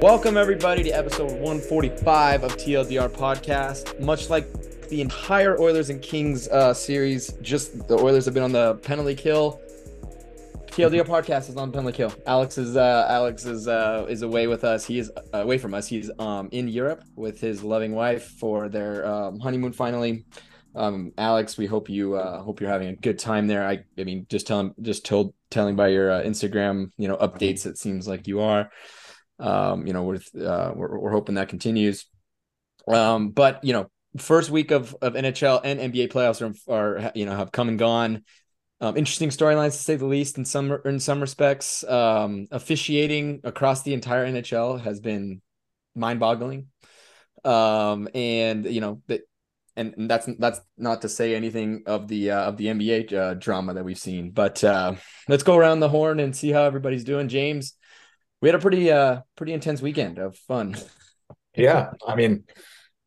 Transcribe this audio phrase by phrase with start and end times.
[0.00, 3.98] Welcome, everybody, to episode 145 of TLDR Podcast.
[3.98, 4.46] Much like
[4.90, 9.16] the entire Oilers and Kings uh, series, just the Oilers have been on the penalty
[9.16, 9.60] kill.
[10.68, 12.12] TLDR Podcast is on penalty kill.
[12.28, 14.84] Alex is uh, Alex is uh, is away with us.
[14.84, 15.88] He is uh, away from us.
[15.88, 19.72] He's um, in Europe with his loving wife for their um, honeymoon.
[19.72, 20.24] Finally,
[20.76, 23.66] um, Alex, we hope you uh, hope you're having a good time there.
[23.66, 27.66] I, I mean, just telling just told telling by your uh, Instagram, you know, updates.
[27.66, 28.70] It seems like you are.
[29.38, 32.06] Um, you know, we're, uh, we're, we're hoping that continues.
[32.86, 37.26] Um, but you know, first week of of NHL and NBA playoffs are, are you
[37.26, 38.24] know have come and gone.
[38.80, 41.84] Um, interesting storylines to say the least in some in some respects.
[41.84, 45.42] Um, officiating across the entire NHL has been
[45.94, 46.68] mind-boggling.
[47.44, 49.22] Um, and you know that,
[49.76, 53.34] and, and that's that's not to say anything of the uh, of the NBA uh,
[53.34, 54.30] drama that we've seen.
[54.30, 54.94] But uh,
[55.28, 57.28] let's go around the horn and see how everybody's doing.
[57.28, 57.74] James,
[58.40, 60.76] we had a pretty uh pretty intense weekend of fun.
[61.56, 62.44] Yeah, I mean,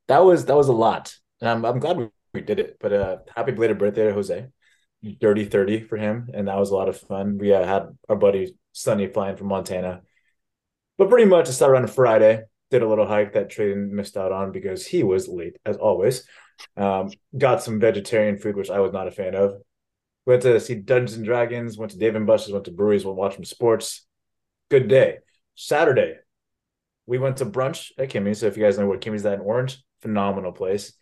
[0.10, 1.16] that was that was a lot.
[1.40, 2.78] And I'm I'm glad we, did it.
[2.82, 4.48] But uh happy belated birthday to Jose.
[5.22, 6.30] Dirty 30 for him.
[6.34, 7.38] And that was a lot of fun.
[7.38, 10.02] We uh, had our buddy Sunny flying from Montana.
[10.98, 12.44] But pretty much it started on Friday.
[12.72, 16.28] Did a little hike that Tradon missed out on because he was late as always.
[16.76, 19.62] Um, got some vegetarian food, which I was not a fan of.
[20.26, 23.18] Went to see Dungeons and Dragons, went to Dave and Buster's, went to breweries, went
[23.18, 24.06] watch some sports
[24.72, 25.18] good day.
[25.54, 26.16] Saturday,
[27.06, 28.40] we went to brunch at Kimmy's.
[28.40, 30.94] So if you guys know what Kimmy's that in Orange, phenomenal place.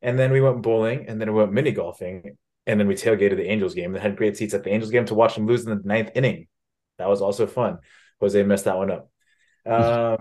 [0.00, 2.36] And then we went bowling, and then we went mini golfing,
[2.68, 3.92] and then we tailgated the Angels game.
[3.92, 6.12] They had great seats at the Angels game to watch them lose in the ninth
[6.14, 6.46] inning.
[6.98, 7.78] That was also fun.
[8.20, 9.10] Jose messed that one up.
[9.66, 10.16] Um,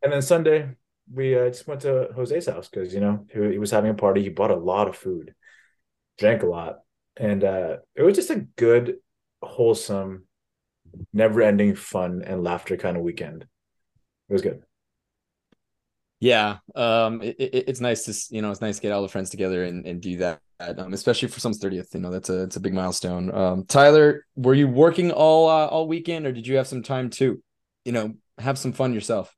[0.00, 0.68] and then Sunday,
[1.12, 3.94] we uh, just went to Jose's house because you know he, he, was having a
[3.94, 4.22] party.
[4.22, 5.34] He bought a lot of food,
[6.18, 6.80] drank a lot,
[7.16, 8.98] and uh, it was just a good,
[9.42, 10.25] wholesome
[11.12, 13.42] never ending fun and laughter kind of weekend.
[14.28, 14.62] It was good.
[16.20, 16.58] Yeah.
[16.74, 19.30] Um, it, it, it's nice to, you know, it's nice to get all the friends
[19.30, 20.40] together and, and do that.
[20.58, 23.32] Um, especially for someone's 30th, you know, that's a, it's a big milestone.
[23.34, 27.10] Um, Tyler, were you working all, uh, all weekend or did you have some time
[27.10, 27.42] to,
[27.84, 29.34] you know, have some fun yourself?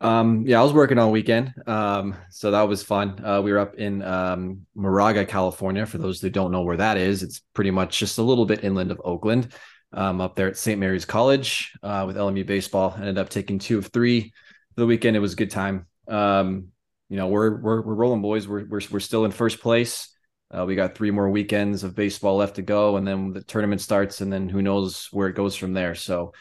[0.00, 1.54] Um, yeah, I was working all weekend.
[1.66, 3.24] Um, so that was fun.
[3.24, 5.86] Uh, we were up in um, Moraga, California.
[5.86, 8.64] For those who don't know where that is, it's pretty much just a little bit
[8.64, 9.52] inland of Oakland
[9.92, 10.78] um, up there at St.
[10.78, 12.94] Mary's College uh, with LMU baseball.
[12.96, 14.32] Ended up taking two of three
[14.74, 15.16] for the weekend.
[15.16, 15.86] It was a good time.
[16.06, 16.68] Um,
[17.08, 18.46] you know, we're we're we're rolling, boys.
[18.46, 20.14] We're we're we're still in first place.
[20.50, 23.80] Uh, we got three more weekends of baseball left to go, and then the tournament
[23.80, 25.94] starts, and then who knows where it goes from there.
[25.94, 26.32] So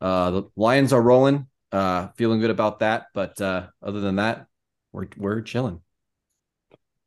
[0.00, 1.46] uh, the Lions are rolling.
[1.72, 3.06] Uh, feeling good about that.
[3.14, 4.46] But uh, other than that,
[4.92, 5.80] we're we're chilling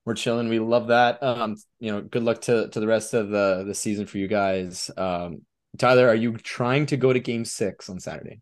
[0.07, 0.47] we're chilling.
[0.47, 1.21] We love that.
[1.21, 4.29] Um, you know, good luck to to the rest of the the season for you
[4.29, 4.89] guys.
[4.95, 5.41] Um,
[5.77, 8.41] Tyler, are you trying to go to game six on Saturday?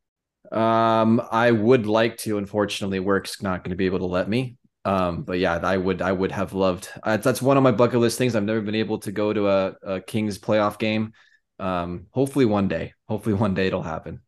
[0.51, 2.37] Um, I would like to.
[2.37, 4.57] Unfortunately, work's not going to be able to let me.
[4.85, 6.89] Um, but yeah, I would, I would have loved.
[7.01, 8.35] Uh, that's one of my bucket list things.
[8.35, 11.13] I've never been able to go to a, a Kings playoff game.
[11.59, 12.93] Um, hopefully one day.
[13.07, 14.21] Hopefully one day it'll happen.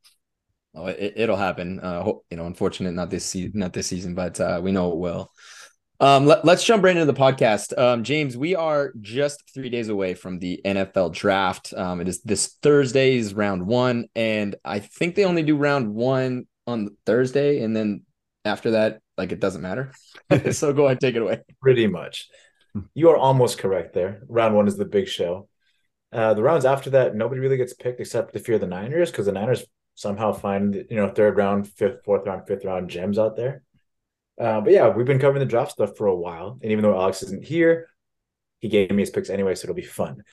[0.73, 1.79] Oh, it, will happen.
[1.79, 4.97] Uh, you know, unfortunate not this season, not this season, but uh, we know it
[4.97, 5.31] will.
[5.99, 7.75] Um, let, us jump right into the podcast.
[7.77, 11.73] Um, James, we are just three days away from the NFL draft.
[11.75, 16.47] Um, it is this Thursday's round one, and I think they only do round one
[16.67, 18.03] on Thursday, and then
[18.45, 19.91] after that, like it doesn't matter.
[20.51, 21.41] so go ahead, take it away.
[21.61, 22.27] Pretty much,
[22.93, 24.21] you are almost correct there.
[24.27, 25.49] Round one is the big show.
[26.11, 29.25] Uh, the rounds after that, nobody really gets picked except if you're the Niners, because
[29.25, 29.65] the Niners
[29.95, 33.63] somehow find you know third round, fifth, fourth round, fifth round gems out there.
[34.39, 36.59] Uh, but yeah, we've been covering the draft stuff for a while.
[36.61, 37.87] And even though Alex isn't here,
[38.59, 40.23] he gave me his picks anyway, so it'll be fun.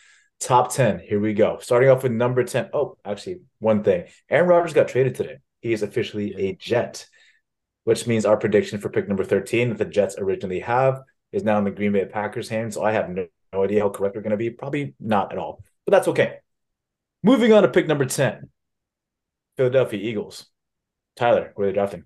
[0.40, 1.58] Top 10, here we go.
[1.60, 2.70] Starting off with number 10.
[2.72, 4.04] Oh, actually, one thing.
[4.28, 5.36] Aaron Rodgers got traded today.
[5.60, 7.06] He is officially a Jet,
[7.84, 11.00] which means our prediction for pick number 13 that the Jets originally have
[11.32, 12.74] is now in the Green Bay Packers' hands.
[12.74, 14.50] So I have no, no idea how correct we're going to be.
[14.50, 16.38] Probably not at all, but that's okay.
[17.22, 18.50] Moving on to pick number 10
[19.56, 20.46] Philadelphia Eagles.
[21.16, 22.04] Tyler, where are they drafting?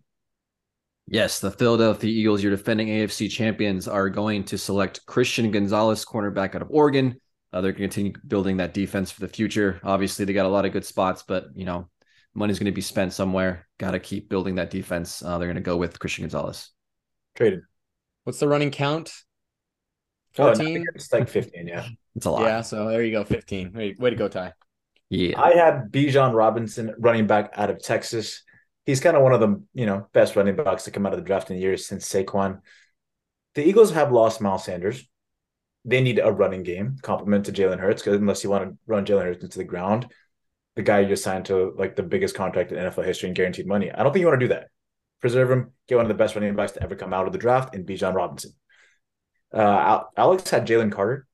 [1.10, 6.54] Yes, the Philadelphia Eagles, your defending AFC champions, are going to select Christian Gonzalez, cornerback
[6.54, 7.18] out of Oregon.
[7.50, 9.80] Uh, they're going to continue building that defense for the future.
[9.82, 11.88] Obviously, they got a lot of good spots, but you know,
[12.34, 13.66] money's going to be spent somewhere.
[13.78, 15.22] Got to keep building that defense.
[15.22, 16.70] Uh, they're going to go with Christian Gonzalez.
[17.38, 17.62] Tradon.
[18.24, 19.10] What's the running count?
[20.34, 20.78] 14?
[20.78, 21.88] Oh, it's like 15, yeah.
[22.16, 22.42] It's a lot.
[22.42, 23.72] Yeah, so there you go, 15.
[23.72, 24.52] Way, way to go, Ty.
[25.08, 25.40] Yeah.
[25.40, 28.42] I had Bijan Robinson running back out of Texas
[28.88, 31.18] he's kind of one of the you know best running backs to come out of
[31.18, 32.60] the draft in years since Saquon.
[33.54, 35.06] The Eagles have lost Miles Sanders.
[35.84, 39.04] They need a running game complement to Jalen Hurts because unless you want to run
[39.04, 40.10] Jalen Hurts into the ground,
[40.74, 43.66] the guy you just signed to like the biggest contract in NFL history and guaranteed
[43.66, 44.68] money, I don't think you want to do that.
[45.20, 47.38] preserve him, get one of the best running backs to ever come out of the
[47.38, 48.52] draft in Bijan Robinson.
[49.52, 51.26] Uh, Alex had Jalen Carter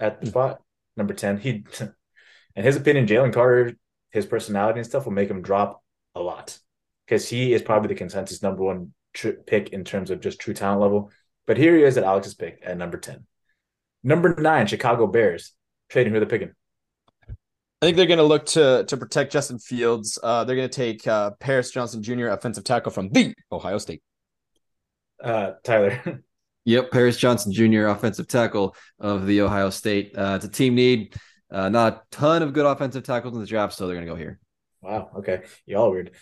[0.00, 0.60] at the spot
[0.96, 1.38] number ten.
[1.38, 1.64] He,
[2.56, 3.76] in his opinion, Jalen Carter,
[4.10, 5.80] his personality and stuff will make him drop
[6.16, 6.58] a lot
[7.12, 10.54] because he is probably the consensus number one tr- pick in terms of just true
[10.54, 11.10] talent level.
[11.46, 13.26] But here he is at Alex's pick at number ten.
[14.02, 15.52] Number nine, Chicago Bears
[15.90, 16.52] Tradon who they're picking.
[17.28, 20.18] I think they're going to look to to protect Justin Fields.
[20.22, 24.02] Uh, they're going to take uh, Paris Johnson Jr., offensive tackle from the Ohio State.
[25.22, 26.22] Uh, Tyler.
[26.64, 30.16] yep, Paris Johnson Jr., offensive tackle of the Ohio State.
[30.16, 31.14] Uh, it's a team need.
[31.50, 34.12] Uh, not a ton of good offensive tackles in the draft, so they're going to
[34.12, 34.38] go here.
[34.80, 35.10] Wow.
[35.18, 35.42] Okay.
[35.66, 36.12] Y'all weird.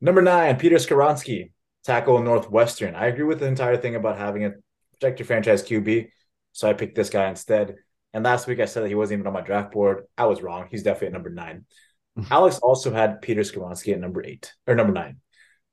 [0.00, 1.52] Number nine, Peter Skoronski,
[1.84, 2.94] tackle Northwestern.
[2.94, 4.52] I agree with the entire thing about having a
[4.92, 6.08] protect your franchise QB.
[6.52, 7.76] So I picked this guy instead.
[8.12, 10.04] And last week I said that he wasn't even on my draft board.
[10.16, 10.66] I was wrong.
[10.70, 11.64] He's definitely at number nine.
[12.30, 15.18] Alex also had Peter Skoronski at number eight or number nine.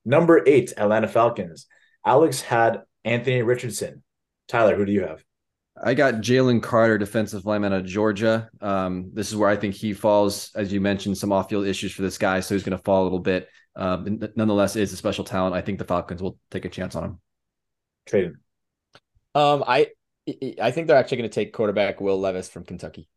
[0.06, 1.68] Number eight, Atlanta Falcons.
[2.06, 4.04] Alex had Anthony Richardson.
[4.48, 5.24] Tyler, who do you have?
[5.82, 8.50] I got Jalen Carter, defensive lineman of Georgia.
[8.62, 12.02] Um, this is where I think he falls, as you mentioned, some off-field issues for
[12.02, 13.50] this guy, so he's going to fall a little bit.
[13.78, 15.56] Um, nonetheless, is a special talent.
[15.56, 17.20] I think the Falcons will take a chance on him.
[18.10, 18.36] Tradon
[19.36, 19.88] Um, I
[20.62, 23.08] I think they're actually going to take quarterback Will Levis from Kentucky.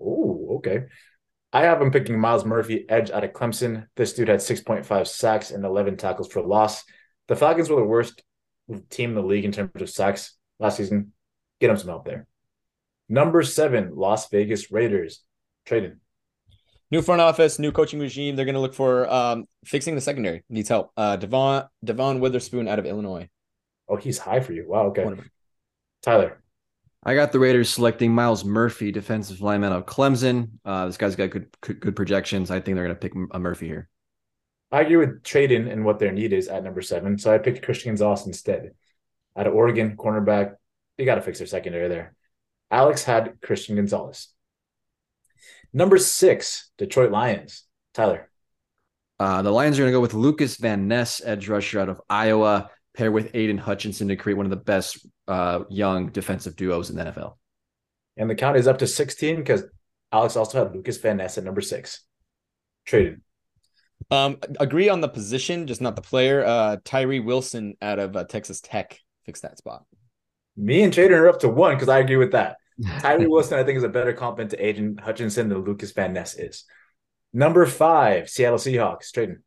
[0.00, 0.86] Oh, okay.
[1.52, 3.86] I have him picking Myles Murphy, edge out of Clemson.
[3.96, 6.84] This dude had 6.5 sacks and 11 tackles for loss.
[7.28, 8.22] The Falcons were the worst
[8.88, 11.12] team in the league in terms of sacks last season.
[11.60, 12.26] Get him some help there.
[13.08, 15.22] Number seven, Las Vegas Raiders.
[15.66, 15.96] Tradon.
[16.90, 18.34] New front office, new coaching regime.
[18.34, 20.42] They're going to look for um, fixing the secondary.
[20.48, 20.90] Needs help.
[20.96, 23.28] Uh, Devon Devon Witherspoon out of Illinois.
[23.88, 24.66] Oh, he's high for you.
[24.68, 24.86] Wow.
[24.86, 25.06] Okay.
[26.02, 26.42] Tyler.
[27.02, 30.50] I got the Raiders selecting Myles Murphy, defensive lineman out of Clemson.
[30.64, 32.50] Uh, this guy's got good good projections.
[32.50, 33.88] I think they're going to pick a Murphy here.
[34.72, 37.18] I agree with Tradon and what their need is at number seven.
[37.18, 38.72] So I picked Christian Gonzalez instead.
[39.36, 40.54] Out of Oregon, cornerback.
[40.98, 42.14] You got to fix their secondary there.
[42.70, 44.28] Alex had Christian Gonzalez.
[45.72, 47.64] Number six, Detroit Lions.
[47.94, 48.28] Tyler.
[49.18, 52.00] Uh, the Lions are going to go with Lucas Van Ness, edge rusher out of
[52.08, 56.90] Iowa pair with Aidan Hutchinson to create one of the best uh, young defensive duos
[56.90, 57.36] in the NFL.
[58.16, 59.64] And the count is up to 16 because
[60.12, 62.04] Alex also had Lucas Van Ness at number six.
[62.86, 63.20] Tradon.
[64.10, 66.44] Um, agree on the position, just not the player.
[66.44, 69.84] Uh, Tyree Wilson out of uh, Texas Tech fixed that spot.
[70.56, 72.56] Me and Tradon are up to one because I agree with that.
[73.00, 76.34] Tyree Wilson, I think, is a better complement to Aidan Hutchinson than Lucas Van Ness
[76.34, 76.64] is.
[77.32, 79.12] Number five, Seattle Seahawks.
[79.12, 79.38] Tradon.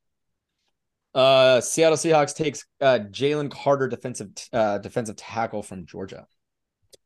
[1.14, 6.26] Uh, Seattle Seahawks takes uh, Jalen Carter, defensive uh, defensive tackle from Georgia.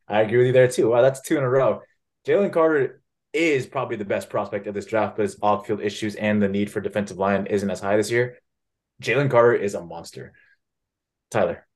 [0.07, 0.89] I agree with you there too.
[0.89, 1.81] Wow, that's two in a row.
[2.25, 3.01] Jalen Carter
[3.33, 6.71] is probably the best prospect of this draft, but his off-field issues and the need
[6.71, 8.38] for defensive line isn't as high this year.
[9.01, 10.33] Jalen Carter is a monster.
[11.30, 11.67] Tyler.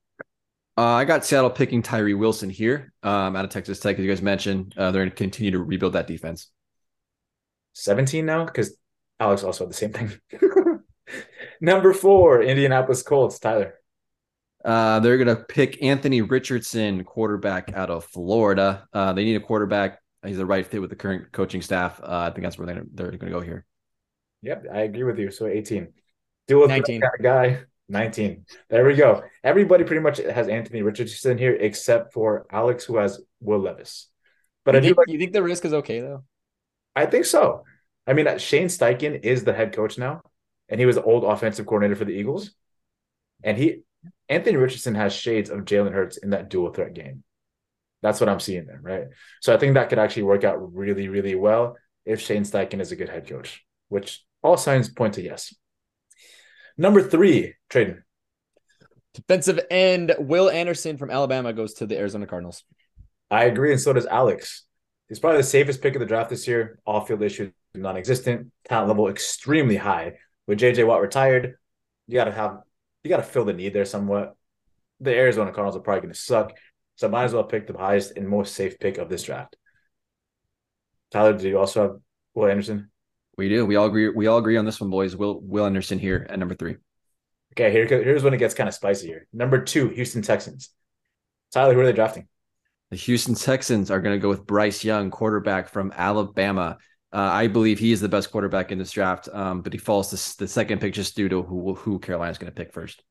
[0.78, 4.10] Uh, I got Seattle picking Tyree Wilson here um, out of Texas Tech, as you
[4.10, 4.74] guys mentioned.
[4.78, 6.48] Uh, they're going to continue to rebuild that defense.
[7.74, 8.46] 17 now?
[8.46, 8.76] Because
[9.20, 10.12] Alex also had the same thing.
[11.62, 13.40] Number four, Indianapolis Colts.
[13.40, 13.76] Tyler.
[14.64, 18.88] Uh, they're going to pick Anthony Richardson, quarterback out of Florida.
[18.94, 20.00] Uh, they need a quarterback.
[20.26, 22.00] He's the right fit with the current coaching staff.
[22.02, 23.66] Uh, I think that's where they're, they're going to go here.
[24.44, 25.32] Yep, I agree with you.
[25.32, 25.88] So 18.
[26.48, 27.02] Deal with 19.
[27.02, 27.62] that guy.
[27.92, 28.46] 19.
[28.70, 29.24] There we go.
[29.44, 34.08] Everybody pretty much has Anthony Richardson here except for Alex, who has Will Levis.
[34.64, 36.24] But you I think, like, you think the risk is okay though?
[36.96, 37.64] I think so.
[38.08, 40.22] I mean, uh, Shane Steichen is the head coach now
[40.70, 42.52] and he was the old offensive coordinator for the Eagles.
[43.44, 43.82] And he
[44.30, 47.24] Anthony Richardson has shades of Jalen Hurts in that dual threat game.
[48.02, 49.08] That's what I'm seeing there, right?
[49.42, 52.92] So I think that could actually work out really, really well if Shane Steichen is
[52.92, 55.54] a good head coach, which all signs point to yes.
[56.82, 58.02] Number three, Tradon.
[59.14, 62.64] Defensive end Will Anderson from Alabama goes to the Arizona Cardinals.
[63.30, 64.66] I agree, and so does Alex.
[65.08, 66.80] He's probably the safest pick of the draft this year.
[66.88, 70.14] Off field issues non-existent, talent level extremely high
[70.48, 71.56] with JJ Watt retired,
[72.08, 72.62] you got to have
[73.04, 74.36] you got to fill the need there somewhat.
[75.02, 76.54] The Arizona Cardinals are probably going to suck,
[76.96, 79.56] so I might as well pick the highest and most safe pick of this draft.
[81.12, 81.96] Tyler, do you also have
[82.34, 82.90] Will Anderson?
[83.38, 83.66] We do.
[83.66, 84.10] We all agree.
[84.10, 85.16] We all agree on this one, boys.
[85.16, 86.78] Will Will Anderson here at number three.
[87.54, 89.28] Okay, here here's when it gets kind of spicy here.
[89.34, 90.70] Number two, Houston Texans.
[91.54, 92.28] Tyler, who are they drafting?
[92.92, 96.78] The Houston Texans are going to go with Bryce Young, quarterback from Alabama.
[97.14, 100.10] Uh, I believe he is the best quarterback in this draft, um, but he falls
[100.10, 103.04] to the second pick just due to who who Carolina's going to pick first.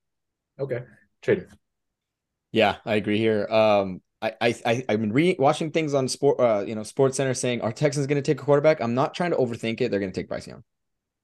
[0.59, 0.85] Okay,
[1.23, 1.49] Tradon.
[2.53, 3.47] Yeah, I agree here.
[3.47, 7.35] Um, I I I've been re- watching things on sport, uh, you know, Sports Center
[7.35, 8.81] saying are Texans going to take a quarterback?
[8.81, 9.91] I'm not trying to overthink it.
[9.91, 10.63] They're going to take Bryce Young.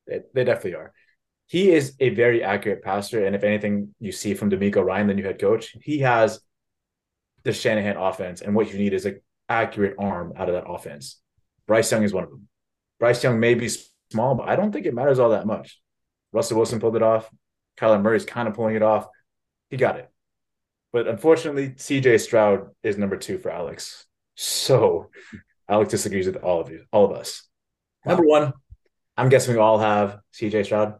[0.06, 0.92] They, they definitely are.
[1.46, 3.24] he is a very accurate passer.
[3.24, 6.40] And if anything you see from DeMeco Ryan, the new head coach, he has
[7.44, 8.40] the Shanahan offense.
[8.40, 11.20] And what you need is an accurate arm out of that offense.
[11.66, 12.48] Bryce Young is one of them.
[12.98, 13.68] Bryce Young may be
[14.10, 15.80] small, but I don't think it matters all that much.
[16.32, 17.30] Russell Wilson pulled it off.
[17.78, 19.06] Kyler Murray's kind of pulling it off.
[19.70, 20.10] He got it.
[20.92, 24.06] But unfortunately, CJ Stroud is number two for Alex.
[24.34, 25.10] So
[25.68, 27.42] Alex disagrees with all of you, all of us.
[28.04, 28.14] Wow.
[28.14, 28.52] Number one,
[29.16, 30.94] I'm guessing we all have CJ Stroud.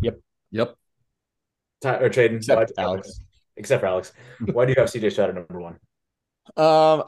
[0.00, 0.20] Yep.
[0.50, 0.76] Yep.
[1.82, 2.36] Ty- or Tradon.
[2.36, 3.20] Except Alex.
[3.56, 4.12] Except for Alex.
[4.52, 5.78] Why do you have CJ Stroud at number one?
[6.56, 7.04] Um,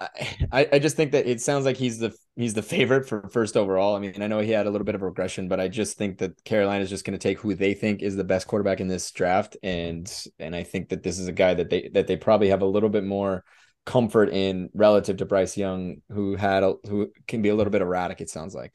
[0.52, 3.56] I, I just think that it sounds like he's the he's the favorite for first
[3.56, 3.96] overall.
[3.96, 6.18] I mean, I know he had a little bit of regression, but I just think
[6.18, 8.88] that Carolina is just going to take who they think is the best quarterback in
[8.88, 12.16] this draft, and and I think that this is a guy that they that they
[12.16, 13.44] probably have a little bit more
[13.86, 17.82] comfort in relative to Bryce Young, who had a, who can be a little bit
[17.82, 18.20] erratic.
[18.20, 18.72] It sounds like.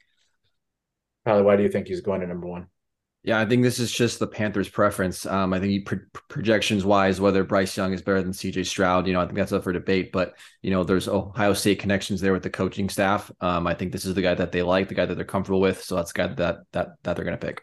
[1.24, 2.66] Probably, why do you think he's going to number one?
[3.26, 5.26] Yeah, I think this is just the Panthers' preference.
[5.26, 9.12] Um, I think pro- projections wise, whether Bryce Young is better than CJ Stroud, you
[9.12, 10.12] know, I think that's up for debate.
[10.12, 13.28] But you know, there's Ohio State connections there with the coaching staff.
[13.40, 15.60] Um, I think this is the guy that they like, the guy that they're comfortable
[15.60, 15.82] with.
[15.82, 17.62] So that's the guy that that that they're going to pick.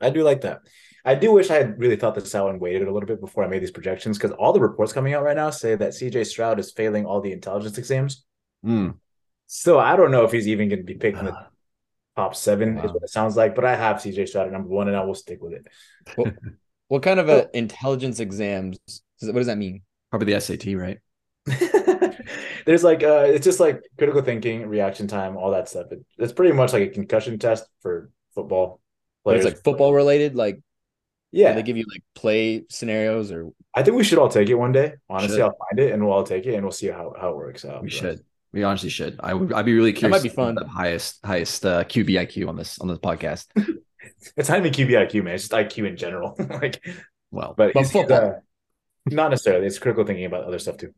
[0.00, 0.60] I do like that.
[1.04, 3.44] I do wish I had really thought this out and waited a little bit before
[3.44, 6.24] I made these projections because all the reports coming out right now say that CJ
[6.24, 8.24] Stroud is failing all the intelligence exams.
[8.64, 8.96] Mm.
[9.48, 11.36] So I don't know if he's even going to be picked in the
[12.16, 12.84] top seven wow.
[12.84, 13.54] is what it sounds like.
[13.54, 15.66] But I have CJ Stroud at number one, and I will stick with it.
[16.16, 16.34] What,
[16.88, 18.78] what kind of a intelligence exams?
[19.20, 19.82] What does that mean?
[20.10, 20.98] Probably the SAT, right?
[22.66, 25.92] There's like uh, it's just like critical thinking, reaction time, all that stuff.
[25.92, 28.80] It, it's pretty much like a concussion test for football.
[29.24, 29.44] Players.
[29.44, 30.60] it's like football related, like
[31.34, 33.50] yeah, they give you like play scenarios or.
[33.74, 34.94] I think we should all take it one day.
[35.10, 35.42] Honestly, should.
[35.42, 37.64] I'll find it and we'll all take it and we'll see how, how it works
[37.64, 37.82] out.
[37.82, 38.24] We should.
[38.54, 39.18] We honestly should.
[39.20, 39.52] I would.
[39.52, 40.16] I'd be really curious.
[40.16, 40.54] That might be fun.
[40.54, 43.46] The highest highest uh, QBIQ on this on this podcast.
[44.36, 45.34] it's not even QBIQ, man.
[45.34, 46.36] It's just IQ in general.
[46.50, 46.80] like,
[47.32, 48.34] well, but, but uh,
[49.06, 49.66] not necessarily.
[49.66, 50.94] It's critical thinking about other stuff too.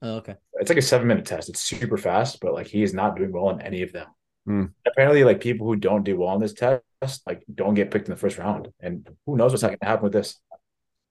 [0.00, 0.36] Oh, okay.
[0.54, 1.50] It's like a seven minute test.
[1.50, 4.06] It's super fast, but like he is not doing well in any of them.
[4.48, 4.72] Mm.
[4.86, 6.80] Apparently, like people who don't do well on this test,
[7.26, 10.04] like don't get picked in the first round, and who knows what's going to happen
[10.04, 10.40] with this.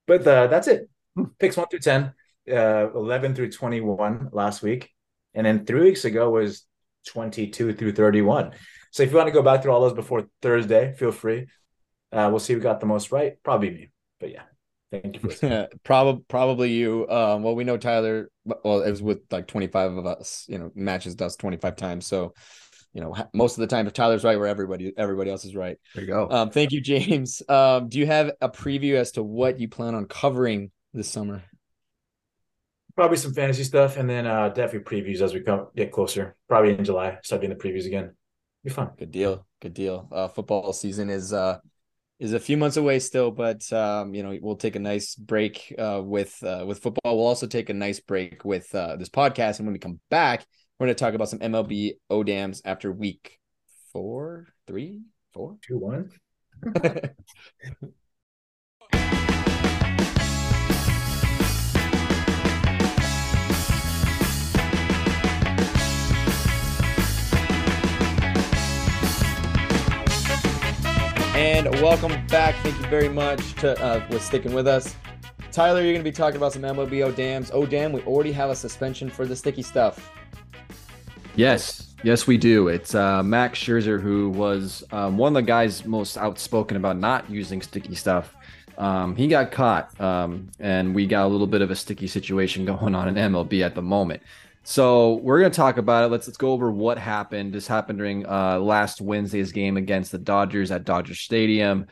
[0.08, 0.89] But uh, that's it.
[1.15, 1.25] Hmm.
[1.38, 2.13] Picks one through ten,
[2.51, 4.95] uh, eleven through twenty one last week.
[5.36, 6.65] And then three weeks ago was
[7.08, 8.51] 22 through 31.
[8.92, 11.48] So if you want to go back through all those before Thursday, feel free.
[12.12, 13.36] Uh, we'll see who got the most right.
[13.44, 13.89] Probably me.
[14.20, 14.44] But yeah.
[14.92, 17.08] Thank you for probably probably you.
[17.10, 18.30] Um, well, we know Tyler.
[18.46, 20.46] Well, it was with like 25 of us.
[20.48, 22.08] You know, matches does 25 times.
[22.08, 22.34] So,
[22.94, 25.77] you know, most of the time, if Tyler's right, where everybody everybody else is right.
[25.96, 26.30] There you go.
[26.30, 27.42] Um, thank you, James.
[27.50, 31.44] Um, do you have a preview as to what you plan on covering this summer?
[32.96, 36.36] Probably some fantasy stuff, and then uh, definitely previews as we come get closer.
[36.48, 38.16] Probably in July, start doing the previews again.
[38.64, 38.92] Be fun.
[38.98, 39.46] Good deal.
[39.62, 40.08] Good deal.
[40.12, 41.60] Uh, football season is uh
[42.20, 45.74] is a few months away still, but um, you know we'll take a nice break
[45.78, 47.18] uh, with uh, with football.
[47.18, 50.46] We'll also take a nice break with uh, this podcast, and when we come back,
[50.80, 53.40] we're going to talk about some MLB ODAMs after week
[53.92, 55.02] four, three,
[55.34, 56.12] four, two, one.
[71.65, 72.53] And welcome back.
[72.62, 74.95] Thank you very much to uh, for sticking with us.
[75.51, 77.50] Tyler, you're going to be talking about some MLB dams.
[77.51, 80.12] Oh, damn, we already have a suspension for the sticky stuff.
[81.36, 82.67] Yes, yes, we do.
[82.67, 87.27] It's uh, Max Scherzer, who was um, one of the guys most outspoken about not
[87.31, 88.36] using sticky stuff.
[88.77, 92.65] Um, he got caught, um, and we got a little bit of a sticky situation
[92.65, 94.22] going on in MLB at the moment.
[94.67, 96.07] So we're gonna talk about it.
[96.12, 97.53] Let's let's go over what happened.
[97.53, 101.86] This happened during uh, last Wednesday's game against the Dodgers at Dodger Stadium.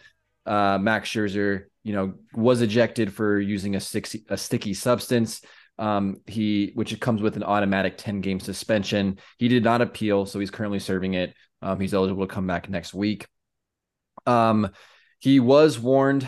[0.44, 5.42] Uh, Max Scherzer, you know, was ejected for using a sticky a sticky substance.
[5.77, 9.20] Um, he which comes with an automatic 10 game suspension.
[9.38, 11.36] He did not appeal, so he's currently serving it.
[11.62, 13.27] Um, he's eligible to come back next week.
[14.25, 14.72] Um,
[15.20, 16.27] he was warned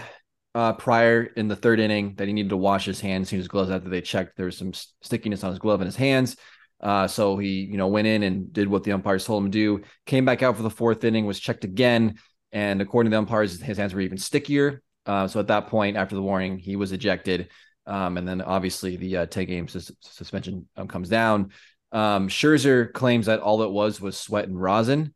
[0.55, 3.69] uh, prior in the third inning that he needed to wash his hands, his gloves
[3.69, 4.71] after they checked there was some
[5.01, 6.38] stickiness on his glove and his hands.
[6.79, 9.57] Uh, so he, you know, went in and did what the umpires told him to
[9.57, 9.83] do.
[10.05, 12.15] Came back out for the fourth inning, was checked again,
[12.53, 14.81] and according to the umpires, his hands were even stickier.
[15.05, 17.50] Uh, so at that point, after the warning, he was ejected.
[17.85, 21.51] Um, and then obviously the uh, 10 game sus- suspension um, comes down.
[21.91, 25.13] Um, Scherzer claims that all it was was sweat and rosin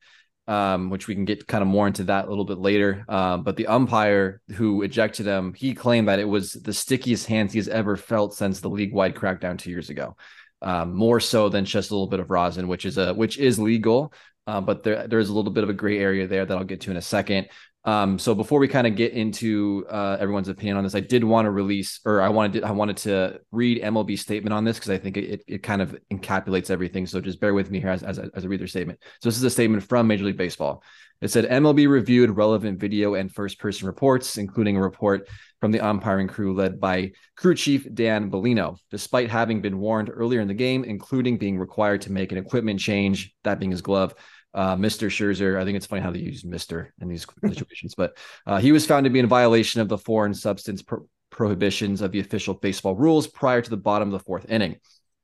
[0.50, 3.06] um, which we can get kind of more into that a little bit later.
[3.08, 7.53] Um, but the umpire who ejected him, he claimed that it was the stickiest hands
[7.53, 10.18] he's ever felt since the league wide crackdown two years ago.
[10.62, 13.60] Um, more so than just a little bit of rosin, which is a which is
[13.60, 14.12] legal.
[14.48, 16.82] Uh, but there there's a little bit of a gray area there that I'll get
[16.82, 17.48] to in a second.
[17.86, 21.24] Um, so before we kind of get into uh, everyone's opinion on this, I did
[21.24, 24.77] want to release, or I wanted to, I wanted to read MLB's statement on this
[24.77, 27.05] because I think it, it kind of encapsulates everything.
[27.05, 29.00] So just bear with me here as, as, as I read their statement.
[29.21, 30.83] So this is a statement from Major League Baseball.
[31.21, 35.27] It said MLB reviewed relevant video and first person reports, including a report
[35.59, 40.39] from the umpiring crew led by crew chief Dan Bellino, despite having been warned earlier
[40.39, 44.13] in the game, including being required to make an equipment change, that being his glove
[44.53, 45.08] uh, Mr.
[45.08, 45.60] Scherzer.
[45.60, 46.88] I think it's funny how they use Mr.
[47.01, 50.34] in these situations, but uh, he was found to be in violation of the foreign
[50.34, 54.50] substance pro- prohibitions of the official baseball rules prior to the bottom of the fourth
[54.50, 54.77] inning.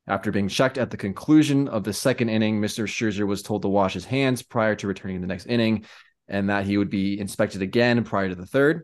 [0.08, 2.86] After being checked at the conclusion of the second inning, Mr.
[2.86, 5.86] Scherzer was told to wash his hands prior to returning the next inning
[6.28, 8.84] and that he would be inspected again prior to the third.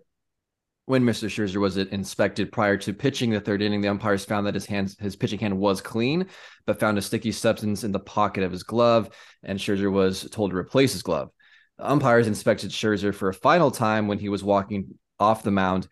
[0.86, 1.30] When Mr.
[1.30, 4.98] Scherzer was inspected prior to pitching the third inning, the umpires found that his hands,
[5.00, 6.26] his pitching hand was clean,
[6.66, 9.10] but found a sticky substance in the pocket of his glove,
[9.44, 11.30] and Scherzer was told to replace his glove.
[11.78, 15.88] The umpires inspected Scherzer for a final time when he was walking off the mound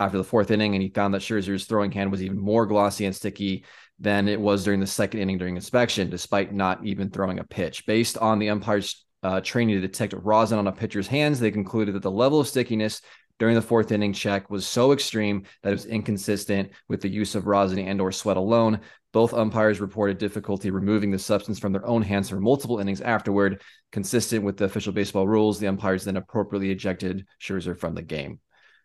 [0.00, 3.06] after the fourth inning, and he found that Scherzer's throwing hand was even more glossy
[3.06, 3.64] and sticky
[3.98, 7.86] than it was during the second inning during inspection, despite not even throwing a pitch.
[7.86, 11.94] Based on the umpires' uh, training to detect rosin on a pitcher's hands, they concluded
[11.94, 13.00] that the level of stickiness
[13.40, 17.34] during the fourth inning check was so extreme that it was inconsistent with the use
[17.34, 18.80] of rosin and or sweat alone.
[19.12, 23.62] Both umpires reported difficulty removing the substance from their own hands for multiple innings afterward.
[23.92, 28.40] Consistent with the official baseball rules, the umpires then appropriately ejected Scherzer from the game.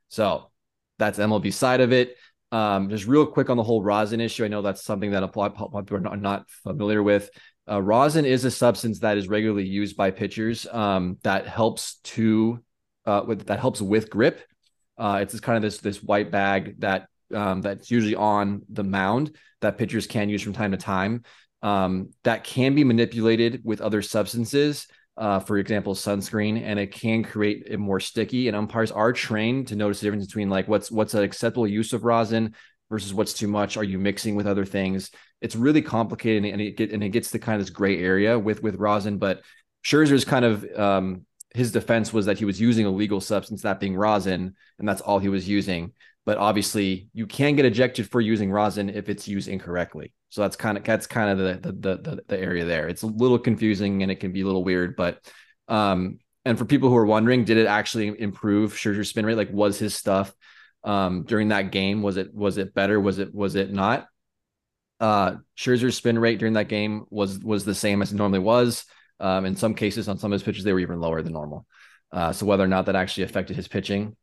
[0.07, 0.49] So
[0.97, 2.15] that's MLB side of it.
[2.53, 4.45] Um, just real quick on the whole rosin issue.
[4.45, 7.29] I know that's something that a lot of people are not familiar with.
[7.69, 12.63] Uh, rosin is a substance that is regularly used by pitchers um, that helps to
[13.05, 14.41] uh, with, that helps with grip.
[14.97, 19.35] Uh, it's kind of this this white bag that um, that's usually on the mound
[19.61, 21.23] that pitchers can use from time to time.
[21.61, 27.23] Um, that can be manipulated with other substances, uh, for example, sunscreen, and it can
[27.23, 28.47] create it more sticky.
[28.47, 31.93] And umpires are trained to notice the difference between like what's what's an acceptable use
[31.93, 32.53] of rosin
[32.89, 33.77] versus what's too much.
[33.77, 35.09] Are you mixing with other things?
[35.41, 38.37] It's really complicated, and it get and it gets to kind of this gray area
[38.37, 39.17] with with rosin.
[39.17, 39.41] But
[39.83, 43.79] Scherzer's kind of um, his defense was that he was using a legal substance, that
[43.79, 45.93] being rosin, and that's all he was using.
[46.25, 50.13] But obviously, you can get ejected for using rosin if it's used incorrectly.
[50.29, 52.87] So that's kind of that's kind of the the the, the area there.
[52.87, 55.19] It's a little confusing and it can be a little weird, but
[55.67, 59.37] um, and for people who are wondering, did it actually improve Scherzer's spin rate?
[59.37, 60.33] Like, was his stuff
[60.83, 62.99] um during that game was it was it better?
[62.99, 64.07] Was it was it not?
[64.99, 68.85] Uh, Scherzer's spin rate during that game was was the same as it normally was.
[69.19, 71.65] Um, in some cases, on some of his pitches, they were even lower than normal.
[72.11, 74.15] Uh, so whether or not that actually affected his pitching,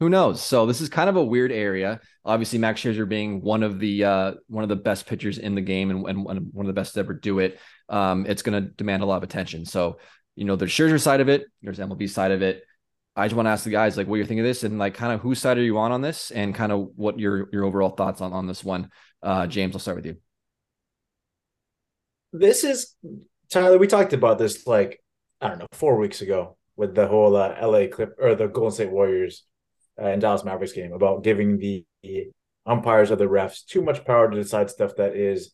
[0.00, 0.42] who knows?
[0.42, 2.00] So this is kind of a weird area.
[2.24, 5.60] Obviously, Max Scherzer being one of the uh, one of the best pitchers in the
[5.60, 8.68] game and, and one of the best to ever do it, um, it's going to
[8.70, 9.64] demand a lot of attention.
[9.64, 9.98] So
[10.36, 12.64] you know, there's Scherzer side of it, there's MLB side of it.
[13.16, 14.94] I just want to ask the guys like what you're thinking of this and like
[14.94, 17.64] kind of whose side are you on on this and kind of what your your
[17.64, 18.90] overall thoughts on on this one.
[19.22, 20.16] Uh, James, I'll start with you.
[22.32, 22.96] This is
[23.54, 25.00] Tyler, we talked about this like
[25.40, 28.72] I don't know four weeks ago with the whole uh, LA clip or the Golden
[28.72, 29.44] State Warriors
[29.96, 31.84] uh, and Dallas Mavericks game about giving the
[32.66, 35.52] umpires or the refs too much power to decide stuff that is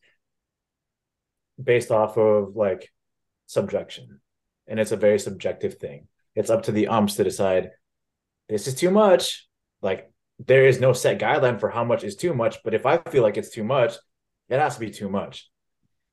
[1.62, 2.90] based off of like
[3.44, 4.22] subjection,
[4.66, 6.08] and it's a very subjective thing.
[6.34, 7.68] It's up to the umps to decide
[8.48, 9.46] this is too much.
[9.82, 12.96] Like there is no set guideline for how much is too much, but if I
[13.10, 13.92] feel like it's too much,
[14.48, 15.50] it has to be too much.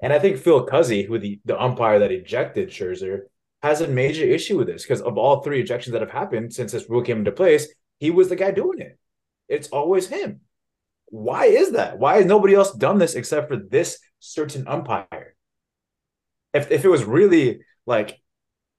[0.01, 3.21] And I think Phil Cuzzi, who the, the umpire that ejected Scherzer,
[3.63, 6.71] has a major issue with this because of all three ejections that have happened since
[6.71, 7.67] this rule came into place,
[7.99, 8.99] he was the guy doing it.
[9.47, 10.41] It's always him.
[11.07, 11.97] Why is that?
[11.97, 15.35] Why has nobody else done this except for this certain umpire?
[16.53, 18.19] If if it was really like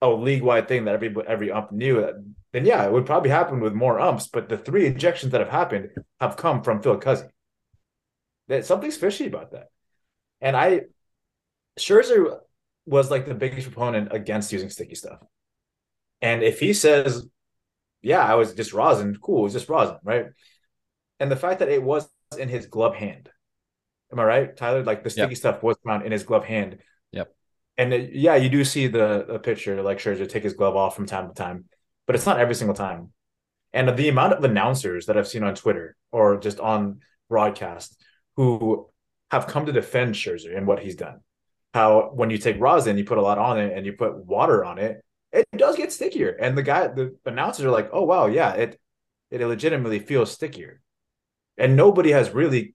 [0.02, 2.12] a league wide thing that every every ump knew, uh,
[2.52, 4.28] then yeah, it would probably happen with more umps.
[4.28, 7.28] But the three ejections that have happened have come from Phil Cuzzi.
[8.48, 9.70] That something's fishy about that.
[10.40, 10.82] And I
[11.78, 12.38] Scherzer
[12.86, 15.20] was like the biggest proponent against using sticky stuff.
[16.20, 17.26] And if he says,
[18.02, 20.26] yeah, I was just rosin, cool, it was just rosin, right?
[21.20, 23.30] And the fact that it was in his glove hand.
[24.12, 24.84] Am I right, Tyler?
[24.84, 25.38] Like the sticky yep.
[25.38, 26.78] stuff was found in his glove hand.
[27.12, 27.34] Yep.
[27.76, 30.96] And it, yeah, you do see the, the picture, like Scherzer take his glove off
[30.96, 31.66] from time to time,
[32.06, 33.12] but it's not every single time.
[33.72, 38.00] And the amount of announcers that I've seen on Twitter or just on broadcast
[38.36, 38.88] who
[39.30, 41.20] have come to defend Scherzer and what he's done
[41.78, 44.64] how when you take rosin, you put a lot on it and you put water
[44.64, 46.30] on it, it does get stickier.
[46.30, 48.80] And the guy, the announcers are like, oh wow, yeah, it
[49.30, 50.80] it legitimately feels stickier.
[51.56, 52.74] And nobody has really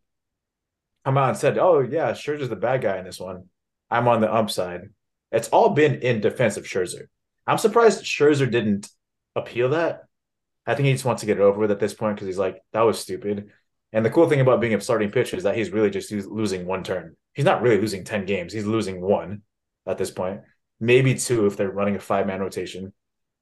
[1.06, 3.50] come out and said, oh yeah, Scherzer's the bad guy in this one.
[3.90, 4.90] I'm on the ump side.
[5.32, 7.08] It's all been in defense of Scherzer.
[7.48, 8.90] I'm surprised Scherzer didn't
[9.36, 10.04] appeal that
[10.66, 12.38] I think he just wants to get it over with at this point because he's
[12.38, 13.52] like, that was stupid.
[13.94, 16.66] And the cool thing about being a starting pitcher is that he's really just losing
[16.66, 17.16] one turn.
[17.34, 18.52] He's not really losing 10 games.
[18.52, 19.44] He's losing one
[19.86, 20.42] at this point,
[20.80, 22.92] maybe two if they're running a five man rotation,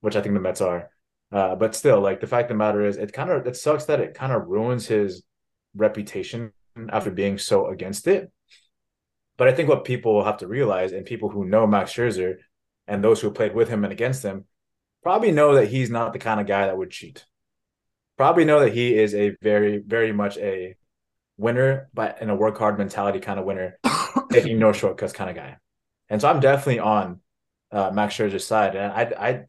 [0.01, 0.89] which I think the Mets are.
[1.31, 3.85] Uh, but still, like the fact of the matter is, it kind of it sucks
[3.85, 5.23] that it kind of ruins his
[5.73, 6.51] reputation
[6.89, 8.29] after being so against it.
[9.37, 12.35] But I think what people have to realize, and people who know Max Scherzer
[12.87, 14.45] and those who played with him and against him,
[15.03, 17.25] probably know that he's not the kind of guy that would cheat.
[18.21, 20.75] Probably know that he is a very, very much a
[21.37, 23.79] winner, but in a work hard mentality kind of winner,
[24.31, 25.57] taking no shortcuts kind of guy.
[26.07, 27.19] And so I'm definitely on
[27.71, 29.45] uh, Max Scherzer's side, and I I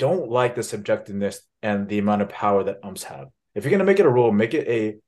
[0.00, 3.28] don't like the subjectiveness and the amount of power that umps have.
[3.54, 4.98] If you're gonna make it a rule, make it a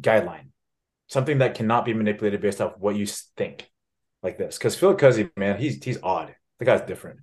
[0.00, 0.48] guideline,
[1.06, 3.70] something that cannot be manipulated based off what you think,
[4.24, 4.58] like this.
[4.58, 6.34] Because Phil Cuzzi, man, he's he's odd.
[6.58, 7.20] The guy's different.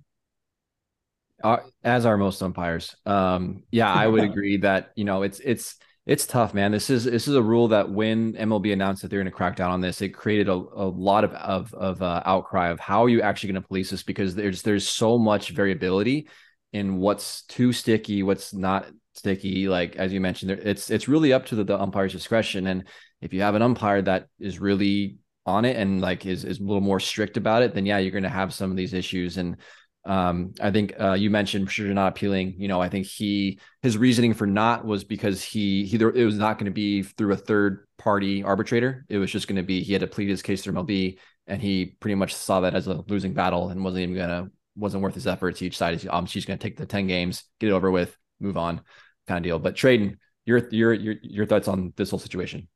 [1.84, 2.96] As are most umpires.
[3.06, 6.72] Um, yeah, I would agree that you know it's it's it's tough, man.
[6.72, 9.54] This is this is a rule that when MLB announced that they're going to crack
[9.54, 13.04] down on this, it created a, a lot of of, of uh, outcry of how
[13.04, 16.28] are you actually going to police this because there's there's so much variability
[16.72, 19.68] in what's too sticky, what's not sticky.
[19.68, 22.66] Like as you mentioned, it's it's really up to the, the umpire's discretion.
[22.66, 22.84] And
[23.20, 26.62] if you have an umpire that is really on it and like is is a
[26.64, 29.36] little more strict about it, then yeah, you're going to have some of these issues.
[29.36, 29.56] And
[30.04, 32.54] um, I think uh, you mentioned sure not appealing.
[32.58, 36.38] You know, I think he his reasoning for not was because he he it was
[36.38, 39.04] not going to be through a third party arbitrator.
[39.08, 41.62] It was just going to be he had to plead his case through MLB, and
[41.62, 45.14] he pretty much saw that as a losing battle and wasn't even gonna wasn't worth
[45.14, 45.62] his efforts.
[45.62, 48.16] Each side is um she's going to take the ten games, get it over with,
[48.40, 48.80] move on,
[49.28, 49.58] kind of deal.
[49.60, 52.68] But Tradon, your your your your thoughts on this whole situation?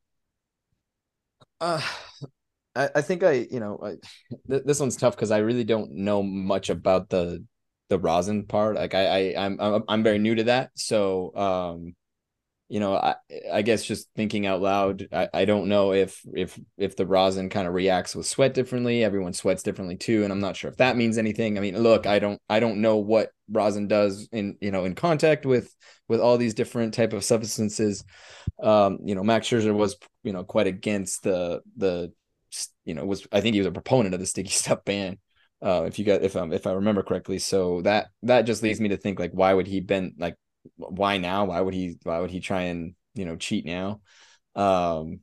[1.60, 1.80] Uh,
[2.76, 3.94] I, I think I, you know, I,
[4.50, 7.44] th- this one's tough because I really don't know much about the
[7.88, 8.76] the rosin part.
[8.76, 10.70] Like I, I, I'm, I'm, I'm very new to that.
[10.74, 11.94] So, um,
[12.68, 13.14] you know, I,
[13.52, 17.48] I guess just thinking out loud, I, I don't know if, if, if the rosin
[17.48, 19.04] kind of reacts with sweat differently.
[19.04, 21.56] Everyone sweats differently too, and I'm not sure if that means anything.
[21.56, 24.96] I mean, look, I don't, I don't know what rosin does in, you know, in
[24.96, 25.72] contact with,
[26.08, 28.02] with all these different type of substances.
[28.60, 32.12] Um, you know, Max Scherzer was, you know, quite against the, the
[32.84, 35.18] you know was I think he was a proponent of the sticky stuff ban.
[35.62, 38.80] Uh, if you got if um if I remember correctly, so that that just leads
[38.80, 40.36] me to think like why would he been like
[40.76, 41.46] why now?
[41.46, 44.00] Why would he why would he try and you know cheat now?
[44.54, 45.20] Um,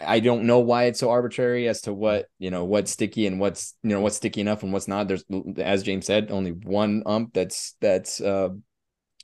[0.00, 3.38] I don't know why it's so arbitrary as to what you know what's sticky and
[3.38, 5.08] what's you know what's sticky enough and what's not.
[5.08, 5.24] There's
[5.58, 8.48] as James said, only one ump that's that's uh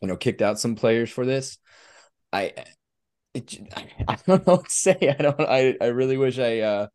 [0.03, 1.59] you know kicked out some players for this.
[2.33, 2.53] I
[3.35, 3.59] it,
[4.09, 4.97] I don't know what to say.
[5.19, 5.41] I don't.
[5.41, 6.87] I I really wish I uh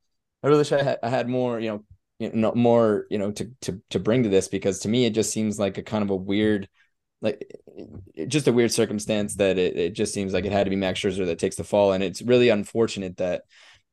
[0.43, 1.83] I really wish I had, I had more, you know,
[2.19, 5.11] you know, more, you know, to to to bring to this because to me it
[5.11, 6.67] just seems like a kind of a weird,
[7.21, 7.49] like,
[8.27, 10.99] just a weird circumstance that it, it just seems like it had to be Max
[10.99, 13.43] Scherzer that takes the fall, and it's really unfortunate that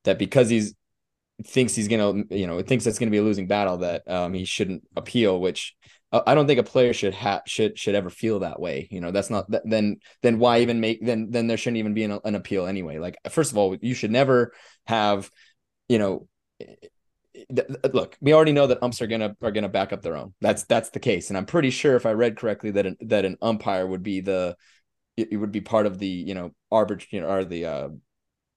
[0.05, 0.75] that because he's
[1.45, 4.45] thinks he's gonna, you know, thinks that's gonna be a losing battle that um he
[4.45, 5.75] shouldn't appeal, which
[6.13, 8.89] I don't think a player should have should should ever feel that way.
[8.91, 12.05] You know, that's not then then why even make then then there shouldn't even be
[12.05, 12.99] an, an appeal anyway.
[12.99, 14.53] Like first of all, you should never
[14.87, 15.31] have,
[15.89, 16.29] you know,
[17.93, 20.35] look, we already know that umps are gonna are gonna back up their own.
[20.41, 23.25] That's that's the case, and I'm pretty sure if I read correctly that an, that
[23.25, 24.57] an umpire would be the
[25.17, 27.89] it, would be part of the you know arbit you know or the uh,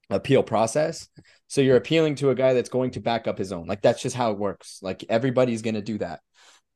[0.10, 1.08] appeal process.
[1.48, 3.68] So you're appealing to a guy that's going to back up his own.
[3.68, 4.80] Like that's just how it works.
[4.82, 6.22] Like everybody's gonna do that.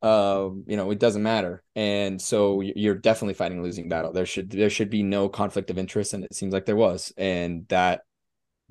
[0.02, 1.64] Um, you know, it doesn't matter.
[1.76, 4.12] And so you're definitely fighting a losing battle.
[4.12, 7.14] There should there should be no conflict of interest, and it seems like there was,
[7.18, 8.02] and that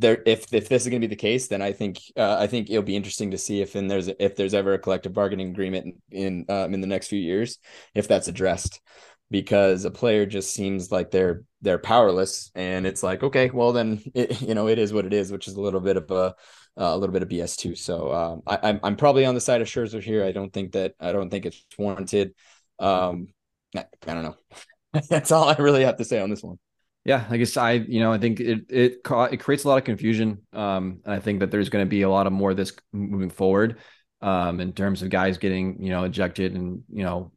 [0.03, 2.47] there if if this is going to be the case then i think uh, i
[2.47, 5.49] think it'll be interesting to see if and there's if there's ever a collective bargaining
[5.49, 7.59] agreement in um, in the next few years
[7.95, 8.81] if that's addressed.
[9.31, 14.03] Because a player just seems like they're they're powerless and it's like okay well then
[14.15, 16.15] it, you know it is what it is which is a little bit of a
[16.15, 16.35] uh,
[16.77, 17.75] a little bit of bs too.
[17.75, 20.23] So um, I, I'm, I'm probably on the side of Scherzer here.
[20.23, 22.35] I don't think that i don't think it's warranted.
[22.79, 23.29] Um
[23.75, 24.37] i, I don't know.
[25.09, 26.59] That's all i really have to say on this one
[27.05, 29.85] yeah, I guess I, you know, I think it it it creates a lot of
[29.85, 30.43] confusion.
[30.53, 32.73] Um, and I think that there's going to be a lot of more of this
[32.93, 33.79] moving forward,
[34.21, 37.33] um, in terms of guys getting, you know, ejected and you know,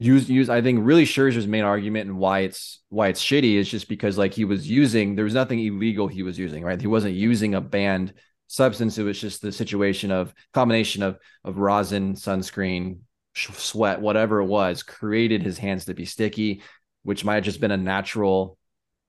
[0.00, 0.48] use use.
[0.48, 4.18] I think really Scherzer's main argument and why it's why it's shitty is just because
[4.18, 6.80] like he was using there was nothing illegal he was using, right?
[6.80, 8.14] He wasn't using a banned
[8.48, 8.98] substance.
[8.98, 12.98] It was just the situation of combination of of rosin, sunscreen,
[13.36, 16.62] sweat, whatever it was, created his hands to be sticky,
[17.04, 18.58] which might have just been a natural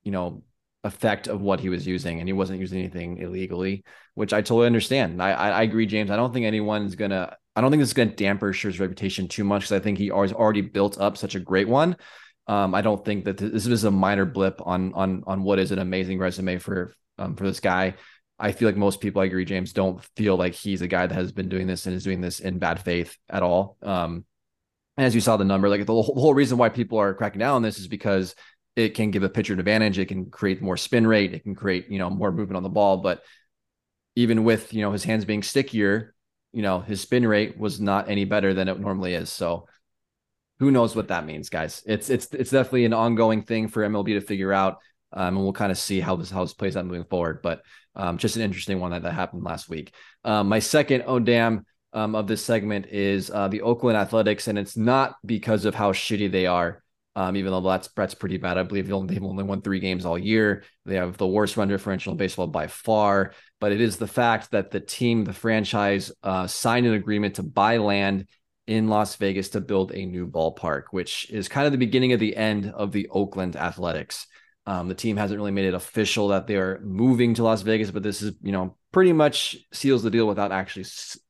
[0.05, 0.43] you know
[0.85, 4.67] effect of what he was using and he wasn't using anything illegally which i totally
[4.67, 7.89] understand i i, I agree james i don't think anyone's gonna i don't think this
[7.89, 11.17] is gonna damper Scherzer's reputation too much because i think he has already built up
[11.17, 11.97] such a great one
[12.47, 15.71] Um, I don't think that this is a minor blip on on on what is
[15.71, 17.95] an amazing resume for um, for this guy.
[18.37, 21.15] I feel like most people, I agree, James, don't feel like he's a guy that
[21.15, 23.77] has been doing this and is doing this in bad faith at all.
[23.81, 24.25] Um,
[24.97, 27.61] as you saw the number, like the whole reason why people are cracking down on
[27.61, 28.35] this is because
[28.75, 29.97] it can give a pitcher an advantage.
[29.99, 31.33] It can create more spin rate.
[31.33, 32.97] It can create, you know, more movement on the ball.
[32.97, 33.23] But
[34.15, 36.13] even with, you know, his hands being stickier,
[36.51, 39.31] you know, his spin rate was not any better than it normally is.
[39.31, 39.67] So
[40.59, 41.83] who knows what that means, guys?
[41.85, 44.77] It's it's it's definitely an ongoing thing for MLB to figure out.
[45.11, 47.41] Um, and we'll kind of see how this how this plays out moving forward.
[47.41, 47.61] But
[47.95, 49.93] um, just an interesting one that, that happened last week.
[50.23, 54.59] Um, my second oh damn um, of this segment is uh, the Oakland Athletics, and
[54.59, 56.83] it's not because of how shitty they are.
[57.17, 58.57] Um, even though that's that's pretty bad.
[58.57, 60.63] I believe they've only won three games all year.
[60.85, 63.33] They have the worst run differential in baseball by far.
[63.61, 67.43] But it is the fact that the team, the franchise, uh, signed an agreement to
[67.43, 68.27] buy land
[68.67, 72.19] in Las Vegas to build a new ballpark, which is kind of the beginning of
[72.19, 74.27] the end of the Oakland Athletics.
[74.65, 77.91] Um, the team hasn't really made it official that they are moving to Las Vegas,
[77.91, 80.85] but this is, you know, pretty much seals the deal without actually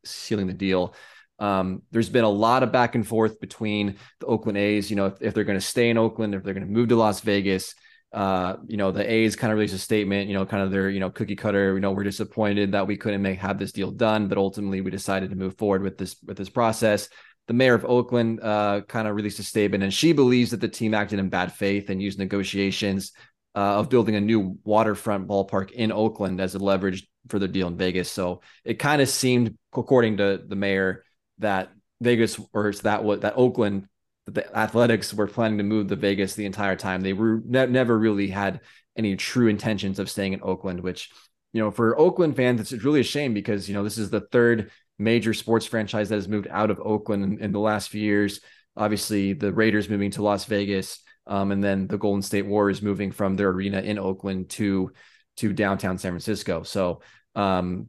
[0.05, 0.95] sealing the deal.
[1.39, 5.07] Um, there's been a lot of back and forth between the Oakland A's, you know,
[5.07, 7.21] if, if they're going to stay in Oakland, if they're going to move to Las
[7.21, 7.75] Vegas.
[8.13, 10.89] Uh, you know, the A's kind of released a statement, you know, kind of their,
[10.89, 13.91] you know, cookie cutter, you know, we're disappointed that we couldn't make have this deal
[13.91, 17.09] done, but ultimately we decided to move forward with this with this process.
[17.47, 20.69] The mayor of Oakland uh, kind of released a statement, and she believes that the
[20.69, 23.11] team acted in bad faith and used negotiations
[23.53, 27.67] uh, of building a new waterfront ballpark in Oakland as a leverage for the deal
[27.67, 28.09] in Vegas.
[28.09, 31.03] So it kind of seemed, according to the mayor,
[31.39, 31.71] that
[32.01, 33.87] Vegas or that what that Oakland
[34.27, 37.01] the Athletics were planning to move to Vegas the entire time.
[37.01, 38.61] They were ne- never really had
[38.97, 41.09] any true intentions of staying in Oakland, which
[41.53, 44.21] you know for Oakland fans it's really a shame because you know this is the
[44.31, 48.01] third major sports franchise that has moved out of Oakland in, in the last few
[48.01, 48.39] years.
[48.77, 53.11] Obviously, the Raiders moving to Las Vegas, um, and then the Golden State Warriors moving
[53.11, 54.91] from their arena in Oakland to
[55.37, 56.63] to downtown San Francisco.
[56.63, 57.01] So
[57.35, 57.87] um,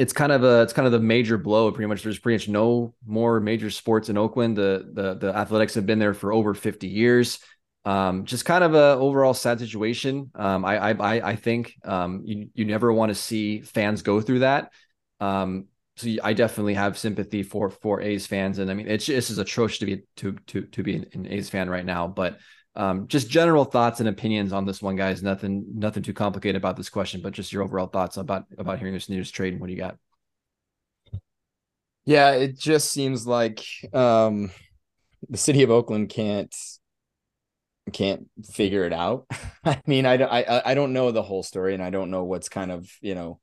[0.00, 1.70] it's kind of a it's kind of the major blow.
[1.70, 4.56] Pretty much, there's pretty much no more major sports in Oakland.
[4.56, 7.38] The the the Athletics have been there for over 50 years.
[7.84, 10.30] Um, just kind of a overall sad situation.
[10.34, 14.38] Um, I I I think um, you you never want to see fans go through
[14.38, 14.72] that.
[15.20, 19.28] Um, so I definitely have sympathy for for A's fans, and I mean it's this
[19.28, 22.08] is atrocious to be to to to be an, an A's fan right now.
[22.08, 22.38] But
[22.76, 25.22] um, just general thoughts and opinions on this one, guys.
[25.22, 28.94] Nothing, nothing too complicated about this question, but just your overall thoughts about about hearing
[28.94, 29.52] this news Tradon.
[29.52, 29.96] and What do you got?
[32.04, 34.50] Yeah, it just seems like um,
[35.28, 36.54] the city of Oakland can't
[37.92, 39.26] can't figure it out.
[39.64, 42.48] I mean, I, I I don't know the whole story, and I don't know what's
[42.48, 43.40] kind of you know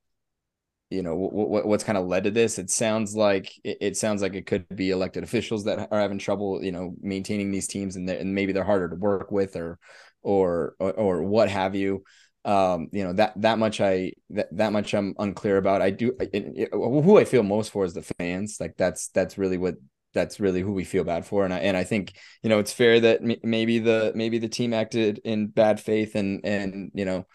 [0.89, 2.57] you know what, what what's kind of led to this?
[2.59, 6.17] It sounds like it, it, sounds like it could be elected officials that are having
[6.17, 9.79] trouble you know maintaining these teams and, and maybe they're harder to work with or
[10.21, 12.03] or or, or what have you.
[12.45, 15.81] Um you know that that much i that, that much i'm unclear about.
[15.81, 18.57] I do it, it, who i feel most for is the fans.
[18.59, 19.75] Like that's that's really what
[20.13, 21.43] that's really who we feel bad for.
[21.43, 24.47] And i and i think you know it's fair that m- maybe the maybe the
[24.47, 27.25] team acted in bad faith and and you know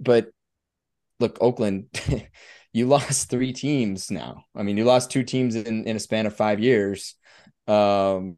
[0.00, 0.28] but
[1.20, 1.88] look oakland
[2.76, 4.44] you lost three teams now.
[4.54, 7.14] I mean, you lost two teams in, in a span of five years.
[7.66, 8.36] Um,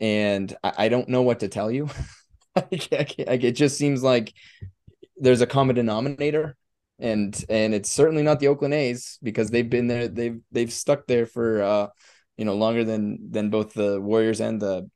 [0.00, 1.90] and I, I don't know what to tell you.
[2.56, 4.32] like, it just seems like
[5.18, 6.56] there's a common denominator
[6.98, 11.06] and and it's certainly not the Oakland A's because they've been there they've they've stuck
[11.06, 11.88] there for uh
[12.38, 14.88] you know longer than than both the Warriors and the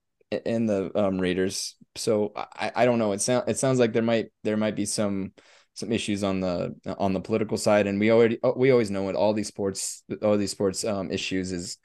[0.47, 1.77] and the um Raiders.
[1.97, 3.13] So I I don't know.
[3.13, 5.33] It sounds it sounds like there might there might be some
[5.81, 7.87] some issues on the on the political side.
[7.87, 11.51] And we already we always know what all these sports all these sports um, issues
[11.51, 11.79] is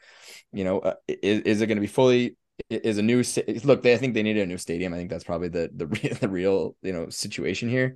[0.52, 2.38] you know uh, is, is it going to be fully
[2.70, 3.24] is a new
[3.64, 4.94] look they, i think they needed a new stadium.
[4.94, 7.96] I think that's probably the the, the real you know situation here.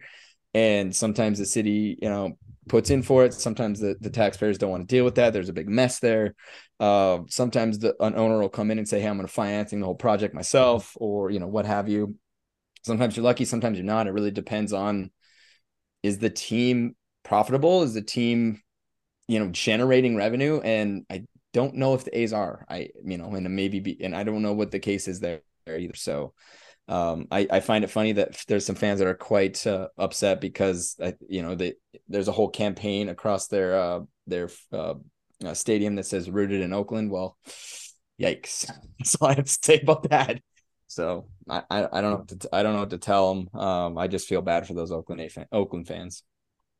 [0.53, 3.33] And sometimes the city you know puts in for it.
[3.33, 5.33] Sometimes the, the taxpayers don't want to deal with that.
[5.33, 6.35] There's a big mess there.
[6.79, 9.79] Uh, sometimes the an owner will come in and say hey i'm going to financing
[9.79, 12.15] the whole project myself or you know what have you.
[12.83, 14.07] Sometimes you're lucky sometimes you're not.
[14.07, 15.11] It really depends on
[16.03, 17.83] is the team profitable?
[17.83, 18.61] Is the team,
[19.27, 20.59] you know, generating revenue?
[20.61, 22.65] And I don't know if the A's are.
[22.69, 25.41] I, you know, and maybe be, and I don't know what the case is there
[25.67, 25.95] either.
[25.95, 26.33] So,
[26.87, 30.41] um, I, I find it funny that there's some fans that are quite uh, upset
[30.41, 31.75] because uh, you know they,
[32.07, 34.95] there's a whole campaign across their uh, their uh,
[35.45, 37.37] uh, stadium that says "rooted in Oakland." Well,
[38.19, 38.71] yikes!
[38.99, 40.41] That's all I have to say about that.
[40.89, 43.59] So I, I, don't know to, I don't know what to tell them.
[43.59, 46.23] Um, I just feel bad for those Oakland fan, Oakland fans.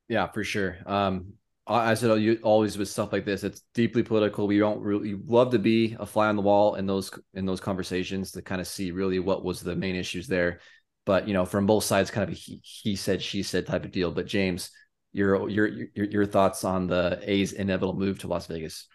[0.07, 0.77] Yeah, for sure.
[0.87, 1.33] Um,
[1.67, 4.47] I said you always with stuff like this, it's deeply political.
[4.47, 7.59] We don't really love to be a fly on the wall in those in those
[7.59, 10.61] conversations to kind of see really what was the main issues there.
[11.05, 13.85] But you know, from both sides, kind of a he, he said, she said type
[13.85, 14.11] of deal.
[14.11, 14.71] But James,
[15.13, 18.87] your your your your thoughts on the A's inevitable move to Las Vegas?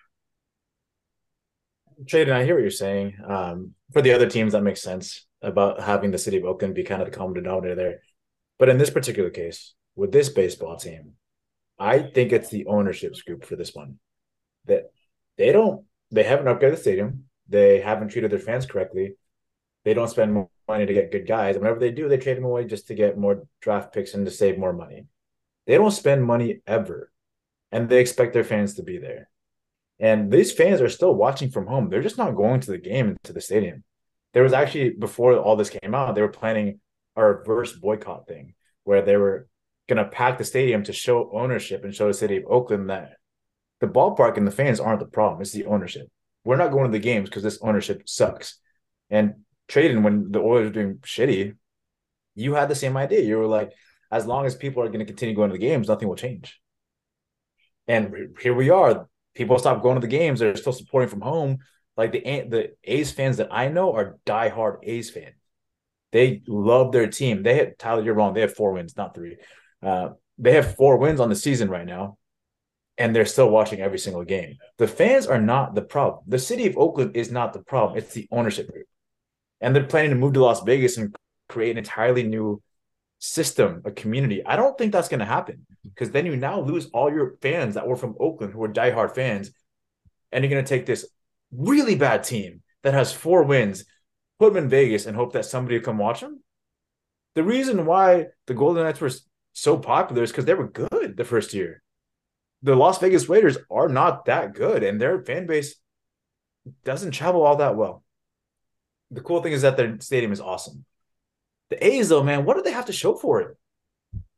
[2.04, 3.16] Tradon, I hear what you're saying.
[3.26, 6.82] Um, for the other teams, that makes sense about having the city of Oakland be
[6.82, 8.00] kind of the common denominator there.
[8.58, 11.12] But in this particular case, with this baseball team,
[11.78, 13.98] I think it's the ownership's group for this one.
[14.66, 14.92] That
[15.36, 17.24] they don't, they haven't upgraded the stadium.
[17.48, 19.16] They haven't treated their fans correctly.
[19.84, 21.56] They don't spend money to get good guys.
[21.56, 24.24] And whenever they do, they trade them away just to get more draft picks and
[24.24, 25.06] to save more money.
[25.66, 27.10] They don't spend money ever,
[27.70, 29.28] and they expect their fans to be there.
[30.00, 31.88] And these fans are still watching from home.
[31.88, 33.84] They're just not going to the game to the stadium.
[34.32, 36.80] There was actually before all this came out, they were planning
[37.16, 39.48] a reverse boycott thing where they were
[39.88, 43.12] going to pack the stadium to show ownership and show the city of Oakland that
[43.80, 45.42] the ballpark and the fans aren't the problem.
[45.42, 46.08] It's the ownership.
[46.44, 48.58] We're not going to the games because this ownership sucks.
[49.10, 49.34] And
[49.68, 51.56] trading when the Oilers were doing shitty,
[52.34, 53.20] you had the same idea.
[53.20, 53.72] You were like,
[54.10, 56.60] as long as people are going to continue going to the games, nothing will change.
[57.86, 59.08] And here we are.
[59.34, 60.40] People stop going to the games.
[60.40, 61.58] They're still supporting from home.
[61.96, 65.36] Like the the A's fans that I know are diehard A's fans.
[66.12, 67.42] They love their team.
[67.42, 68.02] They had Tyler.
[68.02, 68.34] You're wrong.
[68.34, 69.36] They have four wins, not three.
[69.82, 72.18] Uh, they have four wins on the season right now,
[72.98, 74.56] and they're still watching every single game.
[74.78, 76.24] The fans are not the problem.
[76.26, 77.98] The city of Oakland is not the problem.
[77.98, 78.86] It's the ownership group,
[79.60, 81.14] and they're planning to move to Las Vegas and
[81.48, 82.62] create an entirely new
[83.18, 84.44] system, a community.
[84.44, 87.74] I don't think that's going to happen because then you now lose all your fans
[87.74, 89.50] that were from Oakland who are diehard fans,
[90.32, 91.06] and you're going to take this
[91.52, 93.84] really bad team that has four wins,
[94.38, 96.42] put them in Vegas, and hope that somebody will come watch them.
[97.34, 99.10] The reason why the Golden Knights were
[99.52, 101.82] so popular is because they were good the first year.
[102.62, 105.76] The Las Vegas Raiders are not that good, and their fan base
[106.84, 108.02] doesn't travel all that well.
[109.10, 110.84] The cool thing is that their stadium is awesome.
[111.74, 113.56] The A's, though, man, what do they have to show for it?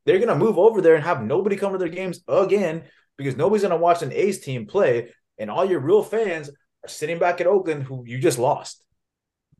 [0.06, 2.84] They're gonna move over there and have nobody come to their games again
[3.18, 7.18] because nobody's gonna watch an A's team play, and all your real fans are sitting
[7.18, 8.82] back at Oakland who you just lost.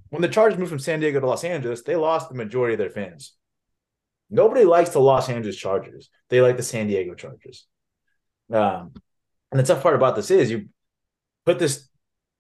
[0.09, 2.79] When the Chargers moved from San Diego to Los Angeles, they lost the majority of
[2.79, 3.35] their fans.
[4.31, 6.09] Nobody likes the Los Angeles Chargers.
[6.31, 7.67] They like the San Diego Chargers.
[8.51, 8.95] Um,
[9.51, 10.71] and the tough part about this is you
[11.45, 11.89] put this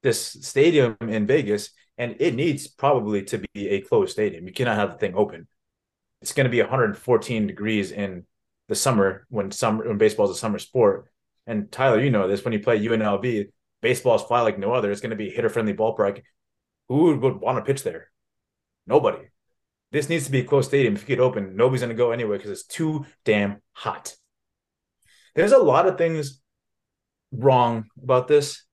[0.02, 4.46] this stadium in Vegas, and it needs probably to be a closed stadium.
[4.46, 5.46] You cannot have the thing open.
[6.22, 8.26] It's going to be 114 degrees in
[8.68, 11.10] the summer when summer when baseball is a summer sport.
[11.46, 14.90] And Tyler, you know this when you play UNLV, baseball is fly like no other.
[14.90, 16.22] It's going to be hitter friendly ballpark.
[16.88, 18.10] Who would want to pitch there?
[18.86, 19.18] Nobody.
[19.92, 20.94] This needs to be a closed stadium.
[20.94, 24.16] If you get open, nobody's going to go anywhere because it's too damn hot.
[25.34, 26.40] There's a lot of things
[27.30, 28.64] wrong about this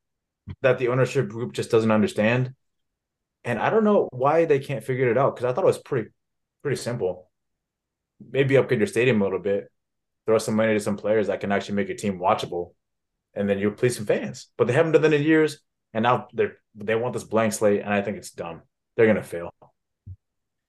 [0.61, 2.53] that the ownership group just doesn't understand.
[3.43, 5.77] And I don't know why they can't figure it out because I thought it was
[5.77, 6.09] pretty
[6.61, 7.29] pretty simple.
[8.31, 9.69] Maybe upgrade your stadium a little bit,
[10.25, 12.73] throw some money to some players that can actually make your team watchable,
[13.33, 14.47] and then you'll please some fans.
[14.57, 15.59] But they haven't done that in years,
[15.93, 18.61] and now they're they want this blank slate, and I think it's dumb.
[18.95, 19.53] They're gonna fail.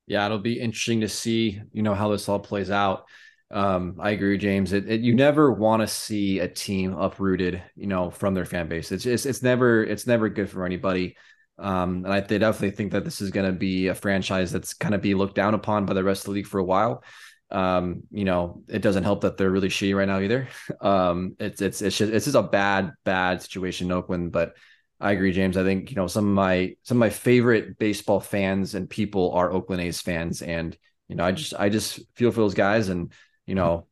[0.06, 3.06] Yeah, it'll be interesting to see, you know, how this all plays out.
[3.50, 4.72] Um, I agree, James.
[4.72, 8.68] It, it, you never want to see a team uprooted, you know, from their fan
[8.68, 8.92] base.
[8.92, 11.16] It's just, it's never, it's never good for anybody.
[11.58, 14.74] Um, and I they definitely think that this is going to be a franchise that's
[14.74, 17.04] kind of be looked down upon by the rest of the league for a while.
[17.50, 20.48] Um, you know, it doesn't help that they're really shitty right now either.
[20.80, 24.32] Um, it's it's it's just it's just a bad bad situation in Oakland.
[24.32, 24.54] But
[25.00, 25.56] I agree, James.
[25.56, 29.32] I think you know some of my some of my favorite baseball fans and people
[29.32, 30.76] are Oakland A's fans, and
[31.08, 33.12] you know I just I just feel for those guys, and
[33.46, 33.86] you know,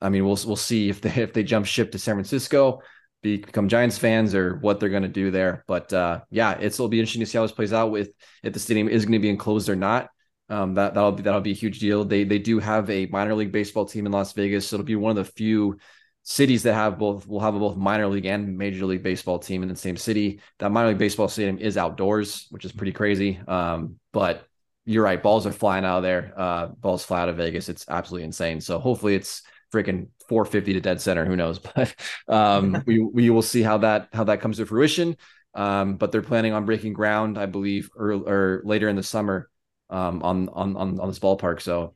[0.00, 2.82] I mean we'll we'll see if they if they jump ship to San Francisco
[3.22, 5.64] become Giants fans or what they're going to do there.
[5.66, 8.10] But uh, yeah, it's will be interesting to see how this plays out with
[8.42, 10.10] if the stadium is going to be enclosed or not.
[10.50, 12.04] Um, that that'll be that'll be a huge deal.
[12.04, 14.96] They they do have a minor league baseball team in Las Vegas, so it'll be
[14.96, 15.78] one of the few
[16.22, 19.62] cities that have both will have a both minor league and major league baseball team
[19.62, 20.40] in the same city.
[20.58, 23.40] That minor league baseball stadium is outdoors, which is pretty crazy.
[23.48, 24.46] Um, but
[24.84, 26.32] you're right, balls are flying out of there.
[26.36, 27.68] Uh, balls fly out of Vegas.
[27.68, 28.60] It's absolutely insane.
[28.60, 29.42] So hopefully it's
[29.72, 31.24] freaking 450 to dead center.
[31.24, 31.58] Who knows?
[31.74, 31.94] But
[32.28, 35.16] um, we we will see how that how that comes to fruition.
[35.54, 39.48] Um, but they're planning on breaking ground, I believe, or, or later in the summer
[39.90, 41.60] um, on, on on on this ballpark.
[41.60, 41.94] So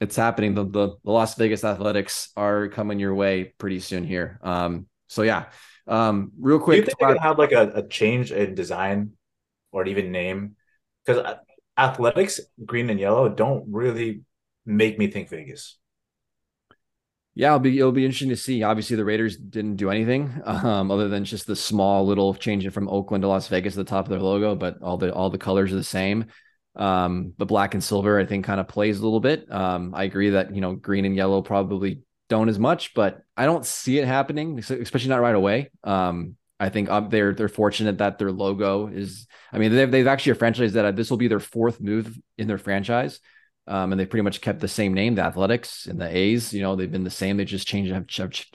[0.00, 0.54] it's happening.
[0.54, 4.38] The, the, the Las Vegas Athletics are coming your way pretty soon here.
[4.42, 5.46] Um, so yeah,
[5.86, 6.76] um, real quick.
[6.76, 9.12] Do you think they could have like a, a change in design
[9.72, 10.56] or even name?
[11.04, 11.36] Because
[11.76, 14.22] athletics, green and yellow, don't really
[14.64, 15.78] make me think Vegas.
[17.36, 18.62] Yeah, it'll be it'll be interesting to see.
[18.62, 22.88] Obviously, the Raiders didn't do anything um, other than just the small little change from
[22.88, 25.38] Oakland to Las Vegas at the top of their logo, but all the all the
[25.38, 26.24] colors are the same.
[26.74, 29.50] Um, but black and silver, I think, kind of plays a little bit.
[29.52, 33.44] Um, I agree that you know green and yellow probably don't as much, but I
[33.44, 35.70] don't see it happening, especially not right away.
[35.84, 39.26] Um, I think um, they're they're fortunate that their logo is.
[39.52, 42.18] I mean, they've they've actually a franchise that uh, this will be their fourth move
[42.38, 43.20] in their franchise.
[43.68, 46.52] Um, and they pretty much kept the same name, the Athletics and the A's.
[46.52, 47.36] You know, they've been the same.
[47.36, 48.06] They just changed have,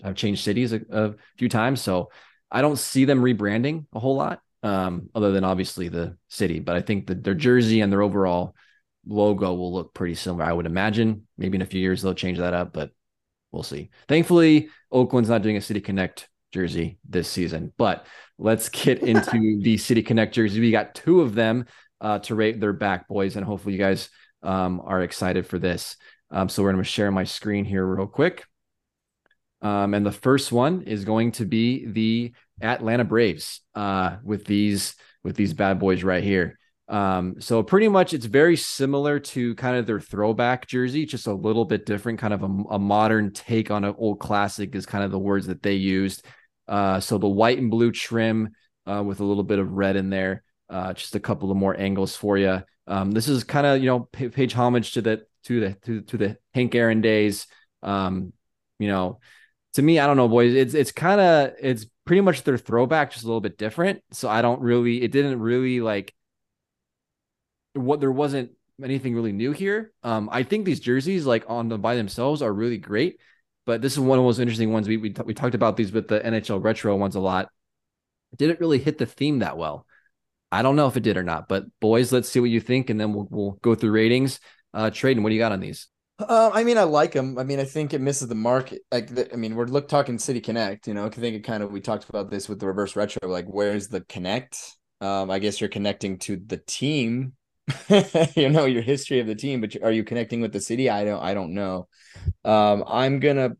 [0.04, 1.82] have changed cities a, a, few times.
[1.82, 2.12] So
[2.50, 6.60] I don't see them rebranding a whole lot, um, other than obviously the city.
[6.60, 8.56] But I think that their jersey and their overall
[9.06, 10.46] logo will look pretty similar.
[10.46, 11.28] I would imagine.
[11.38, 12.92] Maybe in a few years they'll change that up, but
[13.52, 13.90] we'll see.
[14.08, 17.74] Thankfully, Oakland's not doing a City Connect jersey this season.
[17.78, 18.06] But
[18.38, 20.60] let's get into the City Connect jersey.
[20.60, 21.66] We got two of them
[22.00, 24.10] uh, to rate their back, boys, and hopefully you guys
[24.44, 25.98] um, are excited for this.
[26.30, 28.46] Um, so we're going to share my screen here real quick.
[29.62, 34.96] Um, and the first one is going to be the Atlanta Braves uh, with these
[35.24, 36.58] with these bad boys right here.
[36.88, 41.34] Um, so pretty much it's very similar to kind of their throwback jersey, just a
[41.34, 45.04] little bit different, kind of a, a modern take on an old classic is kind
[45.04, 46.26] of the words that they used.
[46.68, 48.50] Uh, so the white and blue trim
[48.88, 51.80] uh, with a little bit of red in there, uh, just a couple of more
[51.80, 52.62] angles for you.
[52.88, 56.18] Um, this is kind of you know page homage to the to the to, to
[56.18, 57.48] the Hank Aaron days.
[57.84, 58.34] Um,
[58.80, 59.20] you know,
[59.74, 60.54] to me, I don't know, boys.
[60.54, 64.04] It's it's kind of it's pretty much their throwback, just a little bit different.
[64.12, 66.14] So I don't really, it didn't really like
[67.74, 68.52] what there wasn't
[68.84, 69.94] anything really new here.
[70.04, 73.20] Um, I think these jerseys, like on them by themselves, are really great.
[73.66, 74.88] But this is one of the most interesting ones.
[74.88, 77.50] We we, t- we talked about these with the NHL retro ones a lot.
[78.36, 79.86] Didn't really hit the theme that well.
[80.52, 82.90] I don't know if it did or not, but boys, let's see what you think,
[82.90, 84.40] and then we'll we'll go through ratings.
[84.74, 85.88] Uh, Tradon, what do you got on these?
[86.20, 87.38] Uh, I mean, I like them.
[87.38, 88.74] I mean, I think it misses the mark.
[88.92, 90.88] Like, the, I mean, we're look talking City Connect.
[90.88, 93.28] You know, I think it kind of we talked about this with the reverse retro.
[93.28, 94.58] Like, where's the connect?
[95.00, 97.34] Um, I guess you're connecting to the team.
[98.36, 100.90] you know your history of the team, but are you connecting with the city?
[100.90, 101.22] I don't.
[101.22, 101.88] I don't know.
[102.44, 103.52] Um, I'm gonna.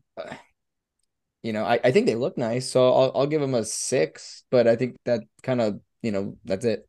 [1.42, 4.44] You know, I, I think they look nice, so I'll I'll give them a six.
[4.50, 6.88] But I think that kind of you know, that's it.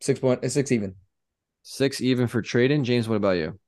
[0.00, 0.94] Six point six even.
[1.62, 2.82] Six even for Tradon.
[2.82, 3.58] James, what about you?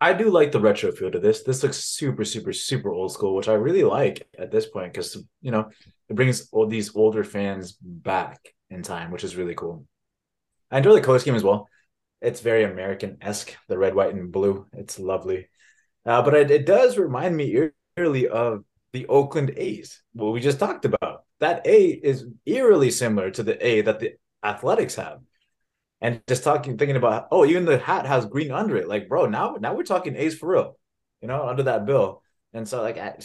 [0.00, 1.44] I do like the retro feel to this.
[1.44, 5.16] This looks super, super, super old school, which I really like at this point because
[5.40, 5.70] you know
[6.08, 8.38] it brings all these older fans back
[8.70, 9.86] in time, which is really cool.
[10.70, 11.68] I enjoy the color scheme as well.
[12.20, 14.66] It's very American esque, the red, white, and blue.
[14.72, 15.48] It's lovely,
[16.04, 20.58] uh, but it, it does remind me eerily of the Oakland A's, what we just
[20.58, 21.13] talked about.
[21.44, 25.18] That A is eerily similar to the A that the Athletics have.
[26.00, 28.88] And just talking, thinking about, oh, even the hat has green under it.
[28.88, 30.78] Like, bro, now now we're talking A's for real,
[31.20, 32.22] you know, under that bill.
[32.54, 33.18] And so, like, I,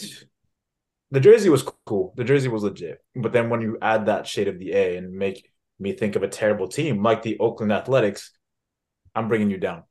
[1.10, 2.12] the jersey was cool.
[2.14, 2.98] The jersey was legit.
[3.16, 6.22] But then when you add that shade of the A and make me think of
[6.22, 8.32] a terrible team like the Oakland Athletics,
[9.14, 9.84] I'm bringing you down.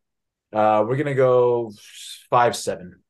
[0.54, 1.72] Uh, we're gonna go
[2.30, 3.02] five seven.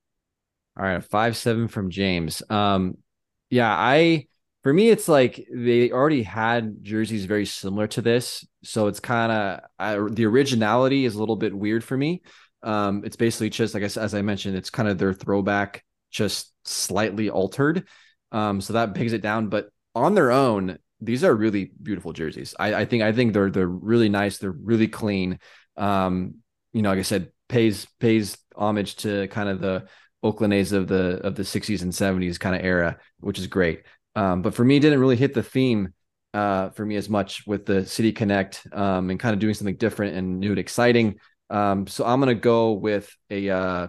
[0.78, 2.42] All right, five seven from James.
[2.50, 3.00] Um,
[3.50, 4.28] yeah, I
[4.64, 9.32] for me it's like they already had jerseys very similar to this, so it's kind
[9.80, 12.22] of the originality is a little bit weird for me.
[12.62, 16.54] Um, it's basically just like I, as I mentioned, it's kind of their throwback, just
[16.66, 17.88] slightly altered.
[18.32, 19.48] Um, so that brings it down.
[19.48, 22.54] But on their own, these are really beautiful jerseys.
[22.60, 24.38] I, I think I think they're they're really nice.
[24.38, 25.40] They're really clean.
[25.78, 26.36] Um,
[26.74, 29.88] you know, like I said, pays pays homage to kind of the
[30.22, 33.84] Oakland A's of the of the 60s and 70s kind of era, which is great.
[34.16, 35.94] Um, but for me, it didn't really hit the theme
[36.34, 39.76] uh, for me as much with the City Connect um, and kind of doing something
[39.76, 41.16] different and new and exciting.
[41.50, 43.88] Um, so I'm gonna go with a uh,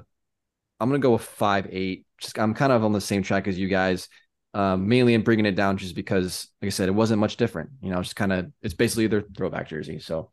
[0.79, 2.07] I'm gonna go with five eight.
[2.19, 4.09] Just I'm kind of on the same track as you guys.
[4.53, 7.71] Um, mainly in bringing it down just because, like I said, it wasn't much different.
[7.83, 10.01] You know, just kind of it's basically their throwback jersey.
[10.01, 10.31] So,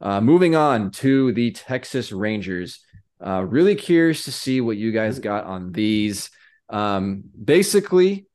[0.00, 2.80] uh, moving on to the Texas Rangers.
[3.24, 6.30] Uh, really curious to see what you guys got on these.
[6.70, 8.26] Um, basically,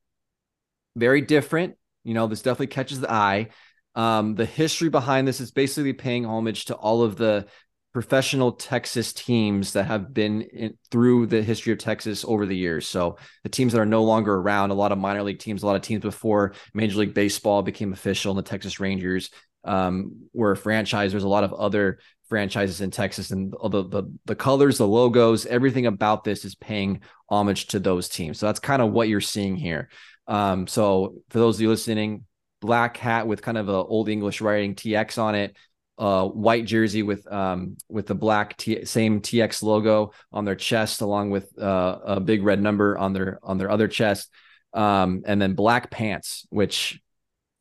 [0.96, 1.76] very different.
[2.02, 3.48] You know, this definitely catches the eye.
[3.94, 7.46] Um, the history behind this is basically paying homage to all of the
[7.92, 12.86] professional Texas teams that have been in, through the history of Texas over the years.
[12.86, 15.66] So the teams that are no longer around, a lot of minor league teams, a
[15.66, 19.30] lot of teams before Major League Baseball became official, and the Texas Rangers
[19.64, 21.10] um, were a franchise.
[21.10, 25.46] There's a lot of other franchises in Texas, and the, the the colors, the logos,
[25.46, 28.38] everything about this is paying homage to those teams.
[28.38, 29.88] So that's kind of what you're seeing here.
[30.26, 32.24] Um, so for those of you listening,
[32.60, 35.56] black hat with kind of a old English writing TX on it.
[35.98, 41.00] uh, white jersey with um, with the black T- same TX logo on their chest,
[41.00, 44.30] along with uh, a big red number on their on their other chest,
[44.74, 46.46] um, and then black pants.
[46.50, 47.00] Which,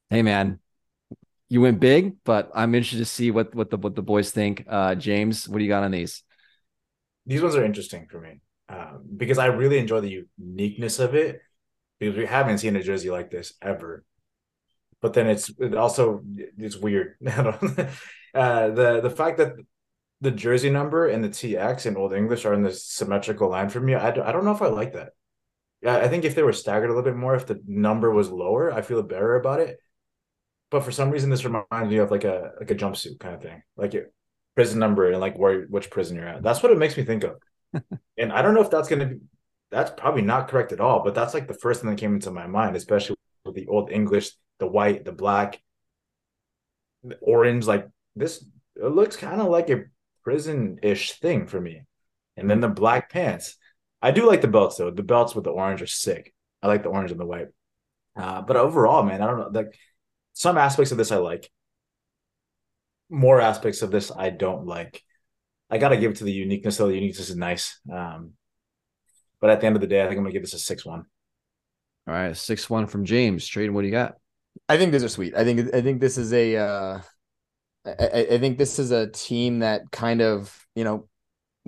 [0.09, 0.59] hey man,
[1.49, 4.65] you went big, but I'm interested to see what what the what the boys think.
[4.67, 6.23] Uh, James, what do you got on these?
[7.25, 11.41] These ones are interesting for me um, because I really enjoy the uniqueness of it
[11.99, 14.03] because we haven't seen a jersey like this ever
[15.05, 16.23] but then it's it also
[16.57, 17.15] it's weird.
[17.27, 17.87] uh,
[18.33, 19.53] the the fact that
[20.19, 23.79] the jersey number and the TX in Old English are in this symmetrical line for
[23.79, 25.09] me, I, I don't know if I like that.
[25.83, 28.31] Yeah, I think if they were staggered a little bit more, if the number was
[28.31, 29.77] lower, I feel better about it.
[30.71, 33.43] But for some reason, this reminds me of like a like a jumpsuit kind of
[33.43, 34.05] thing, like your
[34.55, 36.41] prison number and like where which prison you're at.
[36.41, 37.35] That's what it makes me think of.
[38.17, 39.17] and I don't know if that's gonna be
[39.75, 42.31] that's probably not correct at all, but that's like the first thing that came into
[42.31, 45.61] my mind, especially with the old English the white, the black,
[47.03, 47.65] the orange.
[47.65, 48.45] Like this,
[48.77, 49.83] it looks kind of like a
[50.23, 51.81] prison-ish thing for me.
[52.37, 53.57] And then the black pants.
[54.01, 54.91] I do like the belts though.
[54.91, 56.33] The belts with the orange are sick.
[56.63, 57.47] I like the orange and the white.
[58.15, 59.49] Uh, but overall, man, I don't know.
[59.51, 59.77] Like
[60.31, 61.51] some aspects of this I like.
[63.09, 65.01] More aspects of this I don't like.
[65.69, 66.87] I gotta give it to the uniqueness though.
[66.87, 67.77] The uniqueness is nice.
[67.91, 68.35] Um,
[69.45, 70.83] but at the end of the day, I think I'm gonna give this a six
[70.83, 71.05] one.
[72.07, 73.45] All right, six one from James.
[73.45, 73.69] Trade.
[73.69, 74.15] What do you got?
[74.67, 75.35] I think these are sweet.
[75.35, 77.01] I think I think this is a uh,
[77.85, 81.07] I, I think this is a team that kind of you know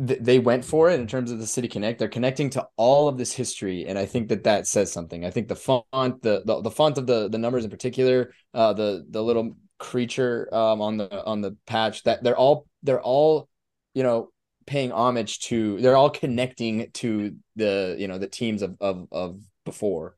[0.03, 1.99] th- they went for it in terms of the City Connect.
[1.99, 5.23] They're connecting to all of this history, and I think that that says something.
[5.23, 8.73] I think the font, the the, the font of the the numbers in particular, uh,
[8.73, 13.47] the the little creature um, on the on the patch that they're all they're all
[13.93, 14.31] you know
[14.67, 19.39] paying homage to they're all connecting to the you know the teams of of of
[19.65, 20.15] before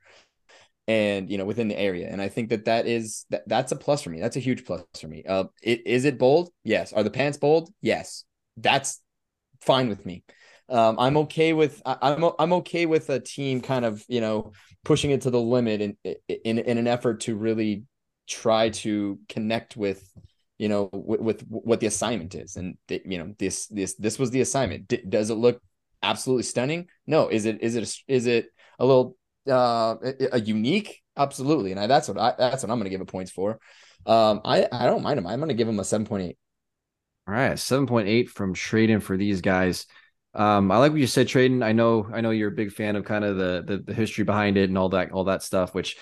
[0.87, 2.09] and you know within the area.
[2.09, 4.19] And i think that that is that that's a plus for me.
[4.19, 5.23] That's a huge plus for me.
[5.27, 6.49] Uh it, is it bold?
[6.63, 6.91] Yes.
[6.91, 7.71] Are the pants bold?
[7.81, 8.25] Yes.
[8.57, 9.01] That's
[9.61, 10.23] fine with me.
[10.67, 14.51] Um i'm okay with I, i'm i'm okay with a team kind of you know
[14.83, 15.97] pushing it to the limit in
[16.27, 17.83] in, in an effort to really
[18.27, 20.07] try to connect with
[20.59, 24.19] you know with, with what the assignment is and the, you know this this this
[24.19, 25.59] was the assignment D- does it look
[26.03, 29.17] absolutely stunning no is it is it is it a little
[29.49, 29.95] uh,
[30.31, 33.07] a unique, absolutely, and I, that's what I that's what I'm going to give it
[33.07, 33.59] points for.
[34.05, 35.27] Um, I I don't mind him.
[35.27, 36.37] I'm going to give him a seven point eight.
[37.27, 39.85] All right, seven point eight from Tradon for these guys.
[40.33, 41.63] Um, I like what you said, Tradon.
[41.63, 44.23] I know I know you're a big fan of kind of the, the the history
[44.23, 45.73] behind it and all that all that stuff.
[45.73, 45.97] Which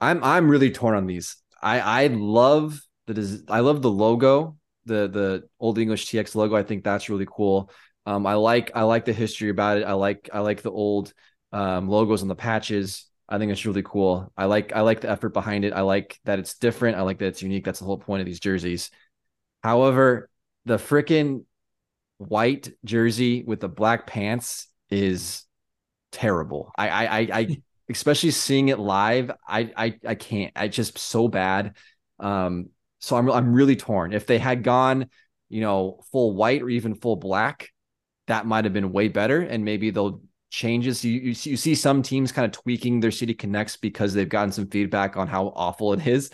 [0.00, 1.36] I'm I'm really torn on these.
[1.62, 2.80] I I love
[3.14, 6.56] the I love the logo, the the old English TX logo.
[6.56, 7.70] I think that's really cool.
[8.04, 9.84] Um, I like I like the history about it.
[9.84, 11.12] I like I like the old
[11.52, 13.06] um, logos on the patches.
[13.28, 14.32] I think it's really cool.
[14.36, 15.72] I like I like the effort behind it.
[15.72, 16.96] I like that it's different.
[16.96, 17.64] I like that it's unique.
[17.64, 18.90] That's the whole point of these jerseys.
[19.62, 20.30] However,
[20.64, 21.44] the freaking
[22.18, 25.44] white jersey with the black pants is
[26.12, 26.72] terrible.
[26.76, 30.52] I I I, I especially seeing it live, I I I can't.
[30.56, 31.76] I just so bad.
[32.18, 34.12] Um, so I'm I'm really torn.
[34.12, 35.08] If they had gone,
[35.48, 37.70] you know, full white or even full black,
[38.26, 40.20] that might have been way better, and maybe they'll
[40.50, 41.04] changes.
[41.04, 44.28] You, you see, you see some teams kind of tweaking their city connects because they've
[44.28, 46.30] gotten some feedback on how awful it is.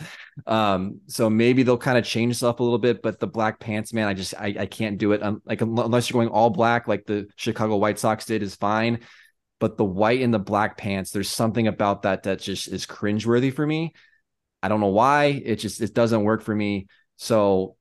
[0.47, 3.01] Um, so maybe they'll kind of change stuff a little bit.
[3.01, 5.21] But the black pants, man, I just I, I can't do it.
[5.23, 8.99] I'm, like unless you're going all black, like the Chicago White Sox did, is fine.
[9.59, 13.53] But the white and the black pants, there's something about that that just is cringeworthy
[13.53, 13.93] for me.
[14.63, 15.25] I don't know why.
[15.25, 16.87] It just it doesn't work for me.
[17.17, 17.75] So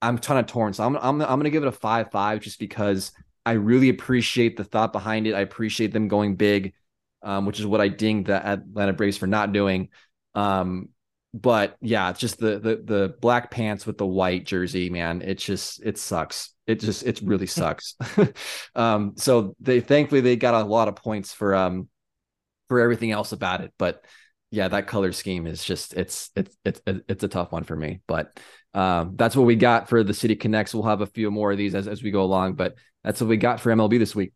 [0.00, 0.72] I'm kind of torn.
[0.72, 3.10] So I'm I'm I'm gonna give it a five five just because
[3.44, 5.34] I really appreciate the thought behind it.
[5.34, 6.74] I appreciate them going big,
[7.22, 9.88] um, which is what I dinged the Atlanta Braves for not doing.
[10.36, 10.90] Um,
[11.34, 15.22] but yeah, it's just the the the black pants with the white jersey, man.
[15.22, 16.54] It just it sucks.
[16.68, 17.96] It just it really sucks.
[18.76, 21.88] um, so they thankfully they got a lot of points for um
[22.68, 24.04] for everything else about it, but
[24.52, 28.00] yeah, that color scheme is just it's it's it's it's a tough one for me.
[28.06, 28.38] But
[28.74, 30.74] um, that's what we got for the City Connects.
[30.74, 33.28] We'll have a few more of these as as we go along, but that's what
[33.28, 34.34] we got for MLB this week.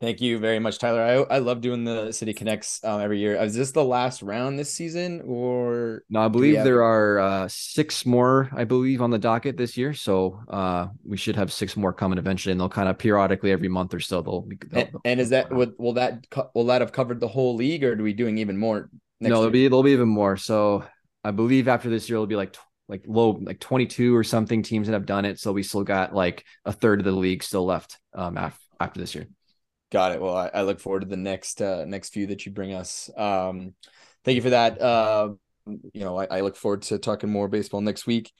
[0.00, 1.26] Thank you very much, Tyler.
[1.28, 3.34] I, I love doing the City Connects um, every year.
[3.34, 6.20] Is this the last round this season, or no?
[6.20, 8.48] I believe there are uh, six more.
[8.54, 12.16] I believe on the docket this year, so uh, we should have six more coming
[12.16, 14.22] eventually, and they'll kind of periodically every month or so.
[14.22, 14.46] They'll.
[14.68, 16.24] they'll, and, and, is that would will that
[16.54, 18.90] will that have covered the whole league, or are we doing even more?
[19.20, 19.30] Next year?
[19.30, 20.36] No, there'll be there'll be even more.
[20.36, 20.84] So
[21.24, 22.56] I believe after this year, it'll be like
[22.88, 26.14] like low like 22 or something teams that have done it so we still got
[26.14, 29.28] like a third of the league still left um after, after this year
[29.90, 32.52] got it well I, I, look forward to the next uh next few that you
[32.52, 33.74] bring us um
[34.24, 35.30] thank you for that uh
[35.66, 38.32] you know I, I look forward to talking more baseball next week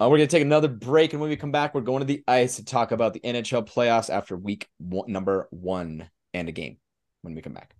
[0.00, 1.12] Uh, we're to take another break.
[1.12, 3.68] And when we come back, we're going to the ice to talk about the NHL
[3.68, 6.78] playoffs after week one, number one and a game
[7.20, 7.74] when we come back.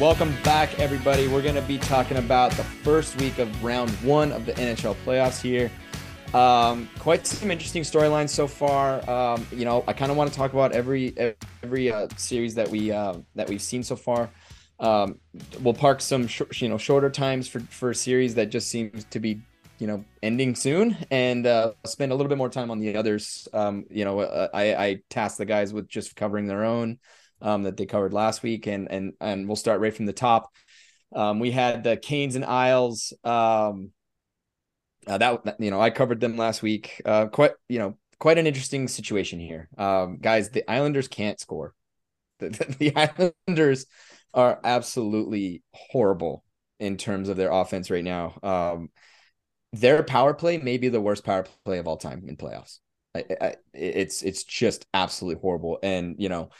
[0.00, 1.28] Welcome back, everybody.
[1.28, 4.96] We're going to be talking about the first week of round one of the NHL
[5.04, 5.70] playoffs here.
[6.32, 9.08] Um, quite some interesting storylines so far.
[9.10, 12.66] Um, you know, I kind of want to talk about every every uh, series that
[12.68, 14.30] we uh, that we've seen so far.
[14.78, 15.20] Um,
[15.60, 19.04] we'll park some sh- you know shorter times for for a series that just seems
[19.04, 19.42] to be
[19.78, 23.48] you know ending soon, and uh, spend a little bit more time on the others.
[23.52, 26.98] Um, you know, uh, I I tasked the guys with just covering their own
[27.42, 30.52] um, that they covered last week, and and and we'll start right from the top.
[31.14, 33.12] Um, we had the Canes and Isles.
[33.24, 33.92] Um,
[35.06, 37.00] uh, that you know, I covered them last week.
[37.04, 40.50] Uh, quite you know, quite an interesting situation here, um, guys.
[40.50, 41.74] The Islanders can't score.
[42.38, 43.86] The, the, the Islanders
[44.34, 46.44] are absolutely horrible
[46.78, 48.38] in terms of their offense right now.
[48.42, 48.90] Um,
[49.72, 52.78] their power play may be the worst power play of all time in playoffs.
[53.14, 56.50] I, I, it's it's just absolutely horrible, and you know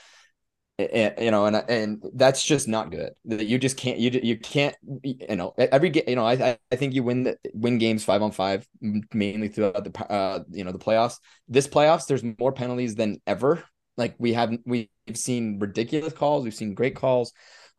[0.88, 3.12] and, you know, and and that's just not good.
[3.26, 3.98] That You just can't.
[3.98, 4.74] You you can't.
[5.02, 6.04] You know, every game.
[6.06, 9.84] You know, I I think you win the win games five on five mainly throughout
[9.84, 11.18] the uh you know the playoffs.
[11.48, 13.62] This playoffs, there's more penalties than ever.
[13.96, 16.44] Like we haven't we've seen ridiculous calls.
[16.44, 17.32] We've seen great calls.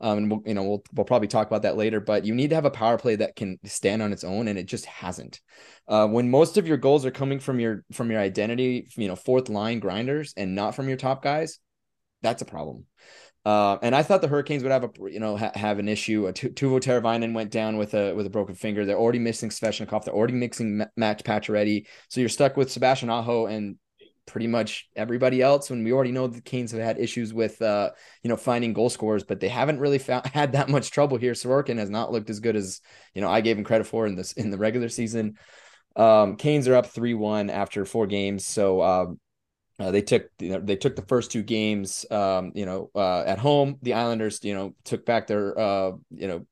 [0.04, 2.50] Um, and we'll, you know, we'll, we'll probably talk about that later, but you need
[2.50, 4.48] to have a power play that can stand on its own.
[4.48, 5.40] And it just hasn't,
[5.88, 9.16] uh, when most of your goals are coming from your, from your identity, you know,
[9.16, 11.60] fourth line grinders and not from your top guys,
[12.22, 12.86] that's a problem.
[13.44, 16.28] Uh, and I thought the Hurricanes would have a you know ha- have an issue.
[16.28, 18.86] Uh, Teuvo Teravainen went down with a with a broken finger.
[18.86, 20.06] They're already missing Svechnikov.
[20.06, 21.88] They're already mixing Max Pacioretty.
[22.10, 23.78] So you're stuck with Sebastian Aho and
[24.28, 25.72] pretty much everybody else.
[25.72, 27.90] When we already know the Canes have had issues with uh,
[28.22, 31.34] you know finding goal scorers, but they haven't really found, had that much trouble here.
[31.34, 32.80] Sorokin has not looked as good as
[33.16, 35.38] you know I gave him credit for in this in the regular season.
[35.96, 38.46] Um, Canes are up three one after four games.
[38.46, 39.20] So um,
[39.82, 43.22] uh, they took you know, they took the first two games um, you know uh,
[43.22, 43.78] at home.
[43.82, 46.46] The Islanders you know took back their uh, you know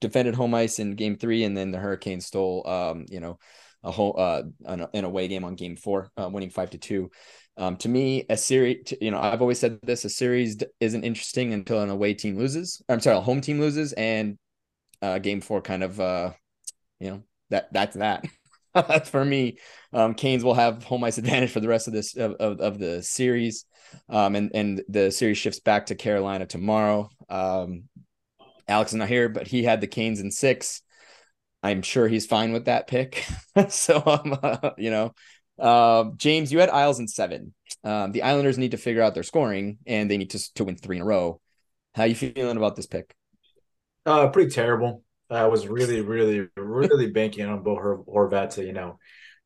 [0.00, 3.38] defended home ice in game three, and then the Hurricanes stole um, you know
[3.82, 7.10] a whole uh, an, an away game on game four, uh, winning five to two.
[7.56, 11.52] Um, to me, a series, you know, I've always said this: a series isn't interesting
[11.52, 12.82] until an away team loses.
[12.88, 14.38] I'm sorry, a home team loses, and
[15.02, 16.32] uh, game four kind of, uh,
[17.00, 18.24] you know, that that's that.
[18.74, 19.58] that's for me.
[19.92, 22.78] Um, Canes will have home ice advantage for the rest of this of, of, of
[22.78, 23.64] the series.
[24.08, 27.10] Um, and and the series shifts back to Carolina tomorrow.
[27.28, 27.84] Um,
[28.68, 30.82] Alex is not here, but he had the Canes in six.
[31.62, 33.24] I'm sure he's fine with that pick.
[33.68, 35.14] so um, uh, you know,
[35.58, 37.52] uh, James, you had Isles in seven.
[37.82, 40.76] Um, the Islanders need to figure out their scoring, and they need to to win
[40.76, 41.40] three in a row.
[41.94, 43.14] How you feeling about this pick?
[44.06, 45.02] Uh, pretty terrible.
[45.30, 48.98] I was really, really, really banking on Bo Horvat to, you know,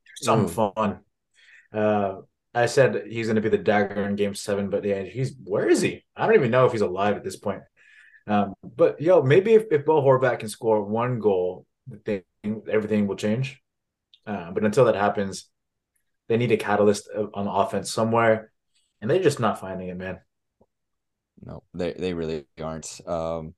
[0.05, 0.75] do something mm.
[0.75, 1.01] fun.
[1.73, 2.23] Uh,
[2.55, 5.69] I said he's going to be the dagger in Game Seven, but yeah, he's where
[5.69, 6.05] is he?
[6.17, 7.63] I don't even know if he's alive at this point.
[8.27, 11.67] Um, but yo, maybe if, if Bo Horvat can score one goal,
[12.05, 12.23] thing,
[12.71, 13.61] everything will change.
[14.27, 15.49] Uh, but until that happens,
[16.29, 18.51] they need a catalyst on offense somewhere,
[19.01, 20.21] and they're just not finding it, man.
[21.45, 23.01] No, they they really aren't.
[23.07, 23.55] Um,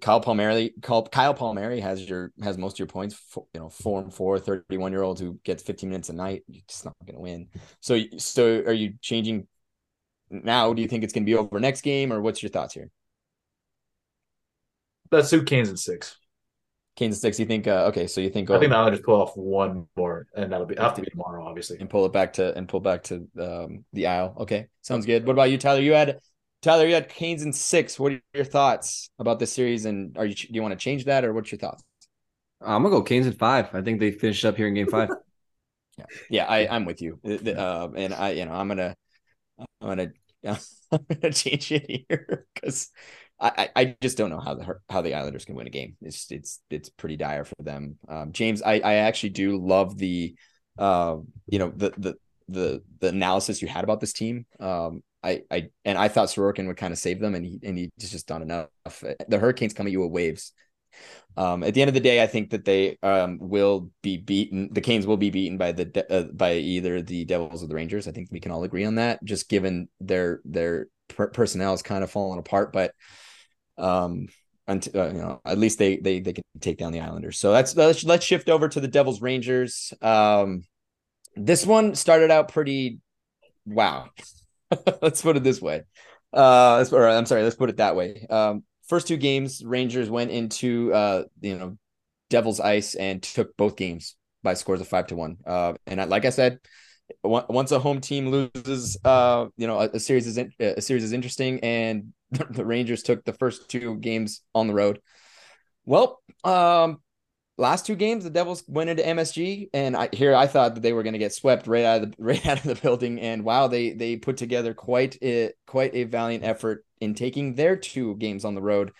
[0.00, 3.14] Kyle Palmieri, Kyle, Kyle Palmieri has your has most of your points.
[3.14, 6.44] For, you know, four and four, 31 year old who gets 15 minutes a night.
[6.46, 7.48] You're just not going to win.
[7.80, 9.48] So, so are you changing
[10.30, 10.72] now?
[10.72, 12.88] Do you think it's going to be over next game, or what's your thoughts here?
[15.10, 16.18] Let's do Canes in six.
[16.94, 17.40] Canes in six.
[17.40, 17.66] You think?
[17.66, 18.50] Uh, okay, so you think?
[18.50, 21.44] I think I'll just pull off one more, and that'll be have to be tomorrow,
[21.44, 24.36] obviously, and pull it back to and pull back to um, the Isles.
[24.38, 25.26] Okay, sounds good.
[25.26, 25.80] What about you, Tyler?
[25.80, 26.20] You had
[26.64, 28.00] Tyler, you had Canes in six.
[28.00, 29.84] What are your thoughts about this series?
[29.84, 31.84] And are you do you want to change that, or what's your thoughts?
[32.60, 33.68] I'm gonna go Canes in five.
[33.74, 35.10] I think they finished up here in Game Five.
[35.98, 37.20] yeah, yeah, I, I'm with you.
[37.24, 38.96] Uh, and I, you know, I'm gonna,
[39.58, 40.12] I'm gonna,
[40.90, 42.90] I'm gonna change it here because
[43.38, 45.96] I, I just don't know how the how the Islanders can win a game.
[46.00, 47.98] It's it's it's pretty dire for them.
[48.08, 50.34] Um, James, I I actually do love the,
[50.78, 52.14] uh, you know, the the
[52.48, 54.46] the the analysis you had about this team.
[54.60, 57.78] Um, I, I and I thought Sorokin would kind of save them, and he and
[57.78, 58.68] he just done enough.
[59.28, 60.52] The Hurricanes come at you with waves.
[61.36, 64.68] Um, at the end of the day, I think that they um, will be beaten.
[64.70, 68.06] The Canes will be beaten by the uh, by either the Devils or the Rangers.
[68.06, 71.82] I think we can all agree on that, just given their their per- personnel is
[71.82, 72.72] kind of falling apart.
[72.72, 72.94] But
[73.78, 74.28] um,
[74.66, 77.38] until, uh, you know, at least they they they can take down the Islanders.
[77.38, 79.92] So that's let's let's shift over to the Devils Rangers.
[80.00, 80.64] Um,
[81.36, 83.00] this one started out pretty
[83.66, 84.08] wow.
[85.02, 85.82] let's put it this way.
[86.32, 88.26] Uh, or I'm sorry, let's put it that way.
[88.28, 91.78] Um, first two games, Rangers went into uh, you know,
[92.30, 95.36] Devil's Ice and took both games by scores of five to one.
[95.46, 96.58] Uh, and I, like I said,
[97.22, 101.04] once a home team loses, uh, you know, a, a series is in, a series
[101.04, 105.00] is interesting, and the Rangers took the first two games on the road.
[105.84, 107.00] Well, um,
[107.56, 110.92] last two games the Devils went into MSG, and I here I thought that they
[110.92, 113.44] were going to get swept right out of the right out of the building, and
[113.44, 118.16] wow, they they put together quite a quite a valiant effort in taking their two
[118.16, 118.92] games on the road.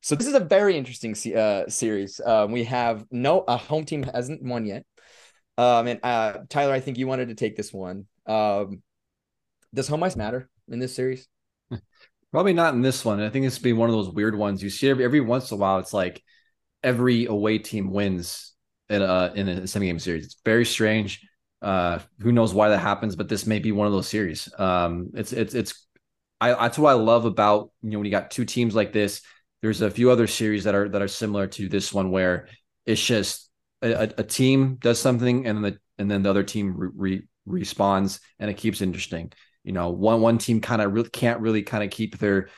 [0.00, 2.20] So this is a very interesting uh, series.
[2.24, 4.84] Um, we have no a home team hasn't won yet.
[5.56, 8.06] Um, and uh, Tyler, I think you wanted to take this one.
[8.26, 8.82] Um,
[9.72, 11.26] does home ice matter in this series?
[12.32, 13.20] Probably not in this one.
[13.20, 15.56] I think it's been one of those weird ones you see every, every once in
[15.56, 15.78] a while.
[15.78, 16.22] It's like
[16.84, 18.52] every away team wins
[18.88, 20.26] in a in a semi game series.
[20.26, 21.26] It's very strange.
[21.62, 23.16] Uh, who knows why that happens?
[23.16, 24.48] But this may be one of those series.
[24.58, 25.86] Um, it's it's it's.
[26.40, 29.22] I that's what I love about you know when you got two teams like this.
[29.62, 32.48] There's a few other series that are that are similar to this one where
[32.84, 36.74] it's just a, a team does something and then the and then the other team
[36.76, 39.32] re, re, responds and it keeps interesting.
[39.62, 42.50] You know, one one team kind of really can't really kind of keep their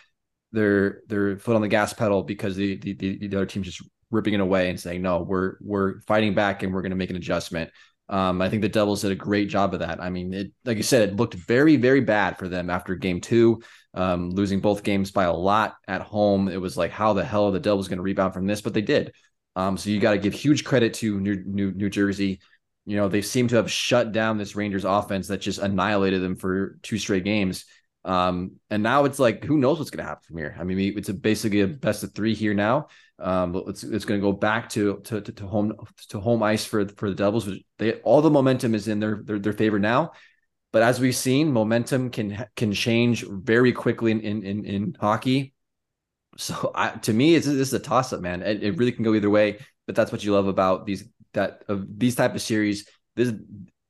[0.50, 3.82] their their foot on the gas pedal because the the, the, the other team's just
[4.10, 7.10] ripping it away and saying no, we're we're fighting back and we're going to make
[7.10, 7.70] an adjustment.
[8.08, 10.00] Um, I think the Devils did a great job of that.
[10.00, 13.20] I mean, it, like you said, it looked very, very bad for them after game
[13.20, 13.62] two,
[13.94, 16.48] um, losing both games by a lot at home.
[16.48, 18.60] It was like, how the hell are the Devils going to rebound from this?
[18.60, 19.12] But they did.
[19.56, 22.40] Um, so you got to give huge credit to New, New, New Jersey.
[22.84, 26.36] You know, they seem to have shut down this Rangers offense that just annihilated them
[26.36, 27.64] for two straight games.
[28.04, 30.56] Um, and now it's like, who knows what's going to happen from here?
[30.56, 32.86] I mean, it's a, basically a best of three here now.
[33.18, 35.72] Um, it's, it's going to go back to, to, to, to home,
[36.08, 37.48] to home ice for, for the Devils.
[37.78, 40.12] They, all the momentum is in their, their, their favor now.
[40.72, 45.54] But as we've seen, momentum can, can change very quickly in, in, in, in hockey.
[46.36, 48.42] So I, to me, it's this is a toss up, man.
[48.42, 49.58] It, it, really can go either way.
[49.86, 52.88] But that's what you love about these that of these type of series.
[53.14, 53.32] This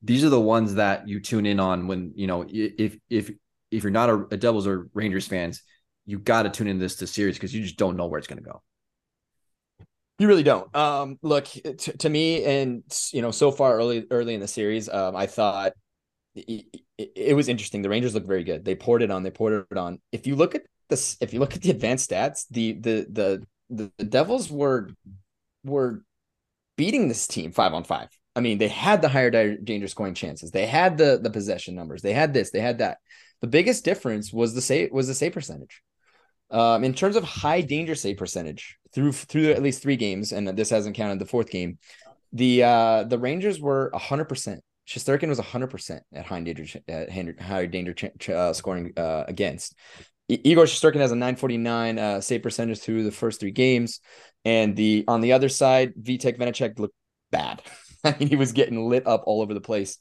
[0.03, 3.31] these are the ones that you tune in on when you know if if
[3.71, 5.63] if you're not a, a Devils or Rangers fans,
[6.05, 8.29] you got to tune in this to series because you just don't know where it's
[8.29, 8.63] going to go.
[10.19, 10.75] You really don't.
[10.75, 14.89] Um, look to, to me, and you know, so far early early in the series,
[14.89, 15.73] um, I thought
[16.35, 16.65] it,
[16.97, 17.83] it, it was interesting.
[17.83, 18.65] The Rangers looked very good.
[18.65, 19.23] They poured it on.
[19.23, 20.01] They poured it on.
[20.13, 23.47] If you look at this if you look at the advanced stats, the the the
[23.71, 24.91] the, the Devils were
[25.65, 26.03] were
[26.77, 28.09] beating this team five on five.
[28.35, 30.51] I mean, they had the higher danger scoring chances.
[30.51, 32.03] They had the the possession numbers.
[32.03, 32.51] They had this.
[32.51, 32.99] They had that.
[33.41, 35.83] The biggest difference was the save was the save percentage.
[36.51, 40.49] Um, in terms of high danger save percentage through through at least three games, and
[40.49, 41.79] this hasn't counted the fourth game.
[42.33, 44.63] The uh, the Rangers were hundred percent.
[44.89, 47.95] Shesterkin was hundred percent at high danger at high danger
[48.35, 49.75] uh, scoring uh, against.
[50.29, 54.01] Igor Shesterkin has a 949 uh, save percentage through the first three games.
[54.45, 56.97] And the on the other side, Vitek Vanecek looked
[57.31, 57.63] bad.
[58.05, 59.99] I mean, he was getting lit up all over the place.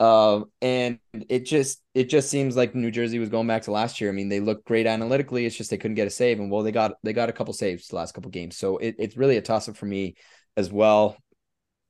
[0.00, 4.00] Um, and it just it just seems like New Jersey was going back to last
[4.00, 4.08] year.
[4.08, 5.44] I mean, they looked great analytically.
[5.44, 6.40] It's just they couldn't get a save.
[6.40, 8.56] And well, they got they got a couple saves the last couple games.
[8.56, 10.16] So it, it's really a toss up for me
[10.56, 11.18] as well.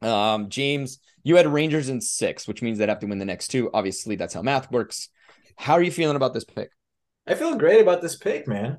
[0.02, 3.48] Um, James, you had Rangers in six, which means they'd have to win the next
[3.48, 3.70] two.
[3.72, 5.08] Obviously, that's how math works.
[5.56, 6.70] How are you feeling about this pick?
[7.28, 8.78] I feel great about this pick, man.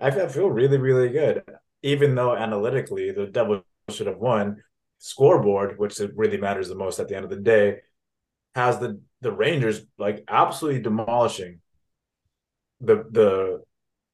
[0.00, 1.42] I feel really, really good.
[1.82, 4.62] Even though analytically the Devils should have won,
[4.98, 7.78] scoreboard, which really matters the most at the end of the day,
[8.58, 11.60] has the the Rangers like absolutely demolishing
[12.80, 13.62] the the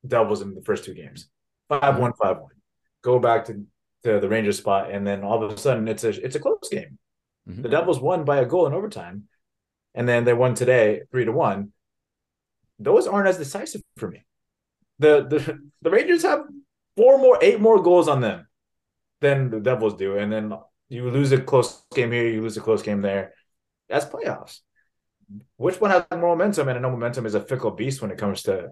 [0.07, 1.28] Devils in the first two games.
[1.68, 2.51] 5 1, 5 1.
[3.03, 3.64] Go back to,
[4.05, 6.68] to the Rangers spot, and then all of a sudden it's a it's a close
[6.70, 6.99] game.
[7.49, 7.62] Mm-hmm.
[7.62, 9.24] The Devils won by a goal in overtime,
[9.95, 11.72] and then they won today three to one
[12.78, 14.24] those aren't as decisive for me.
[14.99, 16.45] The the the Rangers have
[16.97, 18.47] four more, eight more goals on them
[19.20, 20.53] than the Devils do, and then
[20.88, 23.34] you lose a close game here, you lose a close game there.
[23.89, 24.61] That's playoffs.
[25.57, 26.68] Which one has more momentum?
[26.68, 28.70] And I know momentum is a fickle beast when it comes to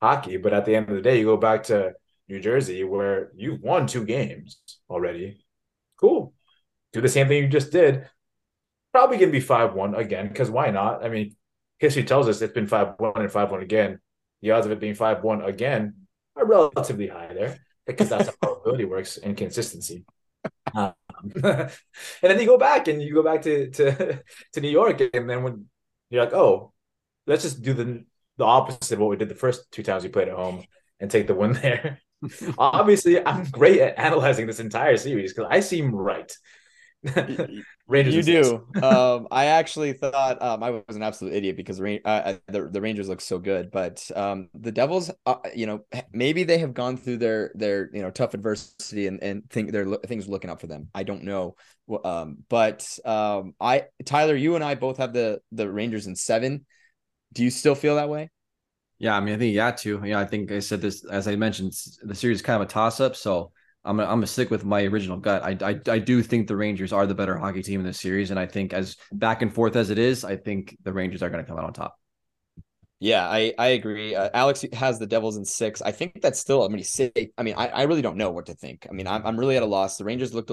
[0.00, 1.92] hockey, but at the end of the day, you go back to
[2.28, 5.44] New Jersey where you've won two games already.
[6.00, 6.34] Cool.
[6.92, 8.08] Do the same thing you just did.
[8.92, 11.04] Probably gonna be 5 1 again, because why not?
[11.04, 11.34] I mean,
[11.78, 14.00] history tells us it's been 5 1 and 5 1 again.
[14.42, 15.94] The odds of it being 5 1 again
[16.36, 20.04] are relatively high there because that's how probability works and consistency.
[20.74, 20.92] Uh,
[22.22, 24.22] And then you go back and you go back to, to,
[24.52, 25.66] to New York, and then when
[26.10, 26.72] you're like, oh,
[27.26, 28.04] let's just do the,
[28.36, 30.64] the opposite of what we did the first two times we played at home
[31.00, 32.00] and take the win there.
[32.58, 36.32] Obviously, I'm great at analyzing this entire series because I seem right.
[37.88, 38.82] Rangers you do.
[38.82, 42.80] um, I actually thought um, I was an absolute idiot because the, uh, the the
[42.80, 46.96] Rangers look so good, but um, the Devils, uh, you know, maybe they have gone
[46.96, 50.66] through their their you know tough adversity and and think there things looking up for
[50.66, 50.88] them.
[50.94, 51.56] I don't know,
[52.04, 56.64] um, but um, I Tyler, you and I both have the the Rangers in seven.
[57.32, 58.30] Do you still feel that way?
[58.98, 60.00] Yeah, I mean, I think you got to.
[60.04, 61.74] Yeah, I think I said this as I mentioned.
[62.02, 63.52] The series is kind of a toss up, so
[63.84, 65.42] I'm gonna, I'm gonna stick with my original gut.
[65.42, 68.30] I, I I do think the Rangers are the better hockey team in this series,
[68.30, 71.30] and I think as back and forth as it is, I think the Rangers are
[71.30, 71.98] gonna come out on top.
[73.00, 74.14] Yeah, I I agree.
[74.14, 75.82] Uh, Alex has the Devils in six.
[75.82, 77.12] I think that's still I'm gonna say.
[77.36, 78.86] I mean, I, I really don't know what to think.
[78.88, 79.98] I mean, I'm I'm really at a loss.
[79.98, 80.50] The Rangers looked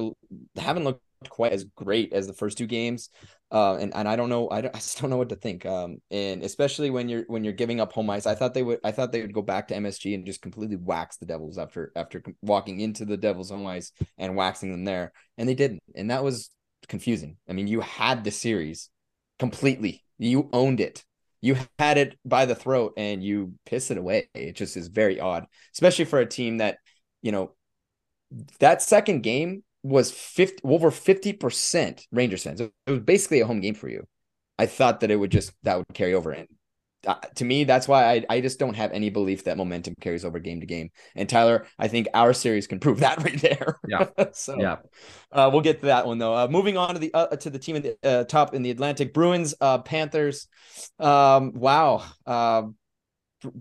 [0.58, 3.10] haven't looked quite as great as the first two games.
[3.52, 5.66] Uh, and and I don't know, I, don't, I just don't know what to think.
[5.66, 8.80] Um, and especially when you're when you're giving up home ice, I thought they would,
[8.84, 11.92] I thought they would go back to MSG and just completely wax the Devils after
[11.96, 16.12] after walking into the Devils home ice and waxing them there, and they didn't, and
[16.12, 16.50] that was
[16.88, 17.38] confusing.
[17.50, 18.90] I mean, you had the series
[19.40, 21.04] completely, you owned it,
[21.42, 24.30] you had it by the throat, and you piss it away.
[24.34, 26.78] It just is very odd, especially for a team that,
[27.22, 27.54] you know,
[28.60, 32.62] that second game was 50 over 50% Rangers fans.
[32.62, 34.06] It was basically a home game for you.
[34.60, 36.48] I thought that it would just that would carry over and
[37.08, 40.24] uh, to me that's why I I just don't have any belief that momentum carries
[40.24, 40.92] over game to game.
[41.16, 43.80] And Tyler, I think our series can prove that right there.
[43.88, 44.10] Yeah.
[44.34, 44.78] so yeah.
[45.32, 46.36] Uh, we'll get to that one though.
[46.36, 48.70] Uh, moving on to the uh, to the team in the uh, top in the
[48.70, 50.48] Atlantic Bruins uh, Panthers.
[51.00, 52.04] Um wow.
[52.26, 52.64] Uh,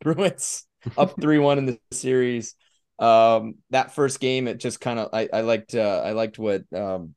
[0.00, 0.64] Bruins
[0.96, 2.54] up 3-1 in the series
[3.00, 6.62] um that first game it just kind of I, I liked uh I liked what
[6.72, 7.14] um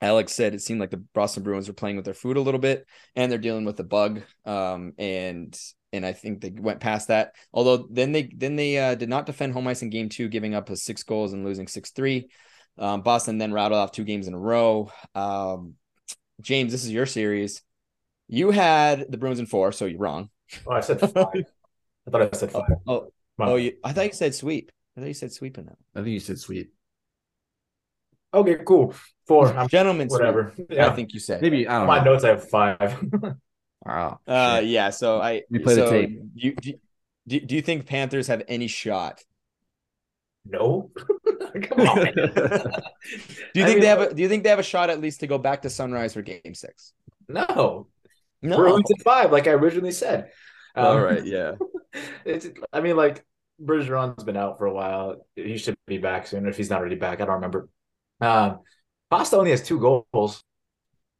[0.00, 0.54] Alex said.
[0.54, 3.30] It seemed like the Boston Bruins were playing with their food a little bit and
[3.30, 5.58] they're dealing with the bug um and
[5.92, 7.34] and I think they went past that.
[7.52, 10.54] Although then they then they uh, did not defend home ice in game 2 giving
[10.54, 12.26] up a 6 goals and losing 6-3
[12.78, 14.92] um, Boston then rattled off two games in a row.
[15.14, 15.74] Um,
[16.40, 17.62] James this is your series.
[18.28, 20.30] You had the Bruins in 4 so you're wrong.
[20.66, 21.14] Oh, I said five.
[21.14, 22.70] I thought I said five.
[22.86, 23.08] oh
[23.40, 25.76] oh, you, I thought you said sweep I thought you said sweep in that.
[25.94, 26.72] I think you said sweep.
[28.34, 28.94] Okay, cool.
[29.28, 29.52] Four.
[29.56, 30.52] I'm Gentlemen, whatever.
[30.56, 30.88] sweep, Yeah.
[30.88, 31.40] I think you said.
[31.40, 31.86] Maybe I don't know.
[31.86, 32.12] My know.
[32.12, 32.98] notes I have five.
[33.86, 34.18] Wow.
[34.26, 34.90] Uh, yeah.
[34.90, 35.42] So I.
[35.50, 36.20] We play the tape.
[36.34, 36.72] You, do,
[37.28, 39.22] do, do you think Panthers have any shot?
[40.44, 40.90] no.
[41.62, 42.04] Come on.
[42.06, 42.20] Do
[43.54, 44.00] you I think mean, they have?
[44.00, 46.12] A, do you think they have a shot at least to go back to Sunrise
[46.12, 46.92] for Game Six?
[47.28, 47.86] No.
[48.42, 48.56] No.
[48.56, 50.32] Bruins at five, like I originally said.
[50.74, 51.24] Um, All right.
[51.24, 51.52] Yeah.
[52.24, 53.24] It's, I mean, like
[53.62, 55.26] Bergeron's been out for a while.
[55.34, 56.46] He should be back soon.
[56.46, 57.68] If he's not already back, I don't remember.
[58.20, 58.60] Um,
[59.10, 60.42] Pasta only has two goals.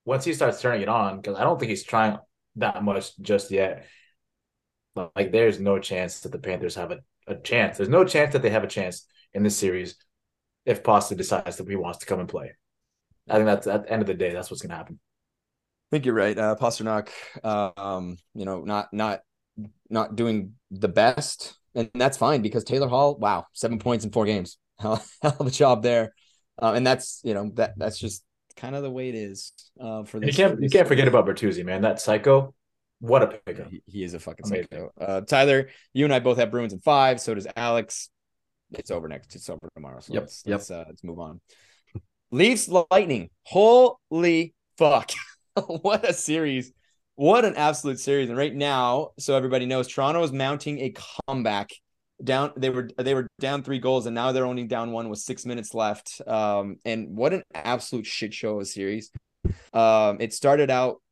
[0.04, 2.18] Once he starts turning it on, because I don't think he's trying
[2.56, 3.86] that much just yet.
[4.94, 7.76] Like, there's no chance that the Panthers have a, a chance.
[7.76, 9.96] There's no chance that they have a chance in this series
[10.64, 12.52] if Pasta decides that he wants to come and play.
[13.28, 14.98] I think that's at the end of the day, that's what's going to happen.
[15.90, 16.36] I think you're right.
[16.36, 17.08] Uh, Pastrnak,
[17.42, 19.20] uh, um, you know, not not
[19.88, 24.26] not doing the best, and that's fine because Taylor Hall, wow, seven points in four
[24.26, 26.12] games, hell, hell of a job there,
[26.60, 28.22] uh, and that's you know that that's just
[28.56, 30.36] kind of the way it is uh, for this.
[30.36, 31.82] you can't you can't forget about Bertuzzi, man.
[31.82, 32.54] That psycho,
[33.00, 33.70] what a pickup.
[33.70, 34.68] He, he is a fucking Amazing.
[34.70, 34.92] psycho.
[35.00, 37.20] Uh, Tyler, you and I both have Bruins in five.
[37.20, 38.10] So does Alex.
[38.72, 39.34] It's over next.
[39.34, 40.00] It's over tomorrow.
[40.00, 40.58] So Yep, let's yep.
[40.58, 41.40] let's uh, let's move on.
[42.30, 43.30] Leafs Lightning.
[43.44, 45.10] Holy fuck!
[45.66, 46.72] what a series!
[47.18, 48.28] What an absolute series!
[48.28, 50.94] And right now, so everybody knows, Toronto is mounting a
[51.26, 51.72] comeback.
[52.22, 55.18] Down, they were they were down three goals, and now they're only down one with
[55.18, 56.20] six minutes left.
[56.28, 59.10] Um, and what an absolute shit show of a series.
[59.72, 61.02] Um, it started out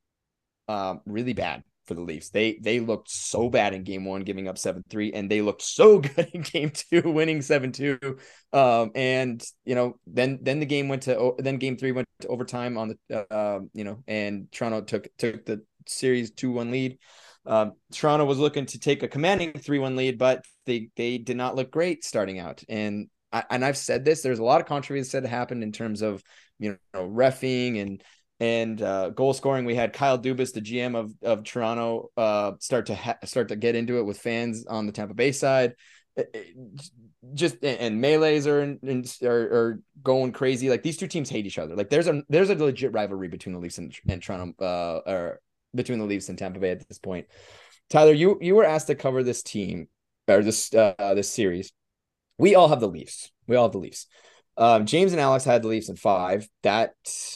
[0.68, 2.30] um, really bad for the Leafs.
[2.30, 5.98] They they looked so bad in game one, giving up 7-3, and they looked so
[6.16, 8.20] good in game two, winning 7-2.
[8.52, 12.28] Um, and you know, then then the game went to then game three went to
[12.28, 16.98] overtime on the uh, um, you know, and Toronto took took the series 2-1 lead.
[17.44, 21.54] Um, Toronto was looking to take a commanding 3-1 lead, but they they did not
[21.54, 22.62] look great starting out.
[22.68, 26.02] And I, and I've said this, there's a lot of controversy that happened in terms
[26.02, 26.22] of
[26.58, 28.02] you know refing and
[28.38, 29.64] and uh, goal scoring.
[29.64, 33.56] We had Kyle Dubas, the GM of of Toronto, uh, start to ha- start to
[33.56, 35.74] get into it with fans on the Tampa Bay side.
[36.16, 36.90] It- it-
[37.34, 38.78] just and melees are,
[39.24, 40.70] are are going crazy.
[40.70, 41.74] Like these two teams hate each other.
[41.74, 45.40] Like there's a there's a legit rivalry between the Leafs and, and Toronto, uh, or
[45.76, 47.26] between the Leafs and Tampa Bay at this point.
[47.88, 49.88] Tyler, you you were asked to cover this team
[50.28, 51.72] or this uh, this series.
[52.38, 53.30] We all have the Leafs.
[53.46, 54.06] We all have the Leafs.
[54.56, 56.48] Um, James and Alex had the Leafs in five.
[56.62, 56.94] That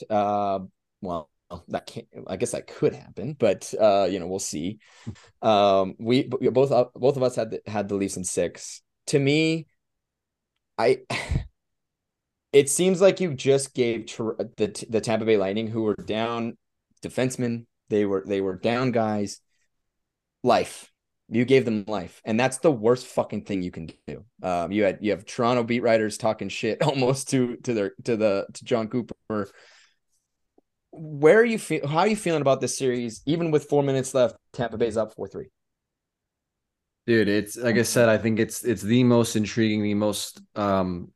[0.08, 0.60] uh,
[1.00, 1.30] well,
[1.68, 2.06] that can't.
[2.26, 4.78] I guess that could happen, but uh, you know, we'll see.
[5.42, 8.82] Um, we both both of us had the, had the Leafs in six.
[9.08, 9.66] To me,
[10.78, 11.00] I
[12.52, 16.56] it seems like you just gave the the Tampa Bay Lightning, who were down
[17.02, 19.40] defensemen, they were they were down guys,
[20.42, 20.90] life.
[21.28, 24.24] You gave them life, and that's the worst fucking thing you can do.
[24.42, 28.16] Um, you had you have Toronto beat writers talking shit almost to to their to
[28.16, 29.50] the to Jon Cooper.
[30.92, 31.86] Where are you feel?
[31.86, 33.22] How are you feeling about this series?
[33.26, 35.50] Even with four minutes left, Tampa Bay's up four three.
[37.06, 41.12] Dude, it's like I said, I think it's it's the most intriguing, the most um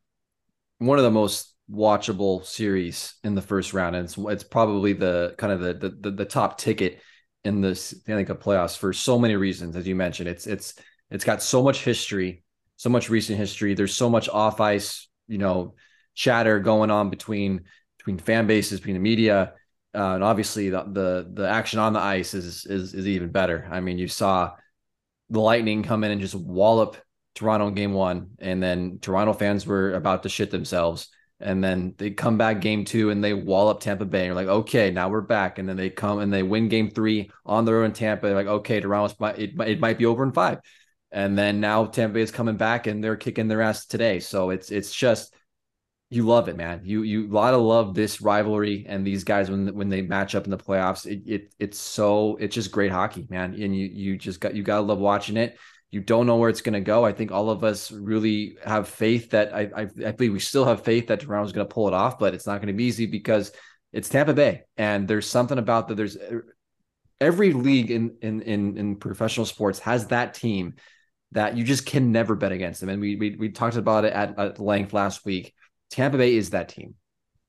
[0.77, 3.95] one of the most watchable series in the first round.
[3.95, 7.01] And it's, it's probably the kind of the, the, the top ticket
[7.43, 10.27] in this Stanley Cup playoffs for so many reasons, as you mentioned.
[10.27, 10.73] It's it's
[11.11, 12.43] it's got so much history,
[12.75, 13.73] so much recent history.
[13.73, 15.75] There's so much off ice, you know,
[16.15, 17.65] chatter going on between
[17.97, 19.53] between fan bases, between the media.
[19.93, 23.67] Uh, and obviously the, the the action on the ice is is is even better.
[23.71, 24.51] I mean, you saw
[25.29, 26.97] the Lightning come in and just wallop
[27.35, 31.09] Toronto in game one, and then Toronto fans were about to shit themselves.
[31.39, 34.19] And then they come back game two and they wall up Tampa Bay.
[34.19, 35.59] And you're like, okay, now we're back.
[35.59, 38.27] And then they come and they win game three on their own Tampa.
[38.27, 40.59] They're like, okay, Toronto's it, it might be over in five.
[41.11, 44.19] And then now Tampa Bay is coming back and they're kicking their ass today.
[44.19, 45.35] So it's it's just
[46.09, 46.81] you love it, man.
[46.83, 50.35] You you a lot of love this rivalry and these guys when when they match
[50.35, 51.05] up in the playoffs.
[51.05, 53.53] It, it it's so it's just great hockey, man.
[53.53, 55.57] And you you just got you gotta love watching it.
[55.95, 57.05] You don't know where it's going to go.
[57.05, 60.65] I think all of us really have faith that I, I, I believe we still
[60.65, 62.83] have faith that Toronto's going to pull it off, but it's not going to be
[62.83, 63.53] easy because
[63.93, 65.95] it's Tampa Bay, and there's something about that.
[65.95, 66.53] There's er,
[67.21, 70.73] every league in in in, in professional sports has that team
[71.31, 72.89] that you just can never bet against them.
[72.89, 75.53] And we we, we talked about it at, at length last week.
[75.91, 76.95] Tampa Bay is that team.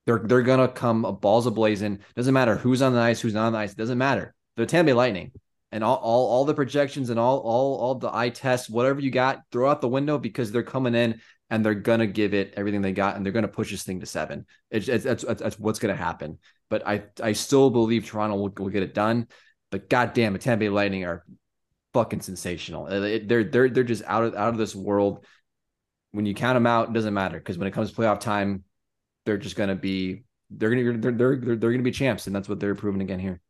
[0.04, 1.98] They're they're gonna come balls a blazing.
[2.14, 3.72] Doesn't matter who's on the ice, who's not on the ice.
[3.72, 4.36] It doesn't matter.
[4.56, 5.32] They're Tampa Bay Lightning
[5.76, 9.10] and all, all all the projections and all all all the eye tests, whatever you
[9.10, 11.20] got, throw out the window because they're coming in
[11.50, 14.06] and they're gonna give it everything they got and they're gonna push this thing to
[14.06, 14.46] seven.
[14.70, 16.38] It's, it's that's, that's what's gonna happen.
[16.70, 19.28] But I I still believe Toronto will, will get it done.
[19.70, 21.26] But goddamn, it, Tampa Bay Lightning are
[21.92, 22.86] fucking sensational.
[22.86, 25.26] Uh, they're they're they're just out of out of this world.
[26.12, 28.64] When you count them out, it doesn't matter because when it comes to playoff time,
[29.26, 32.48] they're just gonna be they're gonna they're they're they're, they're gonna be champs, and that's
[32.48, 33.42] what they're proving again here.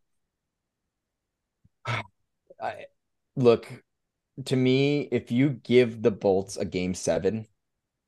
[2.60, 2.86] I,
[3.36, 3.68] look
[4.46, 7.46] to me, if you give the Bolts a game seven,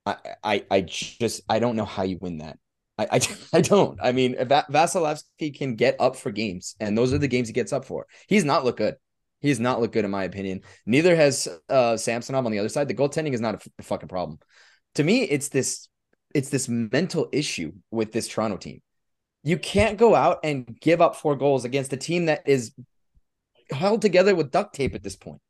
[0.05, 2.59] I, I, I just I don't know how you win that.
[2.99, 3.21] I, I,
[3.59, 3.99] I don't.
[4.03, 7.73] I mean, Vasilevskiy can get up for games, and those are the games he gets
[7.73, 8.07] up for.
[8.29, 8.97] He's not look good.
[9.41, 10.63] He's not look good in my opinion.
[10.85, 12.89] Neither has uh, Samsonov on the other side.
[12.89, 14.39] The goaltending is not a, f- a fucking problem.
[14.97, 15.89] To me, it's this
[16.35, 18.83] it's this mental issue with this Toronto team.
[19.45, 22.73] You can't go out and give up four goals against a team that is
[23.71, 25.41] held together with duct tape at this point.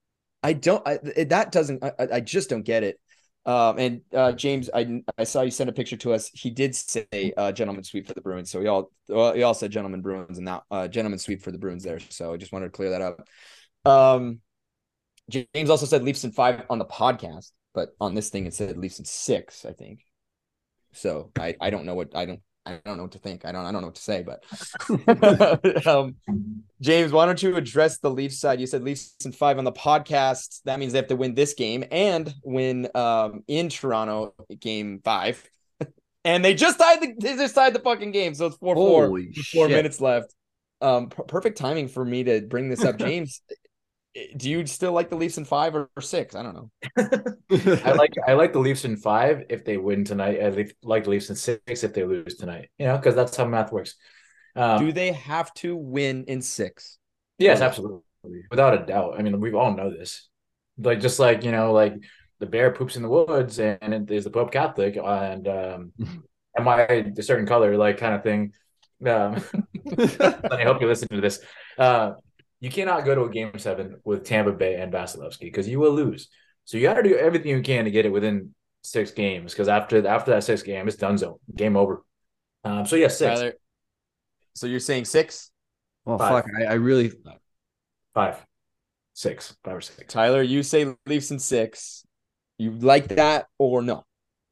[0.42, 0.86] I don't.
[0.86, 1.82] I, that doesn't.
[1.82, 3.00] I, I just don't get it.
[3.46, 6.30] Um, and uh, James, I I saw you send a picture to us.
[6.34, 9.70] He did say uh, "gentleman sweep" for the Bruins, so we all we all said
[9.70, 11.98] "gentleman Bruins" and not uh, "gentleman sweep" for the Bruins there.
[12.10, 13.26] So I just wanted to clear that up.
[13.84, 14.40] Um,
[15.30, 18.76] James also said Leafs in five on the podcast, but on this thing it said
[18.76, 20.04] Leafs in six, I think.
[20.92, 23.44] So I I don't know what I don't I don't know what to think.
[23.44, 26.16] I don't I don't know what to say, but um,
[26.80, 28.60] James, why don't you address the Leafs side?
[28.60, 30.60] You said Leafs in five on the podcast.
[30.64, 35.42] That means they have to win this game and win um, in Toronto game five.
[36.24, 39.20] and they just tied the they just tied the fucking game, so it's four four.
[39.52, 40.34] Four minutes left.
[40.80, 43.42] Um, p- perfect timing for me to bring this up, James
[44.36, 46.34] do you still like the Leafs in five or, six?
[46.34, 46.70] I don't know.
[47.84, 50.40] I like I like the Leafs in five if they win tonight.
[50.42, 52.70] I like the Leafs in six if they lose tonight.
[52.78, 53.94] You know, because that's how math works.
[54.56, 56.98] Um, Do they have to win in six?
[57.38, 58.02] Yes, absolutely,
[58.50, 59.14] without a doubt.
[59.18, 60.28] I mean, we all know this.
[60.78, 61.94] Like just like you know, like
[62.40, 65.92] the bear poops in the woods, and it is the Pope Catholic, and um,
[66.58, 66.82] am I
[67.16, 68.52] a certain color, like kind of thing.
[69.06, 69.36] Um,
[70.50, 71.40] I hope you listen to this.
[71.76, 72.12] Uh,
[72.60, 75.92] you cannot go to a game seven with Tampa Bay and Vasilevskiy because you will
[75.92, 76.28] lose.
[76.64, 79.68] So you got to do everything you can to get it within six games because
[79.68, 82.04] after after that six game, it's done zone, game over.
[82.64, 83.38] Um, so yeah, six.
[83.38, 83.52] Tyler,
[84.54, 85.50] so you're saying six?
[86.04, 86.44] Well, five.
[86.44, 87.12] fuck, I, I really
[88.14, 88.44] five,
[89.14, 90.12] six, five or six.
[90.12, 92.04] Tyler, you say Leafs in six.
[92.58, 94.04] You like that or no?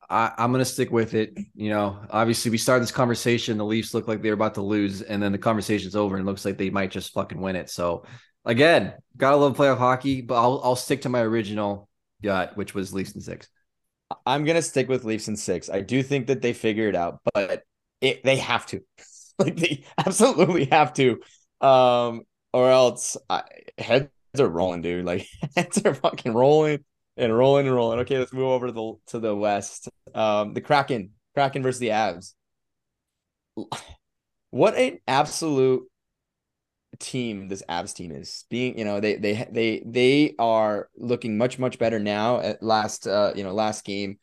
[0.09, 1.37] I, am gonna stick with it.
[1.55, 3.59] You know, obviously we started this conversation.
[3.59, 6.45] The Leafs look like they're about to lose, and then the conversation's over, and looks
[6.45, 7.71] like they might just fucking win it.
[7.71, 8.05] So
[8.45, 11.89] again, gotta love playoff hockey, but I'll I'll stick to my original
[12.23, 13.49] gut, which was Leafs in six.
[14.25, 15.69] I'm gonna stick with Leafs in six.
[15.69, 17.63] I do think that they figure it out, but
[18.01, 18.83] it, they have to,
[19.39, 21.21] like they absolutely have to,
[21.61, 23.43] um, or else I,
[23.79, 25.05] heads are rolling, dude.
[25.05, 25.27] Like
[25.57, 26.85] heads are fucking rolling
[27.17, 28.01] and rolling and rolling.
[28.01, 29.89] Okay, let's move over to the to the west.
[30.15, 32.35] Um, the Kraken Kraken versus the Avs.
[34.51, 35.83] What an absolute
[36.99, 38.45] team this Avs team is.
[38.49, 43.07] Being, you know, they they they they are looking much much better now at last
[43.07, 44.19] uh, you know, last game.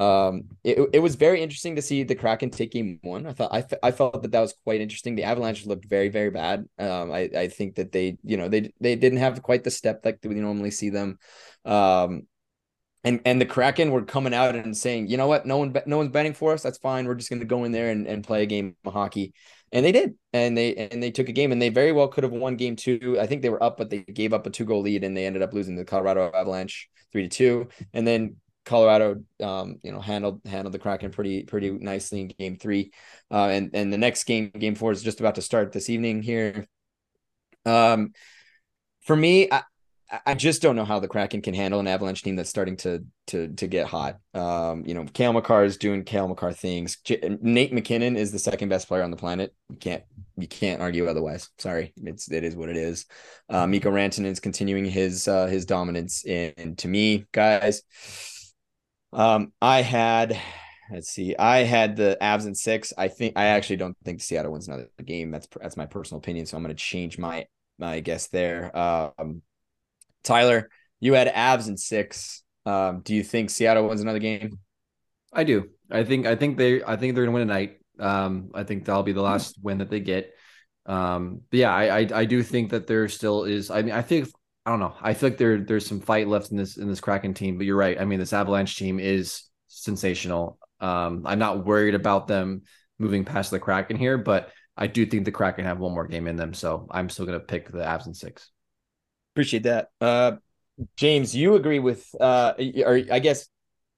[0.00, 3.26] Um, it, it was very interesting to see the Kraken take game one.
[3.26, 5.14] I thought I, I felt that that was quite interesting.
[5.14, 6.66] The Avalanche looked very very bad.
[6.78, 10.00] Um, I I think that they you know they they didn't have quite the step
[10.02, 11.18] like we normally see them.
[11.66, 12.26] Um,
[13.04, 15.98] and and the Kraken were coming out and saying, you know what, no one no
[15.98, 16.62] one's betting for us.
[16.62, 17.06] That's fine.
[17.06, 19.34] We're just going to go in there and, and play a game of hockey,
[19.70, 22.24] and they did, and they and they took a game, and they very well could
[22.24, 23.18] have won game two.
[23.20, 25.26] I think they were up, but they gave up a two goal lead, and they
[25.26, 30.00] ended up losing the Colorado Avalanche three to two, and then Colorado, um, you know,
[30.00, 32.92] handled handled the Kraken pretty pretty nicely in game three,
[33.30, 36.22] uh, and and the next game, game four, is just about to start this evening
[36.22, 36.66] here.
[37.64, 38.12] Um,
[39.02, 39.62] for me, I,
[40.26, 43.04] I just don't know how the Kraken can handle an Avalanche team that's starting to
[43.28, 44.18] to to get hot.
[44.34, 46.98] Um, you know, Cale Makar is doing Cale Makar things.
[47.04, 49.54] J- Nate MacKinnon is the second best player on the planet.
[49.68, 50.02] You can't
[50.36, 51.48] you can't argue otherwise.
[51.58, 53.06] Sorry, it's it is what it is.
[53.48, 56.24] Uh, Mikko Rantanen is continuing his uh, his dominance.
[56.26, 57.82] And to me, guys,
[59.12, 60.38] um, I had
[60.90, 62.92] let's see, I had the Avs in six.
[62.96, 65.30] I think I actually don't think Seattle wins another game.
[65.30, 66.46] That's that's my personal opinion.
[66.46, 67.46] So I'm going to change my
[67.78, 68.76] my guess there.
[68.76, 69.42] Um,
[70.22, 70.68] Tyler,
[71.00, 72.42] you had Avs in six.
[72.66, 74.58] Um, do you think Seattle wins another game?
[75.32, 75.70] I do.
[75.90, 77.78] I think I think they I think they're gonna win tonight.
[77.98, 80.34] Um, I think that'll be the last win that they get.
[80.86, 83.70] Um, yeah, I, I I do think that there still is.
[83.70, 84.28] I mean, I think
[84.66, 84.94] I don't know.
[85.00, 87.56] I feel like there there's some fight left in this in this Kraken team.
[87.56, 88.00] But you're right.
[88.00, 90.58] I mean, this Avalanche team is sensational.
[90.80, 92.62] Um, I'm not worried about them
[92.98, 96.26] moving past the Kraken here, but I do think the Kraken have one more game
[96.26, 96.54] in them.
[96.54, 98.50] So I'm still gonna pick the Avs in six.
[99.34, 99.88] Appreciate that.
[100.00, 100.32] Uh,
[100.96, 102.54] James, you agree with, uh,
[102.84, 103.48] or I guess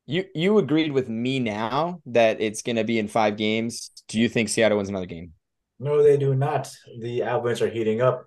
[0.07, 3.91] you you agreed with me now that it's going to be in five games.
[4.09, 5.33] Do you think Seattle wins another game?
[5.79, 6.71] No, they do not.
[7.01, 8.25] The Avalanche are heating up.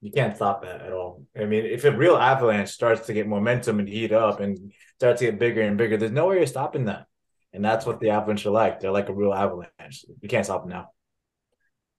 [0.00, 1.24] You can't stop that at all.
[1.36, 5.20] I mean, if a real Avalanche starts to get momentum and heat up and starts
[5.20, 7.06] to get bigger and bigger, there's no way you're stopping that.
[7.52, 8.78] And that's what the Avalanche are like.
[8.78, 10.04] They're like a real Avalanche.
[10.20, 10.90] You can't stop them now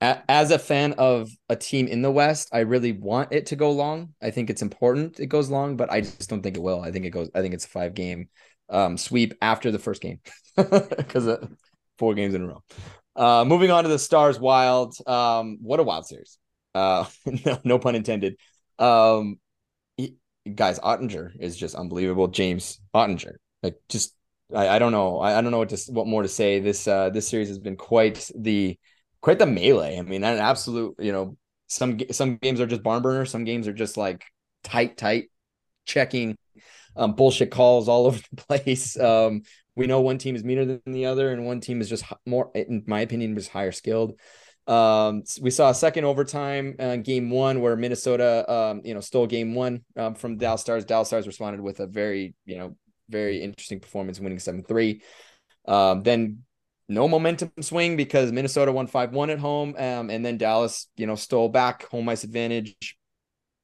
[0.01, 3.71] as a fan of a team in the West, I really want it to go
[3.71, 4.13] long.
[4.21, 6.81] I think it's important it goes long, but I just don't think it will.
[6.81, 7.29] I think it goes.
[7.35, 8.29] I think it's a five game
[8.69, 10.19] um, sweep after the first game
[10.55, 11.27] because
[11.97, 12.63] four games in a row.
[13.15, 14.95] Uh, moving on to the Stars Wild.
[15.05, 16.37] Um, what a wild series.
[16.73, 17.05] Uh,
[17.45, 18.37] no, no pun intended.
[18.77, 19.39] Um,
[19.97, 20.15] he,
[20.53, 22.27] guys, Oettinger is just unbelievable.
[22.27, 24.15] James Oettinger, like just
[24.53, 25.19] I, I don't know.
[25.19, 26.59] I, I don't know what to what more to say.
[26.59, 28.77] This uh, this series has been quite the
[29.21, 29.97] quite the melee.
[29.97, 33.67] I mean, an absolute, you know, some some games are just barn burner, some games
[33.67, 34.23] are just like
[34.63, 35.29] tight, tight
[35.85, 36.37] checking,
[36.95, 38.99] um, bullshit calls all over the place.
[38.99, 39.43] Um,
[39.75, 42.51] we know one team is meaner than the other, and one team is just more,
[42.53, 44.19] in my opinion, was higher skilled.
[44.69, 49.25] Um, we saw a second overtime uh, game one where Minnesota, um, you know, stole
[49.25, 50.85] game one um, from Dallas Stars.
[50.85, 52.77] Dallas Stars responded with a very, you know,
[53.09, 55.01] very interesting performance, winning seven three.
[55.67, 56.43] Um, then
[56.87, 59.75] no momentum swing because Minnesota won 5-1 at home.
[59.77, 62.97] Um, and then Dallas, you know, stole back home ice advantage.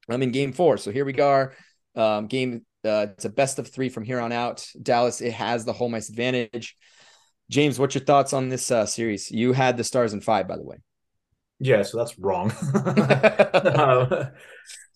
[0.08, 0.76] I'm in game four.
[0.76, 1.54] So here we are.
[1.94, 4.68] Um, game uh, it's a best of three from here on out.
[4.80, 6.76] Dallas, it has the home ice advantage.
[7.50, 9.30] James, what's your thoughts on this uh, series?
[9.30, 10.78] You had the stars in five, by the way.
[11.58, 12.52] Yeah, so that's wrong.
[12.74, 14.30] um,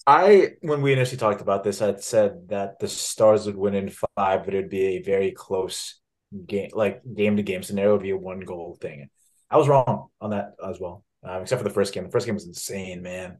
[0.06, 3.90] I, when we initially talked about this, I'd said that the Stars would win in
[3.90, 6.00] five, but it'd be a very close
[6.46, 9.08] game like game to game scenario would be a one goal thing.
[9.50, 12.04] I was wrong on that as well, um, except for the first game.
[12.04, 13.38] The first game was insane, man.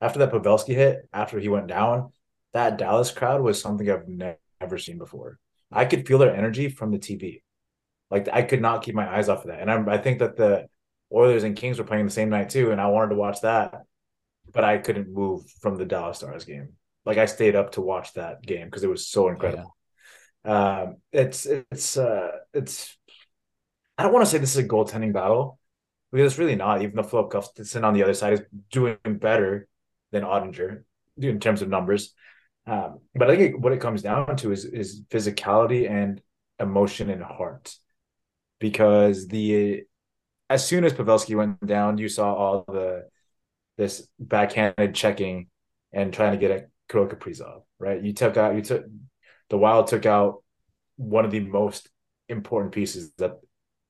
[0.00, 2.12] After that Pavelski hit, after he went down,
[2.52, 5.38] that Dallas crowd was something I've never seen before.
[5.72, 7.42] I could feel their energy from the TV.
[8.10, 9.60] Like I could not keep my eyes off of that.
[9.60, 10.68] And I, I think that the
[11.12, 13.82] Oilers and Kings were playing the same night too, and I wanted to watch that,
[14.52, 16.74] but I couldn't move from the Dallas Stars game.
[17.04, 19.74] Like I stayed up to watch that game because it was so incredible.
[20.44, 22.96] Um, it's it's uh, it's.
[23.96, 25.58] I don't want to say this is a goaltending battle
[26.12, 26.82] because it's really not.
[26.82, 29.68] Even though Filip Gustavsson on the other side is doing better
[30.12, 30.84] than Oettinger
[31.16, 32.14] in terms of numbers,
[32.66, 36.20] um, but I think what it comes down to is is physicality and
[36.60, 37.74] emotion and heart.
[38.60, 39.84] Because the
[40.50, 43.08] as soon as Pavelski went down, you saw all the
[43.76, 45.48] this backhanded checking
[45.92, 48.02] and trying to get a Kirill Kaprizov, right?
[48.02, 48.84] You took out you took
[49.50, 50.42] the Wild took out
[50.96, 51.88] one of the most
[52.28, 53.38] important pieces that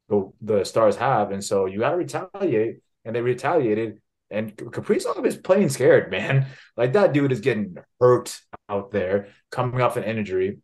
[0.09, 4.01] the, the Stars have, and so you got to retaliate, and they retaliated.
[4.31, 6.47] And Kaprizov is playing scared, man.
[6.77, 10.59] Like that dude is getting hurt out there, coming off an injury.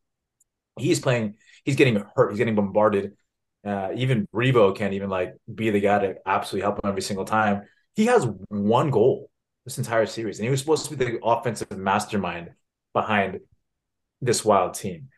[0.79, 1.37] He's playing.
[1.65, 2.31] He's getting hurt.
[2.31, 3.17] He's getting bombarded,
[3.65, 7.25] Uh, even Revo can't even like be the guy to absolutely help him every single
[7.25, 7.63] time.
[7.95, 9.31] He has one goal
[9.65, 12.51] this entire series, and he was supposed to be the offensive mastermind
[12.93, 13.41] behind
[14.21, 15.09] this wild team.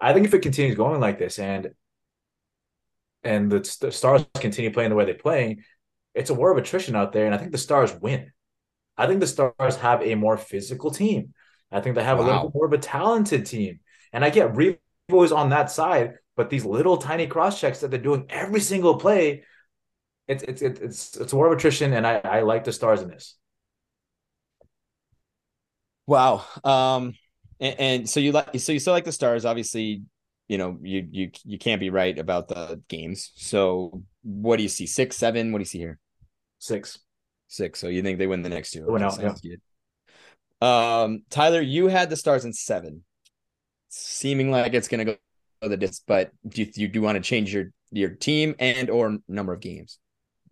[0.00, 1.70] I think if it continues going like this, and
[3.22, 5.62] and the, the Stars continue playing the way they're playing,
[6.14, 8.32] it's a war of attrition out there, and I think the Stars win.
[8.96, 11.34] I think the Stars have a more physical team.
[11.70, 12.24] I think they have wow.
[12.24, 13.80] a little bit more of a talented team,
[14.12, 14.78] and I get Revo
[15.24, 18.98] is on that side, but these little tiny cross checks that they're doing every single
[18.98, 19.44] play,
[20.28, 23.08] it's it's it's it's a war of attrition, and I I like the Stars in
[23.08, 23.36] this.
[26.06, 26.44] Wow.
[26.64, 27.14] Um,
[27.60, 30.02] and, and so you like so you still like the Stars, obviously
[30.48, 33.32] you know you you you can't be right about the games.
[33.36, 34.86] So what do you see?
[34.86, 35.52] Six, seven?
[35.52, 35.98] What do you see here?
[36.58, 36.98] Six,
[37.48, 37.80] six.
[37.80, 38.86] So you think they win the next two?
[38.86, 39.34] Went out, yeah.
[39.42, 40.66] good.
[40.66, 43.04] Um, Tyler, you had the Stars in seven,
[43.88, 45.16] seeming like it's gonna go
[45.68, 49.18] the distance, but do you, you do want to change your your team and or
[49.28, 49.98] number of games?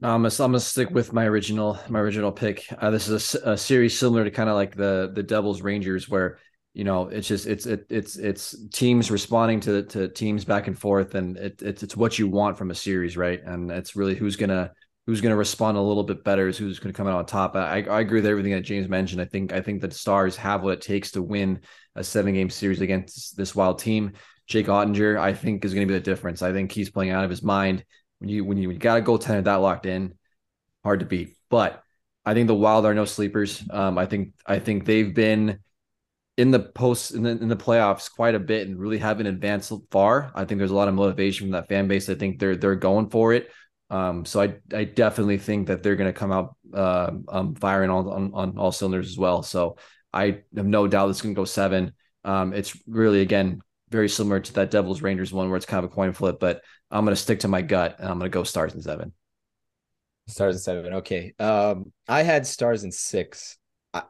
[0.02, 2.64] I'm gonna, I'm gonna stick with my original my original pick.
[2.78, 6.08] Uh, this is a, a, series similar to kind of like the the Devils Rangers,
[6.08, 6.38] where
[6.72, 10.78] you know it's just it's it, it's it's teams responding to to teams back and
[10.78, 14.14] forth and it, it's it's what you want from a series right and it's really
[14.14, 14.70] who's gonna
[15.06, 17.82] who's gonna respond a little bit better is who's gonna come out on top I,
[17.82, 20.74] I agree with everything that james mentioned i think i think that stars have what
[20.74, 21.60] it takes to win
[21.96, 24.12] a seven game series against this wild team
[24.50, 27.30] jake Oettinger, i think is gonna be the difference i think he's playing out of
[27.30, 27.84] his mind
[28.18, 30.12] when you when you, when you got a goaltender that locked in
[30.84, 31.82] hard to beat but
[32.26, 35.58] i think the wild are no sleepers um i think i think they've been
[36.40, 39.70] in the post in the, in the playoffs quite a bit and really haven't advanced
[39.90, 40.32] far.
[40.34, 42.08] I think there's a lot of motivation from that fan base.
[42.08, 43.50] I think they're they're going for it.
[43.90, 47.90] Um, so I I definitely think that they're going to come out uh, um, firing
[47.90, 49.42] on, on, on all cylinders as well.
[49.42, 49.76] So
[50.14, 51.92] I have no doubt it's going to go seven.
[52.24, 53.60] Um, it's really again
[53.90, 56.62] very similar to that Devils Rangers one where it's kind of a coin flip, but
[56.90, 59.12] I'm going to stick to my gut and I'm going to go Stars in seven.
[60.28, 60.94] Stars in seven.
[60.94, 61.34] Okay.
[61.38, 63.58] Um, I had Stars in six.
[63.92, 64.02] I,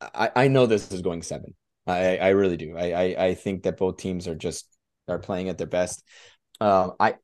[0.00, 1.54] I I know this is going seven.
[1.86, 2.76] I I really do.
[2.76, 4.66] I I, I think that both teams are just
[5.06, 6.04] are playing at their best.
[6.60, 7.16] Um, I.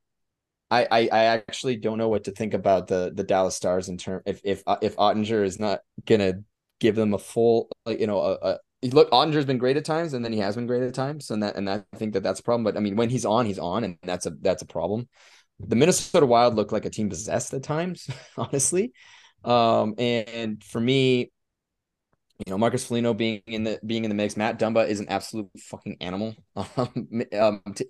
[0.70, 3.97] I, I I actually don't know what to think about the the Dallas Stars in
[3.97, 6.43] term if if if Oettinger is not gonna
[6.79, 10.32] give them a full you know a look Oettinger's been great at times and then
[10.32, 12.42] he has been great at times and that and that I think that that's a
[12.42, 15.09] problem but I mean when he's on he's on and that's a that's a problem.
[15.60, 18.92] The Minnesota Wild look like a team possessed at times honestly,
[19.44, 21.32] um and for me
[22.46, 24.36] you know, Marcus Foligno being in the being in the mix.
[24.36, 26.36] Matt Dumba is an absolute fucking animal.
[26.76, 27.86] Um, um t-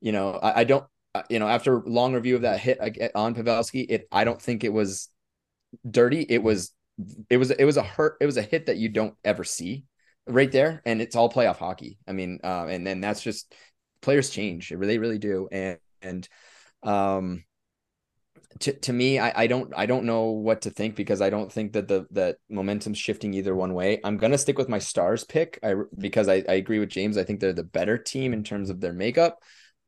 [0.00, 0.84] you know, I, I don't.
[1.14, 2.78] Uh, you know, after long review of that hit
[3.14, 5.08] on Pavelski, it I don't think it was
[5.88, 6.24] dirty.
[6.28, 6.72] It was
[7.28, 8.16] it was it was a hurt.
[8.20, 9.84] It was a hit that you don't ever see
[10.26, 11.98] right there, and it's all playoff hockey.
[12.06, 13.54] I mean, uh, and then that's just
[14.02, 14.68] players change.
[14.68, 16.28] They really, really do, and and
[16.82, 17.44] um
[18.60, 21.52] to, to me, I, I don't I don't know what to think because I don't
[21.52, 24.00] think that the that momentum's shifting either one way.
[24.02, 25.58] I'm gonna stick with my stars pick.
[25.62, 27.16] I because I, I agree with James.
[27.16, 29.38] I think they're the better team in terms of their makeup,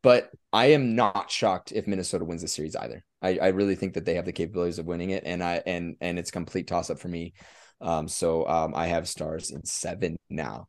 [0.03, 3.05] but I am not shocked if Minnesota wins the series either.
[3.21, 5.97] I, I really think that they have the capabilities of winning it, and I and
[6.01, 7.35] and it's complete toss up for me.
[7.83, 10.69] Um, so um, I have stars in seven now.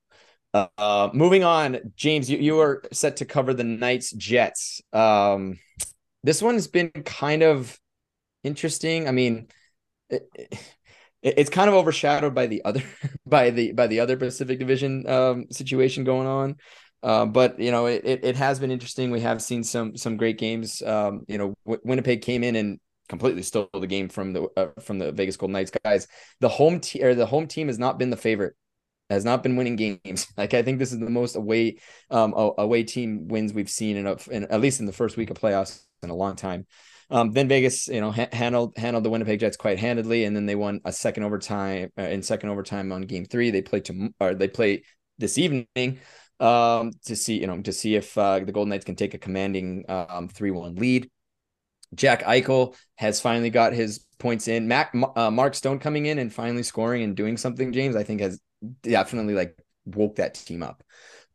[0.53, 4.81] Uh, uh, moving on, James, you, you are set to cover the Knights Jets.
[4.91, 5.59] Um,
[6.23, 7.77] this one's been kind of
[8.43, 9.07] interesting.
[9.07, 9.47] I mean,
[10.09, 10.59] it, it,
[11.21, 12.83] it's kind of overshadowed by the other
[13.25, 16.55] by the by the other Pacific Division um, situation going on.
[17.01, 19.11] Uh, but you know, it, it has been interesting.
[19.11, 20.81] We have seen some some great games.
[20.81, 22.79] Um, you know, w- Winnipeg came in and
[23.13, 26.07] completely stole the game from the uh, from the Vegas Golden Knights guys.
[26.39, 28.55] The home team or the home team has not been the favorite.
[29.11, 30.25] Has not been winning games.
[30.37, 31.77] Like I think this is the most away
[32.09, 35.29] um away team wins we've seen in, a, in at least in the first week
[35.29, 36.65] of playoffs in a long time.
[37.11, 40.47] Um, then Vegas, you know, ha- handled handled the Winnipeg Jets quite handedly, and then
[40.47, 43.51] they won a second overtime uh, in second overtime on Game Three.
[43.51, 44.83] They play to or they play
[45.19, 45.99] this evening
[46.39, 49.19] um, to see you know to see if uh, the Golden Knights can take a
[49.19, 51.11] commanding um, three one lead.
[51.95, 54.67] Jack Eichel has finally got his points in.
[54.67, 57.71] Mac, uh, Mark Stone coming in and finally scoring and doing something.
[57.73, 58.39] James, I think has
[58.81, 60.83] definitely like woke that team up.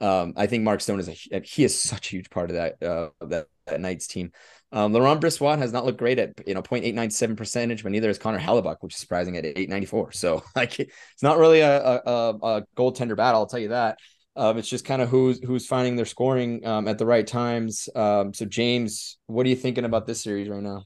[0.01, 2.83] Um, I think Mark Stone is a he is such a huge part of that
[2.83, 4.33] uh, that, that Knights team.
[4.71, 8.19] Um, Laurent Brossoit has not looked great at you know 0.897 percentage, but neither is
[8.19, 10.13] Connor Hellebuyck, which is surprising at 894.
[10.13, 13.99] So like it's not really a a, a goaltender battle, I'll tell you that.
[14.39, 17.89] Um, it's just kind of who's who's finding their scoring um, at the right times.
[17.95, 20.85] Um, so James, what are you thinking about this series right now?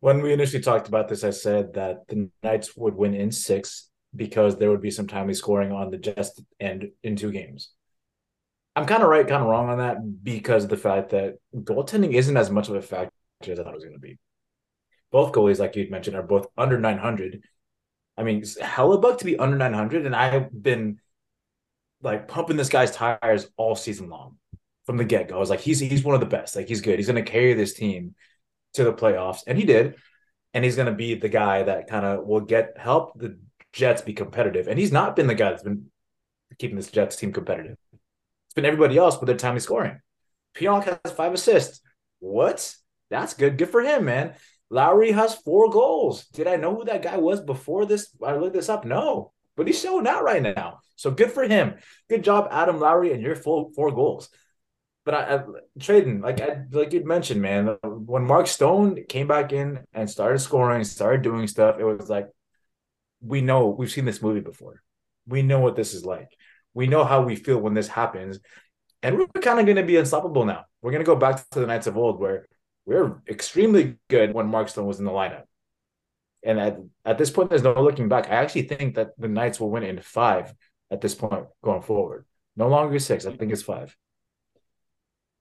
[0.00, 3.90] When we initially talked about this, I said that the Knights would win in six
[4.16, 7.72] because there would be some timely scoring on the Jets end in two games.
[8.74, 12.14] I'm kind of right, kind of wrong on that because of the fact that goaltending
[12.14, 13.12] isn't as much of a factor
[13.46, 14.18] as I thought it was going to be.
[15.12, 17.42] Both goalies, like you'd mentioned, are both under 900.
[18.16, 21.00] I mean, Hellebuyck to be under 900, and I've been
[22.02, 24.36] like pumping this guy's tires all season long
[24.86, 25.36] from the get go.
[25.36, 26.56] I was like, he's he's one of the best.
[26.56, 26.98] Like he's good.
[26.98, 28.14] He's going to carry this team
[28.74, 29.96] to the playoffs, and he did.
[30.52, 33.38] And he's going to be the guy that kind of will get help the
[33.72, 34.66] Jets be competitive.
[34.66, 35.86] And he's not been the guy that's been
[36.58, 37.76] keeping this Jets team competitive.
[37.92, 40.00] It's been everybody else with their timely scoring.
[40.56, 41.80] Pionk has five assists.
[42.18, 42.74] What?
[43.10, 43.58] That's good.
[43.58, 44.34] Good for him, man.
[44.70, 46.26] Lowry has four goals.
[46.28, 48.08] Did I know who that guy was before this?
[48.24, 48.84] I looked this up.
[48.84, 50.80] No, but he's showing out right now.
[50.96, 51.74] So good for him.
[52.08, 54.28] Good job, Adam Lowry, and your full four goals.
[55.04, 55.42] But I, I
[55.78, 57.76] trading like I like you mentioned, man.
[57.82, 62.28] When Mark Stone came back in and started scoring, started doing stuff, it was like
[63.20, 64.82] we know we've seen this movie before.
[65.26, 66.28] We know what this is like.
[66.74, 68.38] We know how we feel when this happens.
[69.02, 70.64] And we're kind of going to be unstoppable now.
[70.82, 72.46] We're going to go back to the Knights of old where
[72.84, 75.44] we're extremely good when Mark Stone was in the lineup.
[76.42, 78.26] And at, at this point, there's no looking back.
[78.26, 80.54] I actually think that the Knights will win in five
[80.90, 82.26] at this point going forward.
[82.56, 83.26] No longer six.
[83.26, 83.96] I think it's five.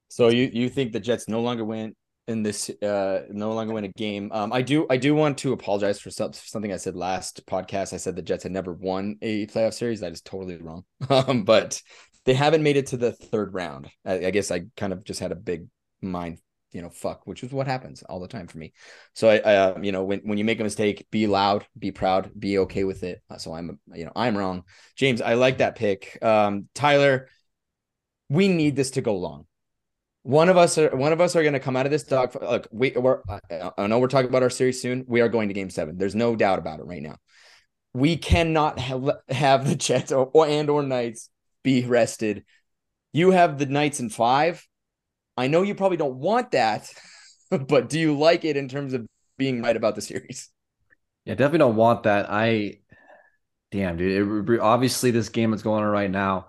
[0.09, 1.95] So you you think the Jets no longer win
[2.27, 4.31] in this uh no longer win a game.
[4.31, 7.93] Um I do I do want to apologize for something I said last podcast.
[7.93, 9.99] I said the Jets had never won a playoff series.
[10.01, 10.83] That is totally wrong.
[11.09, 11.81] Um but
[12.25, 13.89] they haven't made it to the third round.
[14.05, 15.67] I, I guess I kind of just had a big
[16.01, 16.39] mind
[16.71, 18.73] you know fuck which is what happens all the time for me
[19.13, 21.91] so i, I uh, you know when, when you make a mistake be loud be
[21.91, 24.63] proud be okay with it uh, so i'm you know i'm wrong
[24.95, 27.27] james i like that pick um tyler
[28.29, 29.45] we need this to go long
[30.23, 32.35] one of us are one of us are going to come out of this dog.
[32.41, 35.05] Look, we we're I know we're talking about our series soon.
[35.07, 35.97] We are going to Game Seven.
[35.97, 37.17] There's no doubt about it right now.
[37.93, 41.29] We cannot have, have the Jets or, or and or Knights
[41.63, 42.43] be rested.
[43.13, 44.65] You have the Knights in five.
[45.39, 46.91] I know you probably don't want that,
[47.49, 49.05] but do you like it in terms of
[49.37, 50.49] being right about the series?
[51.25, 52.29] Yeah, definitely don't want that.
[52.29, 52.79] I,
[53.71, 54.49] damn, dude.
[54.49, 56.47] It, obviously, this game that's going on right now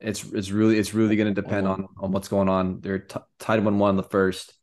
[0.00, 1.82] it's it's really it's really going to depend uh-huh.
[1.82, 2.80] on on what's going on.
[2.80, 4.54] They're t- tied one one the first.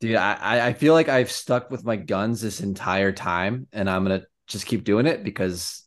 [0.00, 4.04] Dude, I I feel like I've stuck with my guns this entire time, and I'm
[4.04, 5.84] gonna just keep doing it because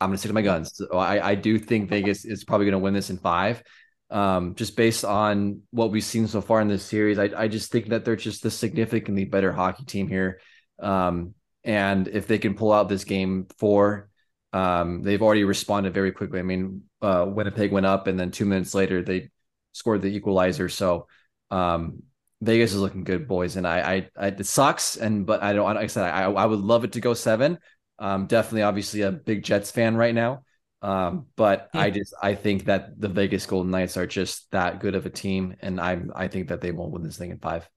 [0.00, 0.72] I'm gonna stick to my guns.
[0.74, 3.62] So I I do think Vegas is probably gonna win this in five.
[4.10, 7.70] Um, just based on what we've seen so far in this series, I I just
[7.70, 10.40] think that they're just a significantly better hockey team here.
[10.78, 14.08] Um, and if they can pull out this game four
[14.52, 16.38] um, they've already responded very quickly.
[16.38, 19.30] I mean, uh, Winnipeg went up, and then two minutes later they
[19.72, 20.68] scored the equalizer.
[20.68, 21.06] So
[21.50, 22.02] um,
[22.40, 23.56] Vegas is looking good, boys.
[23.56, 25.66] And I, I, I, it sucks, and but I don't.
[25.66, 27.58] Like I said, I, I would love it to go seven.
[27.98, 30.44] Um, definitely, obviously, a big Jets fan right now.
[30.80, 31.80] Um, but yeah.
[31.80, 35.10] I just I think that the Vegas Golden Knights are just that good of a
[35.10, 37.68] team, and I'm I think that they won't win this thing in five.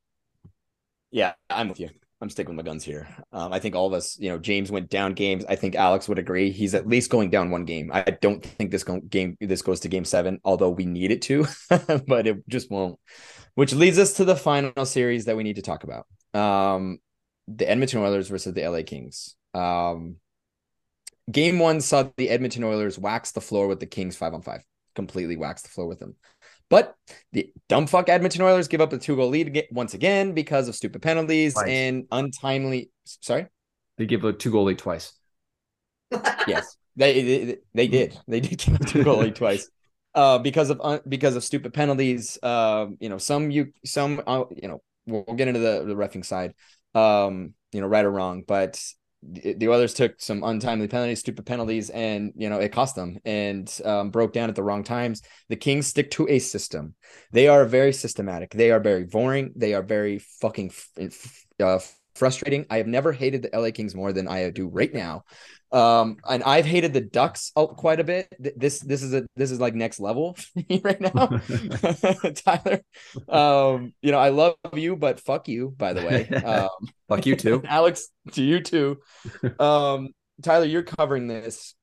[1.09, 1.89] Yeah, I'm with you.
[2.21, 3.07] I'm sticking with my guns here.
[3.31, 5.43] Um, I think all of us, you know, James went down games.
[5.49, 6.51] I think Alex would agree.
[6.51, 7.89] He's at least going down one game.
[7.91, 11.23] I don't think this go- game this goes to game seven, although we need it
[11.23, 11.47] to,
[12.07, 12.99] but it just won't.
[13.55, 16.05] Which leads us to the final series that we need to talk about.
[16.39, 16.99] Um,
[17.47, 19.35] the Edmonton Oilers versus the LA Kings.
[19.53, 20.17] Um,
[21.29, 24.63] game one saw the Edmonton Oilers wax the floor with the Kings five on five,
[24.95, 26.15] completely wax the floor with them.
[26.69, 26.95] But
[27.33, 30.75] the dumb fuck Edmonton Oilers give up a two goal lead once again because of
[30.75, 31.67] stupid penalties twice.
[31.67, 32.91] and untimely.
[33.03, 33.47] Sorry,
[33.97, 35.13] they give a two goal lead twice.
[36.47, 38.17] yes, they, they, they did.
[38.27, 39.69] They did give a two goal lead twice.
[40.13, 42.37] Uh, because of uh, because of stupid penalties.
[42.43, 45.95] Um, you know, some you some uh, you know we'll, we'll get into the the
[45.95, 46.53] refing side.
[46.95, 48.81] Um, you know, right or wrong, but
[49.23, 53.79] the Oilers took some untimely penalties, stupid penalties, and you know it cost them and
[53.85, 55.21] um, broke down at the wrong times.
[55.49, 56.95] The Kings stick to a system.
[57.31, 58.51] They are very systematic.
[58.51, 59.53] They are very boring.
[59.55, 60.71] They are very fucking
[61.59, 61.79] uh,
[62.15, 62.65] frustrating.
[62.69, 65.23] I have never hated the LA Kings more than I do right now.
[65.71, 68.27] Um, and I've hated the Ducks quite a bit.
[68.39, 70.35] This this is a this is like next level
[70.83, 71.27] right now,
[72.35, 72.81] Tyler.
[73.29, 75.73] Um, you know I love you, but fuck you.
[75.77, 76.69] By the way, um,
[77.07, 78.09] fuck you too, Alex.
[78.33, 78.97] To you too.
[79.59, 80.09] Um,
[80.41, 81.75] Tyler, you're covering this.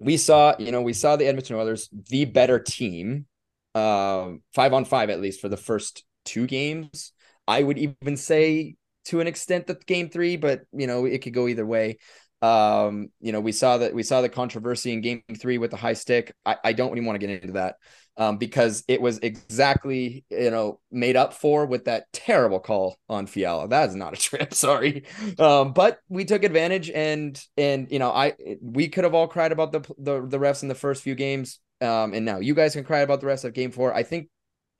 [0.00, 3.26] We saw, you know, we saw the Edmonton Oilers, the better team,
[3.74, 7.12] um, five on five at least for the first two games.
[7.46, 8.76] I would even say
[9.06, 11.98] to an extent that game three, but you know it could go either way.
[12.40, 15.76] Um, you know, we saw that we saw the controversy in game three with the
[15.76, 16.34] high stick.
[16.46, 17.76] I, I don't even want to get into that
[18.16, 23.26] um, because it was exactly you know made up for with that terrible call on
[23.26, 23.68] Fiala.
[23.68, 25.04] That is not a trip, sorry.
[25.38, 29.52] Um, but we took advantage and and you know I we could have all cried
[29.52, 31.60] about the, the the refs in the first few games.
[31.80, 33.94] Um, and now you guys can cry about the rest of game four.
[33.94, 34.28] I think,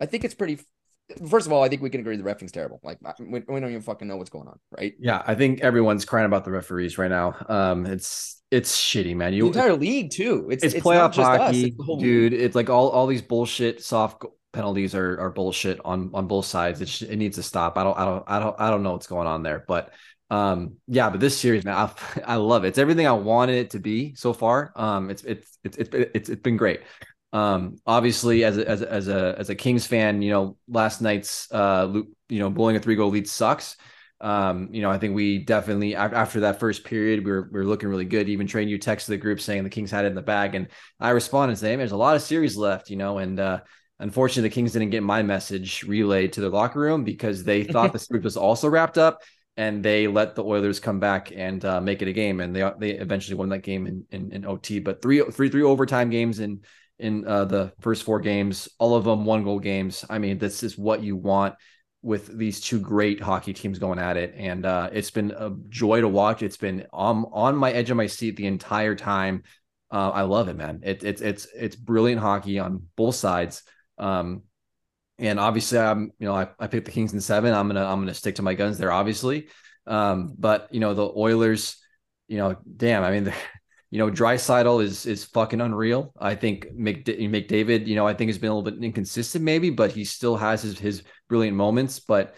[0.00, 0.58] I think it's pretty.
[1.28, 2.80] First of all, I think we can agree the refing's terrible.
[2.82, 4.94] Like we, we don't even fucking know what's going on, right?
[4.98, 7.34] Yeah, I think everyone's crying about the referees right now.
[7.48, 9.32] Um, it's it's shitty, man.
[9.32, 10.48] You the entire league too.
[10.50, 12.32] It's it's, it's playoff not just us, hockey, it's dude.
[12.32, 12.40] league.
[12.42, 14.22] It's like all all these bullshit soft
[14.52, 16.80] penalties are are bullshit on on both sides.
[16.82, 17.78] It sh- it needs to stop.
[17.78, 19.92] I don't I don't I don't I don't know what's going on there, but
[20.30, 21.90] um yeah but this series man I,
[22.26, 25.58] I love it it's everything i wanted it to be so far um it's it's
[25.64, 26.80] it's it's, it's, it's been great
[27.32, 31.02] um obviously as a, as a, as a as a kings fan you know last
[31.02, 31.92] night's uh
[32.28, 33.76] you know blowing a three goal lead sucks
[34.20, 37.66] um you know i think we definitely after that first period we were, we were
[37.66, 40.14] looking really good even train you texted the group saying the kings had it in
[40.14, 40.68] the bag and
[41.00, 43.60] i responded saying there's a lot of series left you know and uh
[44.00, 47.92] unfortunately the kings didn't get my message relayed to the locker room because they thought
[47.92, 49.20] the series was also wrapped up
[49.58, 52.70] and they let the Oilers come back and uh, make it a game, and they
[52.78, 54.78] they eventually won that game in in, in OT.
[54.78, 56.60] But three three three overtime games in
[56.98, 60.04] in uh, the first four games, all of them one goal games.
[60.08, 61.54] I mean, this is what you want
[62.02, 66.00] with these two great hockey teams going at it, and uh, it's been a joy
[66.00, 66.42] to watch.
[66.42, 69.42] It's been on on my edge of my seat the entire time.
[69.90, 70.80] Uh, I love it, man.
[70.82, 73.62] It, it's it's it's brilliant hockey on both sides.
[73.98, 74.42] Um,
[75.18, 77.52] and obviously I'm, you know, I, I picked the Kings in seven.
[77.52, 79.48] I'm gonna I'm gonna stick to my guns there, obviously.
[79.86, 81.76] Um, but you know, the Oilers,
[82.28, 83.32] you know, damn, I mean,
[83.90, 86.12] you know, Draisaitl is is fucking unreal.
[86.18, 89.70] I think Mc, McDavid, you know, I think he's been a little bit inconsistent, maybe,
[89.70, 91.98] but he still has his his brilliant moments.
[92.00, 92.34] But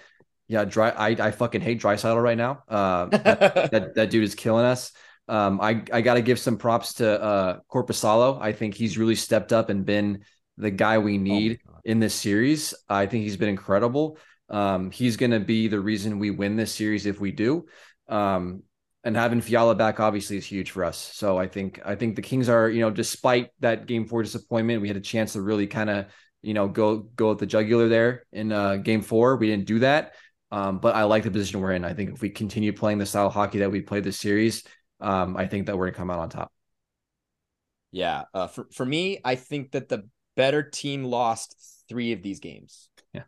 [0.46, 2.62] yeah, dry I I fucking hate Draisaitl right now.
[2.68, 3.40] Uh, that,
[3.72, 4.92] that that dude is killing us.
[5.28, 8.40] Um, I I got to give some props to uh Korpisalo.
[8.40, 10.24] I think he's really stepped up and been
[10.56, 12.74] the guy we need in this series.
[12.88, 14.18] I think he's been incredible.
[14.48, 17.66] Um, he's going to be the reason we win this series if we do.
[18.08, 18.64] Um,
[19.04, 20.98] and having Fiala back obviously is huge for us.
[20.98, 24.82] So I think I think the Kings are, you know, despite that game four disappointment,
[24.82, 26.06] we had a chance to really kind of,
[26.42, 29.36] you know, go go at the jugular there in uh, game four.
[29.36, 30.14] We didn't do that.
[30.52, 31.84] Um, but I like the position we're in.
[31.84, 34.64] I think if we continue playing the style of hockey that we played this series,
[35.00, 36.52] um, I think that we're gonna come out on top.
[37.92, 38.24] Yeah.
[38.34, 41.56] Uh, for for me, I think that the better team lost
[41.88, 42.88] three of these games.
[43.12, 43.22] Yeah.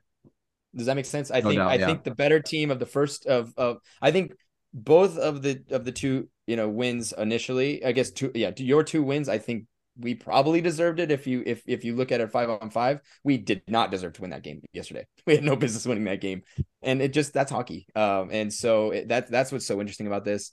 [0.74, 1.30] Does that make sense?
[1.30, 1.86] I No think doubt, I yeah.
[1.86, 4.34] think the better team of the first of of I think
[4.74, 7.84] both of the of the two you know wins initially.
[7.84, 9.28] I guess two yeah your two wins.
[9.28, 9.66] I think
[9.98, 13.00] we probably deserved it if you if if you look at it five on five.
[13.24, 15.06] We did not deserve to win that game yesterday.
[15.26, 16.42] We had no business winning that game,
[16.82, 17.86] and it just that's hockey.
[17.94, 20.52] Um, and so it, that that's what's so interesting about this.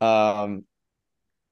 [0.00, 0.64] Um,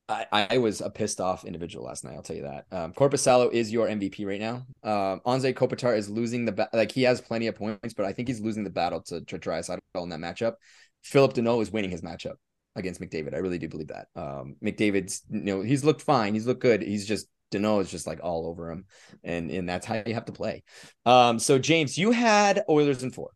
[0.08, 2.14] I, I was a pissed off individual last night.
[2.14, 2.66] I'll tell you that.
[2.70, 4.66] Um, Korpisalo is your MVP right now.
[4.82, 8.12] Um, Anze Kopitar is losing the ba- like he has plenty of points, but I
[8.12, 10.54] think he's losing the battle to to Draisaitl in that matchup.
[11.02, 12.36] Philip Danault is winning his matchup
[12.76, 13.34] against McDavid.
[13.34, 14.08] I really do believe that.
[14.16, 16.34] Um, McDavid's you know he's looked fine.
[16.34, 16.82] He's looked good.
[16.82, 18.86] He's just Danault is just like all over him,
[19.22, 20.62] and and that's how you have to play.
[21.06, 23.30] Um, so James, you had Oilers in four.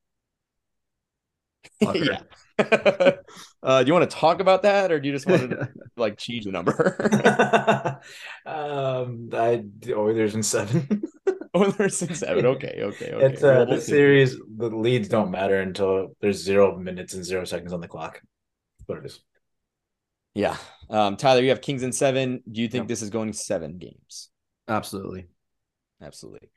[1.94, 2.20] Yeah.
[3.62, 6.16] uh, do you want to talk about that, or do you just want to like
[6.16, 6.97] change the number?
[8.47, 11.02] um, I Oilers in seven.
[11.57, 12.47] Oilers in seven.
[12.47, 13.27] Okay, okay, okay.
[13.27, 13.93] It's uh, Well, we'll this see.
[13.93, 14.37] series.
[14.57, 18.20] The leads don't matter until there's zero minutes and zero seconds on the clock.
[18.78, 19.20] That's what it is.
[20.35, 20.57] Yeah.
[20.91, 22.43] Um, Tyler, you have Kings in seven.
[22.51, 22.89] Do you think Yep.
[22.89, 24.31] this is going seven games?
[24.69, 25.27] Absolutely.
[26.01, 26.51] Absolutely.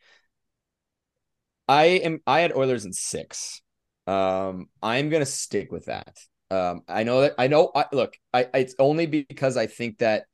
[1.68, 2.20] I am.
[2.28, 3.62] I had Oilers in six.
[4.08, 6.18] Um, I'm gonna stick with that.
[6.52, 7.36] Um, I know that.
[7.38, 7.72] I know.
[7.74, 8.18] I look.
[8.34, 8.48] I.
[8.54, 10.26] It's only because I think that,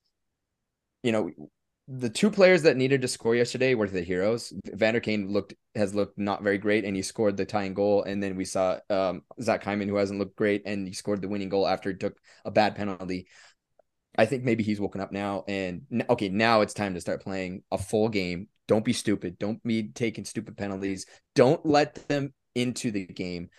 [1.04, 1.30] you know,
[1.88, 4.52] the two players that needed to score yesterday were the heroes.
[4.74, 8.04] Vander Kane looked has looked not very great, and he scored the tying goal.
[8.04, 11.28] And then we saw um Zach Hyman, who hasn't looked great, and he scored the
[11.28, 13.28] winning goal after he took a bad penalty.
[14.18, 17.64] I think maybe he's woken up now, and okay, now it's time to start playing
[17.72, 18.48] a full game.
[18.68, 19.38] Don't be stupid.
[19.38, 21.06] Don't be taking stupid penalties.
[21.36, 23.50] Don't let them into the game.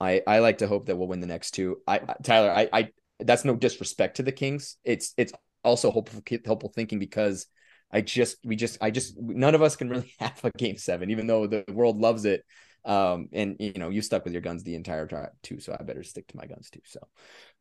[0.00, 1.78] I I like to hope that we'll win the next two.
[1.86, 2.88] I Tyler, I I
[3.20, 4.78] that's no disrespect to the Kings.
[4.82, 5.32] It's it's
[5.62, 7.46] also hopeful hopeful thinking because
[7.90, 11.10] I just we just I just none of us can really have a game seven,
[11.10, 12.44] even though the world loves it.
[12.84, 15.82] Um, and you know you stuck with your guns the entire time too, so I
[15.82, 16.80] better stick to my guns too.
[16.84, 17.00] So,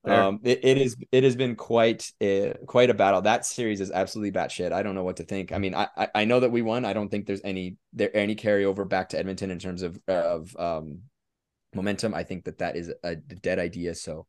[0.06, 3.22] um, it, it is it has been quite a, quite a battle.
[3.22, 4.72] That series is absolutely batshit.
[4.72, 5.52] I don't know what to think.
[5.52, 6.86] I mean, I I- I know that we won.
[6.86, 10.56] I don't think there's any there any carryover back to Edmonton in terms of of
[10.58, 11.02] um
[11.76, 12.14] momentum.
[12.14, 13.96] I think that that is a dead idea.
[13.96, 14.28] So,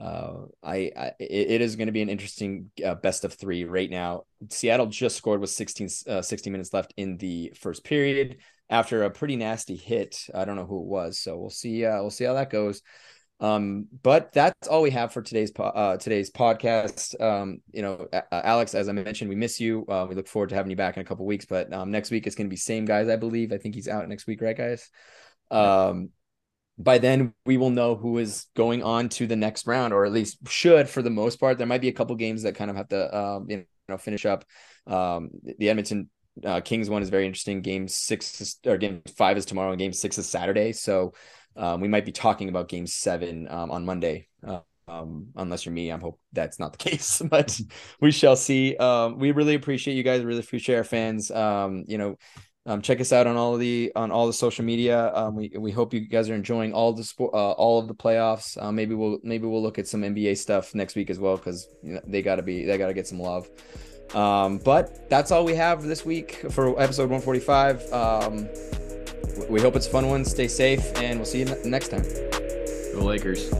[0.00, 3.90] uh, I, I it, is going to be an interesting uh, best of three right
[3.90, 4.24] now.
[4.50, 8.38] Seattle just scored with 16, uh, 60 minutes left in the first period
[8.68, 10.26] after a pretty nasty hit.
[10.34, 11.84] I don't know who it was, so we'll see.
[11.84, 12.82] Uh, we'll see how that goes.
[13.42, 17.20] Um, but that's all we have for today's po- uh, today's podcast.
[17.20, 19.84] Um, you know, Alex, as I mentioned, we miss you.
[19.88, 21.44] Uh, we look forward to having you back in a couple weeks.
[21.44, 23.52] But um, next week it's going to be same guys, I believe.
[23.52, 24.88] I think he's out next week, right, guys?
[25.50, 26.10] Um,
[26.78, 30.12] by then we will know who is going on to the next round, or at
[30.12, 31.58] least should for the most part.
[31.58, 34.26] There might be a couple games that kind of have to, um, you know, finish
[34.26, 34.44] up.
[34.86, 36.08] Um, the Edmonton
[36.44, 37.60] uh, Kings one is very interesting.
[37.60, 40.72] Game six is, or game five is tomorrow, and game six is Saturday.
[40.72, 41.14] So
[41.56, 44.28] um, we might be talking about game seven um, on Monday.
[44.46, 47.58] Uh, um, unless you're me, I hope that's not the case, but
[48.00, 48.76] we shall see.
[48.76, 50.24] Um, we really appreciate you guys.
[50.24, 51.30] Really appreciate our fans.
[51.30, 52.16] Um, you know,
[52.64, 55.12] um, check us out on all the on all the social media.
[55.14, 57.94] Um, we we hope you guys are enjoying all the sport, uh, all of the
[57.94, 58.60] playoffs.
[58.62, 61.68] Uh, maybe we'll maybe we'll look at some NBA stuff next week as well because
[61.82, 63.48] you know, they got to be they got to get some love.
[64.14, 67.92] Um, but that's all we have this week for episode 145.
[67.92, 68.48] Um,
[69.48, 70.24] we hope it's a fun one.
[70.24, 72.02] Stay safe, and we'll see you next time.
[72.94, 73.50] Go Lakers.